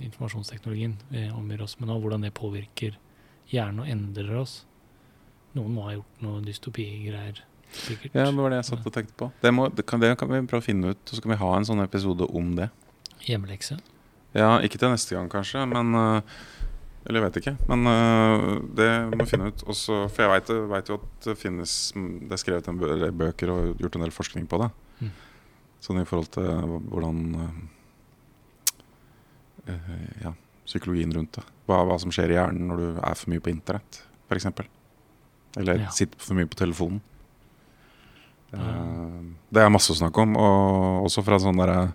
informasjonsteknologien 0.00 0.96
vi 1.10 1.28
omgir 1.30 1.62
oss 1.62 1.78
med 1.78 1.88
nå, 1.90 2.00
hvordan 2.00 2.22
det 2.22 2.34
påvirker 2.34 2.96
hjernen 3.50 3.84
og 3.84 3.88
endrer 3.90 4.40
oss. 4.40 4.64
Noen 5.54 5.74
må 5.74 5.86
ha 5.88 5.94
gjort 5.96 6.22
noe 6.22 6.42
dystopigreier, 6.46 7.42
sikkert. 7.72 8.14
Ja, 8.14 8.24
det 8.30 8.36
var 8.36 8.50
det 8.52 8.58
jeg 8.62 8.68
satt 8.70 8.86
og 8.86 8.92
tenkte 8.94 9.16
på. 9.20 9.30
Det, 9.42 9.52
må, 9.54 9.68
det, 9.74 9.84
kan, 9.86 10.00
det 10.02 10.12
kan 10.20 10.28
vi 10.30 10.40
prøve 10.50 10.62
å 10.62 10.66
finne 10.66 10.92
ut, 10.94 11.02
og 11.06 11.14
så 11.16 11.22
kan 11.24 11.32
vi 11.34 11.40
ha 11.42 11.50
en 11.56 11.66
sånn 11.68 11.82
episode 11.84 12.26
om 12.36 12.54
det. 12.58 12.70
Hjemmelekse. 13.26 13.78
Ja, 14.36 14.58
ikke 14.62 14.78
til 14.78 14.92
neste 14.92 15.16
gang 15.16 15.28
kanskje, 15.32 15.64
men 15.66 15.94
eh, 15.98 16.22
Eller 17.08 17.20
jeg 17.20 17.24
vet 17.26 17.38
ikke. 17.40 17.54
Men 17.70 17.86
eh, 17.90 18.44
det 18.78 18.88
må 19.14 19.24
vi 19.24 19.30
finne 19.32 19.48
ut. 19.50 19.64
Også, 19.72 20.04
for 20.12 20.22
jeg 20.26 20.66
veit 20.70 20.88
jo 20.92 20.98
at 21.00 21.24
det 21.26 21.34
finnes 21.40 21.72
Det 21.96 22.36
er 22.36 22.40
skrevet 22.42 22.68
en 22.70 22.78
bø 22.78 23.10
bøker 23.24 23.50
og 23.54 23.80
gjort 23.82 23.96
en 23.98 24.04
del 24.04 24.14
forskning 24.14 24.46
på 24.50 24.60
det. 24.62 24.68
Mm. 25.00 25.10
Sånn 25.80 26.00
i 26.02 26.06
forhold 26.06 26.30
til 26.36 26.46
hvordan 26.92 27.22
eh, 27.40 27.56
eh, 29.74 30.24
Ja, 30.26 30.34
psykologien 30.66 31.12
rundt 31.16 31.34
det. 31.40 31.44
Hva, 31.66 31.82
hva 31.88 31.96
som 32.02 32.12
skjer 32.14 32.30
i 32.34 32.36
hjernen 32.38 32.68
når 32.70 32.76
du 32.84 32.88
er 33.00 33.16
for 33.18 33.32
mye 33.32 33.42
på 33.42 33.50
internett, 33.52 34.02
f.eks. 34.30 34.46
Eller 35.58 35.80
Ja. 35.86 35.90
sitter 35.90 36.20
for 36.22 36.38
mye 36.38 36.46
på 36.46 36.58
telefonen. 36.60 37.00
Eh, 38.52 39.20
det 39.50 39.62
er 39.64 39.72
masse 39.72 39.92
å 39.94 39.98
snakke 39.98 40.22
om, 40.24 40.36
og 40.38 41.06
også 41.08 41.24
fra 41.26 41.38
sånn 41.42 41.58
derre 41.60 41.92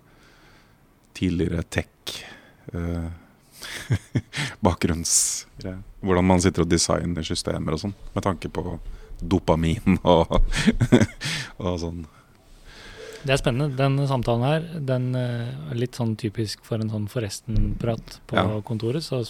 tidligere 1.16 1.62
tech 1.72 2.20
eh, 2.72 3.08
bakgrunnsgreier. 4.66 5.80
Hvordan 6.04 6.26
man 6.28 6.42
sitter 6.44 6.64
og 6.66 6.70
designer 6.70 7.24
systemer 7.26 7.76
og 7.76 7.82
sånn, 7.82 7.94
med 8.14 8.26
tanke 8.26 8.50
på 8.52 8.76
dopamin 9.22 9.96
og, 10.12 10.36
og 11.58 11.78
sånn. 11.80 12.04
Det 13.26 13.32
er 13.34 13.40
spennende. 13.40 13.74
Den 13.74 13.96
samtalen 14.06 14.44
her, 14.46 14.66
den 14.86 15.08
eh, 15.18 15.48
er 15.72 15.80
litt 15.80 15.96
sånn 15.98 16.12
typisk 16.20 16.62
for 16.66 16.78
en 16.82 16.92
sånn 16.92 17.08
forresten-prat 17.10 18.20
på 18.30 18.36
Ja. 18.38 18.60
kontoret, 18.66 19.02
så, 19.02 19.22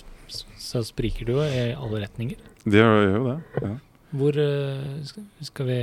så 0.60 0.82
spriker 0.84 1.24
du 1.28 1.36
jo 1.38 1.46
i 1.46 1.70
alle 1.72 2.02
retninger. 2.02 2.42
Det 2.66 2.82
gjør 2.82 3.06
jo 3.06 3.22
det. 3.30 3.38
Ja. 3.62 3.70
Hvor 4.16 4.36
eh, 4.40 5.12
skal, 5.44 5.66
vi 5.68 5.78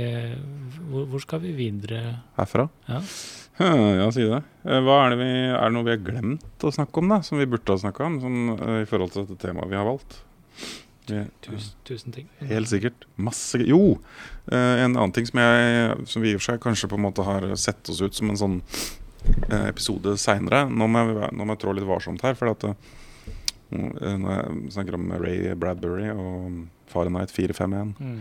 hvor, 0.90 1.06
hvor 1.12 1.22
skal 1.22 1.42
vi 1.44 1.52
videre? 1.56 2.00
Herfra. 2.38 2.68
Ja. 2.88 3.00
Ja, 3.60 4.06
si 4.10 4.24
det. 4.26 4.40
Eh, 4.66 4.80
Hva 4.82 4.96
er, 5.04 5.14
det 5.14 5.18
vi, 5.20 5.28
er 5.52 5.60
det 5.68 5.74
noe 5.76 5.86
vi 5.86 5.92
har 5.94 6.00
glemt 6.02 6.64
å 6.66 6.72
snakke 6.74 7.02
om, 7.02 7.12
da? 7.12 7.20
Som 7.26 7.38
vi 7.38 7.46
burde 7.50 7.76
ha 7.76 7.82
snakka 7.84 8.08
om, 8.08 8.16
sånn, 8.22 8.40
i 8.80 8.88
forhold 8.90 9.14
til 9.14 9.26
dette 9.28 9.38
temaet 9.44 9.70
vi 9.70 9.78
har 9.78 9.86
valgt? 9.86 10.18
Vi, 11.04 11.20
Tusen, 11.44 11.74
tusen 11.84 12.14
ting. 12.16 12.26
Helt 12.48 12.70
sikkert. 12.70 13.04
Masse 13.20 13.60
Jo! 13.60 13.98
en 14.48 14.94
annen 14.96 15.12
ting 15.12 15.26
som, 15.28 15.38
jeg, 15.40 15.96
som 16.08 16.24
vi 16.24 16.32
i 16.32 16.36
og 16.36 16.40
for 16.40 16.48
seg 16.50 16.62
kanskje 16.64 16.88
på 16.90 16.96
en 16.98 17.04
måte 17.04 17.24
har 17.26 17.44
sett 17.60 17.92
oss 17.92 18.00
ut 18.00 18.16
som 18.16 18.32
en 18.32 18.40
sånn 18.40 18.58
episode 19.68 20.16
seinere. 20.20 20.64
Nå, 20.68 20.88
må 20.88 21.04
jeg 21.04 21.30
nå 21.36 21.44
må 21.46 21.54
jeg 21.54 21.62
trå 21.62 21.74
litt 21.76 21.86
varsomt 21.88 22.24
her. 22.24 22.36
For 22.38 22.50
at, 22.52 22.66
når 23.74 24.34
jeg 24.34 24.74
snakker 24.76 24.98
om 24.98 25.12
Ray 25.20 25.52
Bradbury 25.58 26.10
og 26.12 26.64
Fahrenheit 26.90 27.32
451 27.34 27.94
Mm. 28.00 28.18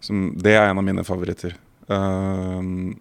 som, 0.00 0.22
Det 0.36 0.54
er 0.54 0.68
en 0.68 0.78
av 0.78 0.84
mine 0.84 1.04
favoritter. 1.04 1.56
Uh, 1.88 2.94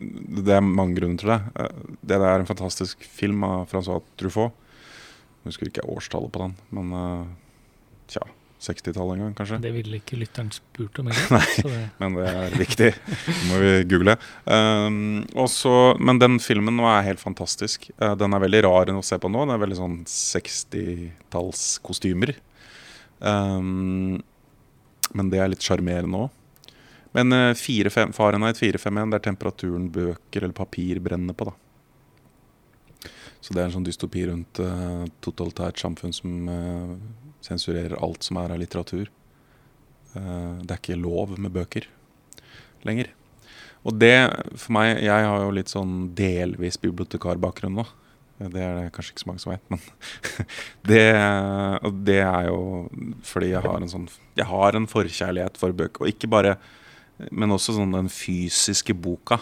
det 0.00 0.54
er 0.54 0.64
mange 0.64 0.96
grunner 0.96 1.18
til 1.20 1.28
det. 1.28 1.40
Uh, 1.58 1.96
det 2.06 2.16
er 2.16 2.40
en 2.40 2.48
fantastisk 2.48 3.04
film 3.04 3.44
av 3.44 3.66
Francois 3.68 4.02
Truffaut. 4.16 4.52
Jeg 5.44 5.52
husker 5.52 5.70
ikke 5.70 5.88
årstallet 5.88 6.32
på 6.32 6.44
den, 6.44 6.56
men 6.70 6.92
uh, 6.92 7.26
tja 8.08 8.24
60-tallet 8.60 9.16
en 9.16 9.22
gang, 9.24 9.32
kanskje. 9.38 9.56
Det 9.64 9.70
ville 9.72 9.96
ikke 10.02 10.18
lytteren 10.20 10.50
spurt 10.52 10.98
om, 11.00 11.06
egentlig. 11.10 11.38
Nei, 11.38 11.46
det, 11.64 11.76
Men 12.02 12.10
det 12.18 12.26
er 12.30 12.50
viktig. 12.60 12.90
Det 13.24 13.44
må 13.48 13.54
vi 13.62 13.70
google. 13.88 14.14
Um, 14.44 15.24
også, 15.46 15.72
men 16.00 16.20
den 16.20 16.34
filmen 16.44 16.76
nå 16.76 16.84
er 16.90 17.08
helt 17.08 17.22
fantastisk. 17.22 17.78
Uh, 17.96 18.14
den 18.20 18.32
er 18.36 18.44
veldig 18.44 18.62
rar 18.68 18.86
å 18.92 19.06
se 19.06 19.16
på 19.20 19.28
nå. 19.32 19.38
Den 19.46 19.54
er 19.56 19.64
veldig 19.64 19.80
sånn 19.80 19.96
60-tallskostymer. 20.12 22.30
Um, 23.20 24.14
men 25.16 25.26
det 25.32 25.38
er 25.40 25.48
litt 25.52 25.64
sjarmerende 25.64 26.16
òg. 26.26 26.30
Men 27.16 27.26
uh, 27.34 27.54
4-5 27.56 28.12
Fahrenheit 28.14 28.56
451, 28.60 29.10
det 29.10 29.16
er 29.18 29.26
temperaturen 29.30 29.86
bøker 29.90 30.40
eller 30.44 30.56
papir 30.56 31.00
brenner 31.02 31.34
på. 31.34 31.44
da. 31.48 31.54
Så 33.40 33.56
det 33.56 33.60
er 33.62 33.66
en 33.70 33.76
sånn 33.78 33.88
dystopi 33.88 34.22
rundt 34.28 34.60
uh, 34.60 35.04
totalitært 35.24 35.80
samfunn 35.80 36.12
som 36.12 36.30
uh, 36.52 36.92
sensurerer 37.44 37.98
alt 38.02 38.26
som 38.26 38.38
er 38.40 38.52
av 38.54 38.60
litteratur. 38.60 39.08
Eh, 40.16 40.52
det 40.64 40.74
er 40.74 40.80
ikke 40.80 41.00
lov 41.00 41.36
med 41.38 41.52
bøker 41.54 41.88
lenger. 42.86 43.12
Og 43.86 43.96
det, 43.96 44.12
for 44.60 44.74
meg 44.76 44.98
Jeg 45.00 45.24
har 45.24 45.40
jo 45.40 45.54
litt 45.56 45.70
sånn 45.72 46.10
delvis 46.16 46.76
bibliotekarbakgrunn 46.80 47.78
nå. 47.80 47.86
Det 48.40 48.60
er 48.64 48.76
det 48.76 48.92
kanskje 48.94 49.14
ikke 49.14 49.22
så 49.22 49.28
mange 49.28 49.42
som 49.42 49.52
vet, 49.52 49.64
men 49.68 49.80
det, 50.90 51.08
det 52.08 52.20
er 52.24 52.46
jo 52.48 52.60
fordi 53.28 53.50
jeg 53.50 53.64
har 53.66 53.82
en 53.82 53.92
sånn 53.92 54.06
Jeg 54.38 54.48
har 54.48 54.76
en 54.76 54.88
forkjærlighet 54.88 55.60
for 55.60 55.76
bøker. 55.76 56.04
Og 56.04 56.12
ikke 56.12 56.30
bare 56.32 56.56
Men 57.36 57.52
også 57.52 57.74
sånn 57.76 57.92
den 57.92 58.08
fysiske 58.08 58.94
boka. 58.96 59.36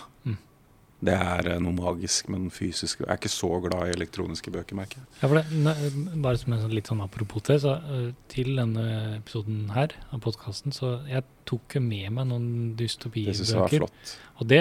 Det 0.98 1.14
er 1.14 1.46
eh, 1.52 1.58
noe 1.62 1.70
magisk 1.76 2.26
med 2.32 2.40
den 2.40 2.50
fysiske. 2.50 3.04
Jeg 3.04 3.10
er 3.12 3.18
ikke 3.20 3.30
så 3.30 3.48
glad 3.62 3.86
i 3.86 3.92
elektroniske 3.94 4.50
bøker, 4.50 4.74
merker 4.74 4.98
jeg. 4.98 5.06
ja, 5.20 5.28
for 5.30 5.38
det, 5.38 6.16
bare 6.24 6.40
som 6.40 6.56
en 6.56 6.62
sånn, 6.64 6.74
litt 6.74 6.90
sånn 6.90 7.02
apropos 7.04 7.44
til, 7.46 7.60
så 7.62 7.76
eh, 7.78 8.08
til 8.32 8.50
denne 8.58 8.86
episoden 9.20 9.68
her 9.76 9.94
av 10.10 10.24
podkasten, 10.24 10.74
så 10.74 10.96
jeg 11.06 11.22
tok 11.46 11.78
med 11.80 12.10
meg 12.16 12.26
noen 12.32 12.48
Det 12.76 12.88
syns 12.90 13.52
jeg 13.54 13.60
var 13.62 13.70
flott. 13.70 14.16
Og 14.42 14.50
det, 14.50 14.58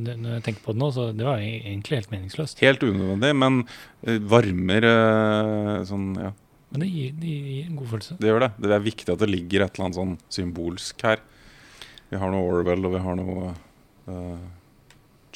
når 0.00 0.38
jeg 0.38 0.46
tenker 0.48 0.64
på 0.64 0.72
det 0.72 0.80
nå, 0.80 0.90
så 0.96 1.10
det 1.12 1.28
var 1.28 1.44
e- 1.44 1.60
egentlig 1.60 2.00
helt 2.00 2.10
meningsløst. 2.16 2.64
Helt 2.64 2.82
unødvendig, 2.88 3.34
men 3.44 3.62
eh, 4.08 4.18
varmer 4.32 4.88
sånn 5.92 6.08
Ja, 6.24 6.32
Men 6.72 6.82
det 6.82 6.88
gir, 6.90 7.12
det 7.20 7.36
gir 7.36 7.64
en 7.68 7.76
god 7.78 7.92
følelse. 7.92 8.16
det 8.20 8.32
gjør 8.32 8.46
det. 8.48 8.52
Det 8.64 8.72
er 8.80 8.86
viktig 8.88 9.12
at 9.12 9.20
det 9.22 9.28
ligger 9.30 9.62
et 9.68 9.76
eller 9.76 9.90
annet 9.90 10.00
sånn 10.00 10.16
symbolsk 10.40 11.04
her. 11.06 11.20
Vi 12.10 12.16
har 12.22 12.32
noe 12.32 12.48
Orwell, 12.48 12.84
og 12.88 12.96
vi 12.96 13.04
har 13.04 13.16
noe 13.20 13.52
eh, 14.08 14.46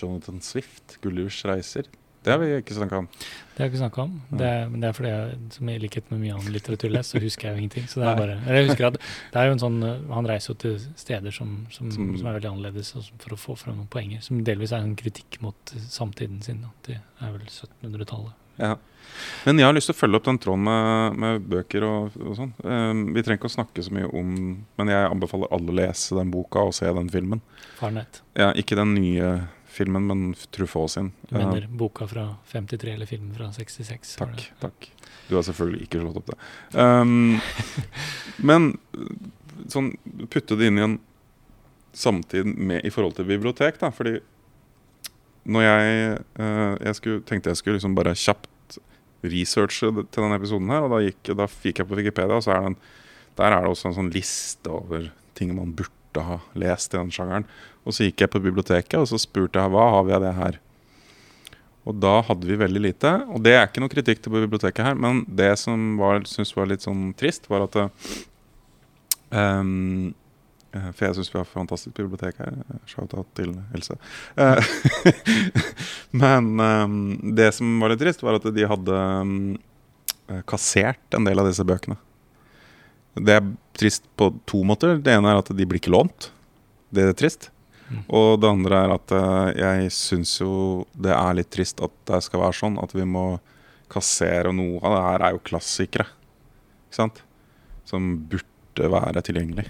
Jonathan 0.01 0.41
Swift, 0.45 0.99
'Gullivers 1.03 1.43
reiser'. 1.49 1.89
Det 2.21 2.29
har 2.35 2.37
vi 2.43 2.51
ikke 2.59 2.75
snakka 2.77 2.99
om. 3.01 3.07
Det 3.57 3.63
har 3.63 3.69
vi 3.69 3.71
ikke 3.71 3.81
snakka 3.81 4.03
om. 4.03 4.11
Det 4.37 4.45
er, 4.45 4.67
men 4.69 4.83
det 4.83 4.89
er 4.91 4.93
fordi 4.93 5.09
jeg, 5.09 5.37
som 5.55 5.69
i 5.73 5.77
likhet 5.81 6.11
med 6.13 6.19
mye 6.21 6.35
annen 6.37 6.53
litteratur 6.53 6.93
så 7.01 7.21
husker 7.23 7.49
jeg 7.49 7.55
jo 7.55 7.61
ingenting. 7.63 7.87
Så 7.89 8.03
det 8.03 8.11
er 8.11 8.19
bare, 8.19 8.35
jeg 8.45 8.67
husker 8.69 8.87
at 8.91 8.99
det 9.01 9.41
er 9.41 9.47
jo 9.49 9.55
en 9.55 9.63
sånn, 9.63 9.79
uh, 9.81 10.13
Han 10.13 10.27
reiser 10.29 10.53
jo 10.53 10.57
til 10.61 10.75
steder 11.01 11.33
som, 11.33 11.55
som, 11.73 11.89
Som- 11.91 12.11
som 12.19 12.27
er 12.29 12.37
veldig 12.37 12.51
annerledes, 12.51 12.93
for 13.25 13.33
å 13.33 13.39
få 13.41 13.57
fram 13.57 13.79
noen 13.81 13.89
poenger. 13.89 14.21
Som 14.21 14.43
delvis 14.45 14.73
er 14.77 14.85
en 14.85 14.93
kritikk 15.01 15.39
mot 15.41 15.73
uh, 15.73 15.81
samtiden 15.89 16.43
sin. 16.45 16.61
At 16.69 16.91
det 16.91 16.99
er 17.01 17.33
vel 17.33 17.47
1700-tallet. 17.49 18.37
Ja. 18.61 18.75
Men 19.47 19.57
jeg 19.59 19.65
har 19.65 19.73
lyst 19.73 19.89
til 19.89 19.95
å 19.97 20.01
følge 20.03 20.21
opp 20.21 20.27
den 20.29 20.39
tråden 20.45 20.63
med, 20.69 21.17
med 21.25 21.47
bøker 21.49 21.87
og, 21.89 22.19
og 22.21 22.37
sånn. 22.37 22.53
Um, 22.69 23.01
vi 23.17 23.23
trenger 23.25 23.41
ikke 23.41 23.49
å 23.49 23.55
snakke 23.57 23.83
så 23.83 23.95
mye 23.97 24.11
om 24.13 24.35
Men 24.77 24.93
jeg 24.93 25.09
anbefaler 25.09 25.49
alle 25.57 25.73
å 25.73 25.79
lese 25.81 26.21
den 26.21 26.31
boka 26.31 26.67
og 26.69 26.77
se 26.77 26.85
den 26.85 27.09
filmen. 27.09 27.41
Farnet. 27.81 28.21
Ja, 28.37 28.53
ikke 28.53 28.77
den 28.77 28.93
nye 28.99 29.31
filmen, 29.71 30.07
men 30.07 30.35
Truffaut 30.51 30.91
sin. 30.91 31.13
Du 31.29 31.37
mener 31.39 31.67
boka 31.71 32.07
fra 32.11 32.27
53 32.53 32.95
eller 32.95 33.07
filmen 33.07 33.35
fra 33.37 33.51
66? 33.55 34.17
Takk. 34.21 34.47
takk. 34.61 34.91
Du 35.29 35.37
har 35.39 35.47
selvfølgelig 35.47 35.87
ikke 35.87 36.03
slått 36.03 36.19
opp 36.21 36.33
det. 36.33 36.39
Um, 36.75 37.39
men 38.51 38.73
sånn 39.71 39.93
putte 40.33 40.59
det 40.59 40.71
inn 40.71 40.81
i 40.81 40.87
en 40.87 40.99
samtid 41.97 42.49
med, 42.51 42.85
i 42.87 42.93
forhold 42.95 43.17
til 43.19 43.29
bibliotek, 43.31 43.79
da. 43.83 43.93
Fordi 43.95 44.19
når 45.51 45.67
jeg, 45.67 46.17
uh, 46.41 46.75
jeg 46.89 46.99
skulle, 46.99 47.23
tenkte 47.29 47.53
jeg 47.53 47.63
skulle 47.63 47.79
liksom 47.79 47.97
bare 47.99 48.17
kjapt 48.19 48.81
researche 49.27 49.91
til 49.93 50.25
denne 50.25 50.41
episoden 50.41 50.73
her, 50.73 50.87
og 50.87 50.95
da 50.95 51.01
gikk, 51.05 51.33
da 51.37 51.47
gikk 51.63 51.83
jeg 51.83 51.89
på 51.89 51.99
Wikipedia, 51.99 52.39
og 52.39 52.45
så 52.47 52.57
er 52.57 52.71
en, 52.71 52.77
der 53.39 53.55
er 53.55 53.65
det 53.65 53.73
også 53.73 53.91
en 53.91 53.99
sånn 53.99 54.13
liste 54.15 54.73
over 54.73 55.11
ting 55.39 55.53
man 55.57 55.75
burde 55.77 56.00
ha 56.19 56.41
lest 56.59 56.95
i 56.95 56.99
den 56.99 57.13
sjangeren. 57.15 57.47
Og 57.87 57.95
så 57.95 58.09
gikk 58.09 58.25
jeg 58.25 58.33
på 58.33 58.43
biblioteket, 58.43 58.99
og 58.99 59.07
så 59.09 59.21
spurte 59.21 59.63
jeg 59.63 59.73
hva 59.73 59.87
har 59.95 60.05
vi 60.09 60.17
av 60.17 60.25
det 60.25 60.35
her. 60.37 60.59
Og 61.89 61.97
da 61.97 62.19
hadde 62.27 62.49
vi 62.49 62.59
veldig 62.61 62.83
lite. 62.83 63.13
Og 63.33 63.43
det 63.45 63.55
er 63.57 63.67
ikke 63.67 63.83
noe 63.83 63.93
kritikk 63.93 64.21
til 64.23 64.35
biblioteket 64.35 64.85
her, 64.85 64.99
men 64.99 65.23
det 65.27 65.53
som 65.63 65.95
var, 66.01 66.25
synes 66.29 66.53
var 66.57 66.69
litt 66.71 66.85
sånn 66.85 67.11
trist, 67.19 67.49
var 67.51 67.65
at 67.67 67.79
eh, 69.33 69.63
For 70.93 71.07
jeg 71.07 71.17
syns 71.19 71.33
vi 71.33 71.41
har 71.41 71.49
fantastisk 71.49 71.97
bibliotek 71.97 72.43
her. 72.43 72.61
Shout-out 72.91 73.33
til 73.39 73.57
Else. 73.77 73.97
Eh, 74.37 74.61
men 76.23 76.53
um, 76.61 77.01
det 77.37 77.51
som 77.57 77.81
var 77.81 77.95
litt 77.95 78.05
trist, 78.05 78.23
var 78.27 78.39
at 78.39 78.47
de 78.55 78.69
hadde 78.75 79.01
eh, 79.01 80.45
kassert 80.51 81.17
en 81.17 81.27
del 81.27 81.41
av 81.41 81.49
disse 81.49 81.67
bøkene. 81.67 81.97
Det 83.19 83.39
er 83.39 83.49
trist 83.77 84.05
på 84.19 84.31
to 84.49 84.63
måter. 84.67 84.99
Det 85.03 85.15
ene 85.15 85.33
er 85.33 85.41
at 85.41 85.51
de 85.55 85.67
blir 85.67 85.81
ikke 85.81 85.95
lånt. 85.95 86.31
Det 86.95 87.07
er 87.07 87.17
trist. 87.19 87.51
Mm. 87.91 88.05
Og 88.15 88.29
det 88.39 88.51
andre 88.51 88.83
er 88.85 88.95
at 88.95 89.15
eh, 89.17 89.49
jeg 89.59 89.95
syns 89.95 90.37
jo 90.39 90.53
det 90.95 91.11
er 91.15 91.39
litt 91.39 91.51
trist 91.51 91.83
at 91.83 91.95
det 92.11 92.21
skal 92.27 92.45
være 92.45 92.59
sånn 92.61 92.79
at 92.83 92.95
vi 92.95 93.07
må 93.09 93.25
kassere. 93.91 94.53
Og 94.53 94.57
noe 94.59 94.79
av 94.85 94.95
det 94.95 95.03
her 95.09 95.27
er 95.27 95.35
jo 95.35 95.45
klassikere, 95.51 96.07
ikke 96.87 97.01
sant? 97.01 97.21
Som 97.89 98.13
burde 98.31 98.93
være 98.95 99.25
tilgjengelig. 99.27 99.67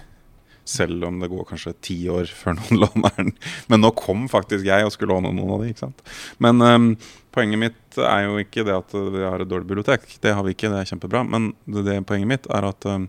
Selv 0.68 1.08
om 1.08 1.16
det 1.22 1.30
går 1.32 1.48
kanskje 1.48 1.72
ti 1.82 1.96
år 2.12 2.28
før 2.36 2.58
noen 2.58 2.80
låner 2.84 3.16
den. 3.16 3.32
Men 3.72 3.84
nå 3.86 3.94
kom 3.96 4.28
faktisk 4.30 4.68
jeg 4.68 4.86
og 4.86 4.92
skulle 4.94 5.16
låne 5.16 5.32
noen 5.34 5.56
av 5.56 5.64
de, 5.64 5.72
ikke 5.72 5.86
sant. 5.86 6.04
Men 6.44 6.60
ehm, 6.66 6.90
poenget 7.34 7.62
mitt 7.62 7.98
er 7.98 8.24
jo 8.26 8.38
ikke 8.42 8.64
det 8.66 8.74
at 8.76 8.94
vi 8.94 9.22
har 9.24 9.42
et 9.42 9.50
dårlig 9.50 9.68
bibliotek. 9.70 10.06
Det 10.22 10.34
har 10.34 10.42
vi 10.46 10.54
ikke, 10.56 10.70
det 10.72 10.80
er 10.82 10.90
kjempebra. 10.92 11.24
Men 11.26 11.52
det, 11.64 11.84
det 11.86 12.06
poenget 12.08 12.30
mitt 12.30 12.46
er 12.50 12.68
at 12.68 12.88
eh, 12.90 13.06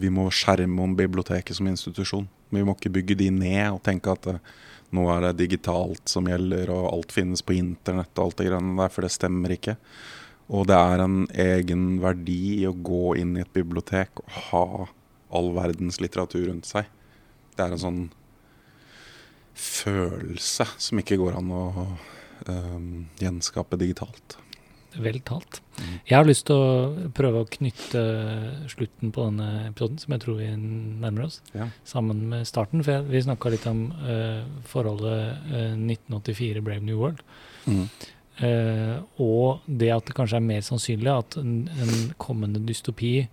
vi 0.00 0.08
må 0.12 0.28
skjerme 0.34 0.82
om 0.84 0.96
biblioteket 0.98 1.56
som 1.58 1.68
institusjon. 1.70 2.28
Vi 2.54 2.62
må 2.66 2.76
ikke 2.76 2.94
bygge 2.98 3.18
de 3.24 3.30
ned 3.34 3.66
og 3.72 3.82
tenke 3.86 4.12
at 4.12 4.26
uh, 4.30 4.38
nå 4.94 5.04
er 5.10 5.24
det 5.26 5.38
digitalt 5.42 6.10
som 6.10 6.28
gjelder, 6.30 6.70
og 6.70 6.90
alt 6.92 7.14
finnes 7.14 7.42
på 7.42 7.56
internett 7.56 8.12
og 8.18 8.28
alt 8.28 8.40
det 8.40 8.48
greiene 8.50 8.76
der, 8.78 8.92
for 8.94 9.06
det 9.06 9.14
stemmer 9.14 9.54
ikke. 9.54 9.76
Og 10.54 10.68
det 10.68 10.76
er 10.76 11.02
en 11.02 11.22
egen 11.30 11.86
verdi 12.02 12.60
i 12.60 12.66
å 12.68 12.76
gå 12.76 13.14
inn 13.20 13.32
i 13.38 13.42
et 13.42 13.54
bibliotek 13.54 14.20
og 14.22 14.36
ha 14.50 14.66
all 15.34 15.50
verdens 15.56 15.98
litteratur 16.02 16.46
rundt 16.50 16.68
seg. 16.68 16.90
Det 17.56 17.64
er 17.64 17.74
en 17.74 17.82
sånn 17.82 18.02
følelse 19.54 20.66
som 20.78 21.00
ikke 21.00 21.18
går 21.20 21.36
an 21.38 21.52
å 21.54 21.64
øhm, 22.50 22.88
gjenskape 23.22 23.78
digitalt. 23.80 24.38
Vel 24.94 25.18
talt. 25.26 25.58
Mm. 25.74 25.94
Jeg 26.06 26.14
har 26.14 26.26
lyst 26.26 26.44
til 26.46 26.54
å 26.60 27.08
prøve 27.16 27.40
å 27.42 27.48
knytte 27.50 28.02
slutten 28.70 29.10
på 29.14 29.24
denne 29.26 29.48
episoden, 29.72 29.98
som 29.98 30.14
jeg 30.14 30.22
tror 30.22 30.38
vi 30.38 30.50
nærmer 30.54 31.24
oss, 31.26 31.40
Ja. 31.54 31.66
sammen 31.84 32.28
med 32.30 32.46
starten. 32.46 32.84
For 32.84 32.92
jeg, 32.92 33.08
vi 33.10 33.22
snakka 33.24 33.50
litt 33.50 33.66
om 33.66 33.88
uh, 33.90 34.44
forholdet 34.70 35.50
uh, 35.50 35.74
1984 35.74 36.62
Brave 36.62 36.86
New 36.86 37.00
World. 37.02 37.24
Mm. 37.66 37.88
Uh, 38.38 39.02
og 39.18 39.66
det 39.66 39.90
at 39.94 40.06
det 40.06 40.14
kanskje 40.14 40.38
er 40.38 40.46
mer 40.46 40.62
sannsynlig 40.62 41.10
at 41.10 41.38
en, 41.42 41.66
en 41.74 42.14
kommende 42.18 42.62
dystopi 42.66 43.26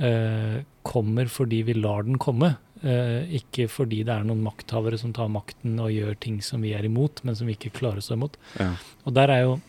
eh, 0.00 0.62
kommer 0.86 1.30
fordi 1.30 1.62
vi 1.66 1.74
lar 1.78 2.02
den 2.06 2.18
komme. 2.18 2.54
Eh, 2.82 3.26
ikke 3.36 3.66
fordi 3.68 3.98
det 4.08 4.14
er 4.14 4.24
noen 4.24 4.40
makthavere 4.40 4.96
som 4.98 5.12
tar 5.12 5.28
makten 5.28 5.74
og 5.84 5.90
gjør 5.92 6.14
ting 6.20 6.38
som 6.42 6.62
vi 6.64 6.70
er 6.72 6.86
imot, 6.88 7.20
men 7.28 7.36
som 7.36 7.46
vi 7.50 7.52
ikke 7.58 7.74
klarer 7.76 8.00
å 8.00 8.06
stå 8.06 8.16
imot. 8.16 8.38
Ja. 8.58 8.70
Og 9.04 9.12
der 9.18 9.28
er 9.34 9.42
jo, 9.44 9.60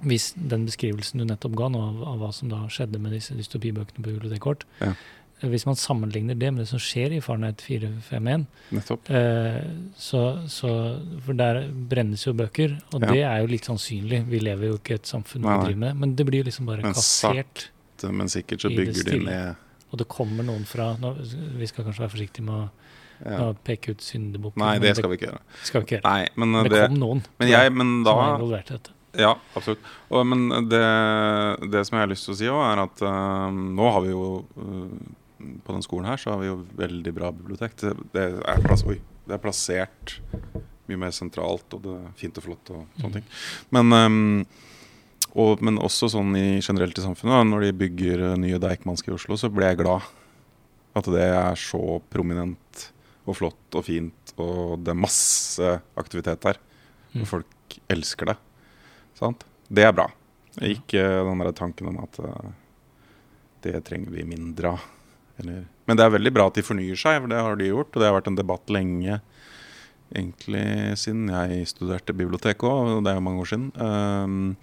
hvis 0.00 0.30
den 0.34 0.64
beskrivelsen 0.64 1.20
du 1.20 1.26
nettopp 1.28 1.52
ga 1.60 1.68
nå 1.68 1.82
av, 1.90 2.02
av 2.14 2.18
hva 2.22 2.30
som 2.32 2.48
da 2.48 2.62
skjedde 2.72 2.98
med 3.04 3.12
disse 3.12 3.36
dystopibøkene 3.36 4.00
på 4.00 4.06
biblioteket 4.14 4.46
vårt, 4.48 4.64
Ja. 4.80 4.94
eh, 5.42 5.48
hvis 5.52 5.66
man 5.68 5.76
sammenligner 5.76 6.38
det 6.40 6.48
med 6.54 6.62
det 6.64 6.68
som 6.72 6.78
skjer 6.80 7.12
i 7.18 7.20
Farnet 7.20 7.60
451, 7.60 8.46
Nettopp. 8.72 9.10
Eh, 9.10 9.60
så, 10.00 10.24
så, 10.48 10.72
for 11.26 11.36
der 11.36 11.66
brennes 11.92 12.24
jo 12.24 12.32
bøker, 12.32 12.80
og 12.94 13.02
Ja. 13.04 13.12
det 13.12 13.22
er 13.22 13.40
jo 13.44 13.46
litt 13.52 13.64
sannsynlig. 13.68 14.24
Vi 14.32 14.40
lever 14.40 14.68
jo 14.72 14.78
ikke 14.78 14.96
i 14.96 15.00
et 15.02 15.04
samfunn 15.12 15.42
Nei, 15.44 15.58
vi 15.58 15.64
driver 15.74 15.84
med, 15.84 15.96
men 15.96 16.14
det 16.16 16.24
blir 16.26 16.40
jo 16.40 16.48
liksom 16.48 16.64
bare 16.72 16.82
Men 16.88 16.94
kassert. 16.96 17.68
Men 18.02 18.28
sikkert 18.32 18.62
så 18.64 18.70
bygger 18.72 19.04
de 19.12 19.18
ned 19.28 19.56
Og 19.90 19.98
det 19.98 20.06
kommer 20.10 20.46
noen 20.46 20.64
fra 20.68 20.92
nå, 21.02 21.14
Vi 21.58 21.66
skal 21.66 21.84
kanskje 21.86 22.04
være 22.04 22.12
forsiktige 22.14 22.46
med 22.46 22.54
å, 22.54 22.68
ja. 23.26 23.50
peke 23.66 23.92
ut 23.96 24.04
syndebukker. 24.04 24.60
Nei, 24.62 24.78
det 24.82 24.94
skal 24.96 25.10
vi 25.12 25.18
ikke 25.18 25.28
gjøre. 25.32 25.42
skal 25.66 25.82
vi 25.82 25.88
ikke 25.88 25.96
gjøre. 25.98 26.06
Nei, 26.14 26.30
men 26.40 26.56
Det, 26.62 26.70
det, 26.72 26.82
kom 26.88 26.98
noen 27.02 27.22
men 27.42 27.50
jeg, 27.50 27.72
men 27.76 27.90
da 28.06 28.14
som 28.14 28.22
er 28.24 28.34
involvert 28.38 28.70
i 28.70 28.76
dette. 28.78 28.94
Ja, 29.18 29.32
absolutt. 29.58 29.82
Og, 30.08 30.22
men 30.30 30.68
det, 30.70 30.82
det 31.72 31.82
som 31.88 31.96
jeg 31.98 32.04
har 32.06 32.10
lyst 32.12 32.28
til 32.28 32.36
å 32.36 32.38
si 32.38 32.46
òg, 32.52 32.60
er 32.62 32.82
at 32.84 33.02
uh, 33.02 33.48
nå 33.50 33.88
har 33.90 34.04
vi 34.04 34.12
jo 34.12 34.26
uh, 34.54 34.92
På 35.66 35.74
den 35.74 35.82
skolen 35.82 36.06
her 36.06 36.20
så 36.20 36.34
har 36.36 36.38
vi 36.44 36.46
jo 36.52 36.60
veldig 36.78 37.12
bra 37.16 37.32
bibliotek. 37.34 37.74
Det, 37.80 37.94
det, 38.14 38.26
er, 38.38 38.62
plass, 38.62 38.84
oi, 38.86 39.00
det 39.26 39.34
er 39.34 39.42
plassert 39.42 40.14
mye 40.90 40.98
mer 41.00 41.14
sentralt, 41.16 41.66
og 41.74 41.82
det 41.84 41.94
er 41.96 42.10
fint 42.18 42.38
og 42.38 42.44
flott 42.46 42.70
og 42.74 42.84
sånne 43.00 43.10
Mm. 43.10 43.14
ting. 43.18 43.26
Men, 43.74 43.92
eh, 43.96 44.66
og, 45.38 45.62
men 45.62 45.78
også 45.78 46.10
sånn 46.12 46.34
i, 46.38 46.60
generelt 46.62 46.98
i 46.98 47.04
samfunnet, 47.04 47.46
når 47.50 47.68
de 47.68 47.76
bygger 47.84 48.24
eh, 48.30 48.38
nye 48.40 48.60
Deichmanske 48.62 49.12
i 49.12 49.14
Oslo, 49.14 49.38
så 49.38 49.50
blir 49.52 49.70
jeg 49.70 49.80
glad. 49.82 50.06
At 50.98 51.06
det 51.06 51.22
er 51.22 51.58
så 51.60 52.00
prominent 52.10 52.86
og 53.28 53.36
flott 53.38 53.78
og 53.78 53.86
fint, 53.86 54.32
og 54.40 54.80
det 54.82 54.90
er 54.90 54.98
masse 54.98 55.74
aktivitet 56.00 56.42
der. 56.46 56.58
Mm. 57.12 57.22
Og 57.22 57.28
folk 57.36 57.78
elsker 57.92 58.32
det. 58.32 58.38
Sant? 59.18 59.44
Det 59.70 59.86
er 59.86 59.94
bra. 59.94 60.08
Ikke 60.66 61.04
den 61.26 61.44
der 61.44 61.54
tanken 61.54 61.92
om 61.92 62.00
at 62.02 62.18
eh, 62.24 62.50
det 63.66 63.84
trenger 63.86 64.14
vi 64.14 64.26
mindre 64.26 64.74
av. 64.74 64.88
Eller. 65.40 65.64
Men 65.88 65.96
det 65.96 66.04
er 66.04 66.12
veldig 66.16 66.32
bra 66.36 66.48
at 66.50 66.58
de 66.58 66.64
fornyer 66.64 66.98
seg, 66.98 67.22
for 67.22 67.32
det 67.32 67.40
har 67.40 67.56
de 67.58 67.70
gjort. 67.70 67.94
Og 67.94 68.02
det 68.02 68.08
har 68.08 68.16
vært 68.18 68.30
en 68.32 68.38
debatt 68.38 68.72
lenge, 68.72 69.20
egentlig 70.10 70.66
siden 70.98 71.30
jeg 71.30 71.68
studerte 71.70 72.16
bibliotek 72.16 72.64
òg, 72.66 72.96
det 73.04 73.12
er 73.12 73.20
jo 73.20 73.24
mange 73.24 73.44
år 73.44 73.50
siden. 73.52 73.68
Ehm, 73.78 74.56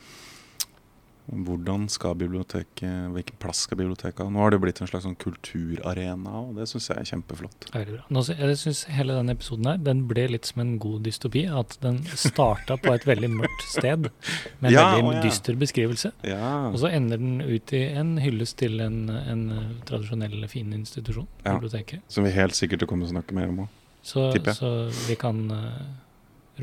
hvordan 1.28 1.90
skal 1.92 2.16
biblioteket, 2.16 3.10
Hvilken 3.12 3.36
plass 3.42 3.66
skal 3.68 3.78
biblioteket 3.82 4.22
ha? 4.24 4.30
Nå 4.32 4.40
har 4.40 4.54
det 4.54 4.60
blitt 4.64 4.80
en 4.82 4.88
slags 4.88 5.04
sånn 5.04 5.18
kulturarena, 5.20 6.32
og 6.40 6.54
det 6.56 6.68
syns 6.72 6.88
jeg 6.88 7.02
er 7.02 7.10
kjempeflott. 7.10 7.68
Bra. 7.74 8.06
Nå, 8.14 8.24
jeg 8.32 8.60
synes 8.62 8.84
hele 8.96 9.18
denne 9.18 9.36
episoden 9.36 9.68
her, 9.68 9.82
den 9.84 10.06
ble 10.08 10.28
litt 10.32 10.48
som 10.48 10.64
en 10.64 10.78
god 10.80 11.04
dystopi. 11.08 11.44
At 11.52 11.76
den 11.84 12.00
starta 12.16 12.78
på 12.80 12.94
et 12.96 13.08
veldig 13.10 13.32
mørkt 13.34 13.66
sted 13.74 14.08
med 14.08 14.70
en 14.70 14.76
Ja, 14.76 14.86
veldig 14.96 15.10
å 15.12 15.16
ja. 15.18 15.26
dyster 15.26 15.60
beskrivelse. 15.60 16.14
Ja. 16.28 16.54
Og 16.72 16.80
så 16.84 16.92
ender 16.94 17.20
den 17.22 17.42
ut 17.44 17.76
i 17.76 17.84
en 17.92 18.16
hyllest 18.24 18.58
til 18.64 18.80
en, 18.84 19.04
en 19.12 19.44
tradisjonell, 19.90 20.40
fin 20.52 20.72
institusjon, 20.80 21.28
biblioteket. 21.44 22.06
Som 22.12 22.28
vi 22.28 22.32
helt 22.38 22.56
sikkert 22.56 22.88
kommer 22.88 23.08
til 23.08 23.12
å 23.12 23.18
snakke 23.20 23.36
mer 23.36 23.52
om 23.52 23.66
òg. 23.66 23.76
Så, 24.08 24.30
Tipper 24.32 24.54
jeg. 24.54 24.62
så 24.62 25.08
vi 25.10 25.18
kan 25.20 25.44
uh, 25.52 25.84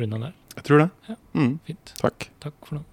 runde 0.01 0.17
av 0.17 0.23
der. 0.31 0.35
Jeg 0.55 0.65
tror 0.71 0.85
det. 0.87 0.91
Ja. 1.11 1.17
Mm, 1.37 1.55
Fint. 1.69 1.93
takk. 2.01 2.31
Takk 2.41 2.57
for 2.65 2.79
nå. 2.79 2.85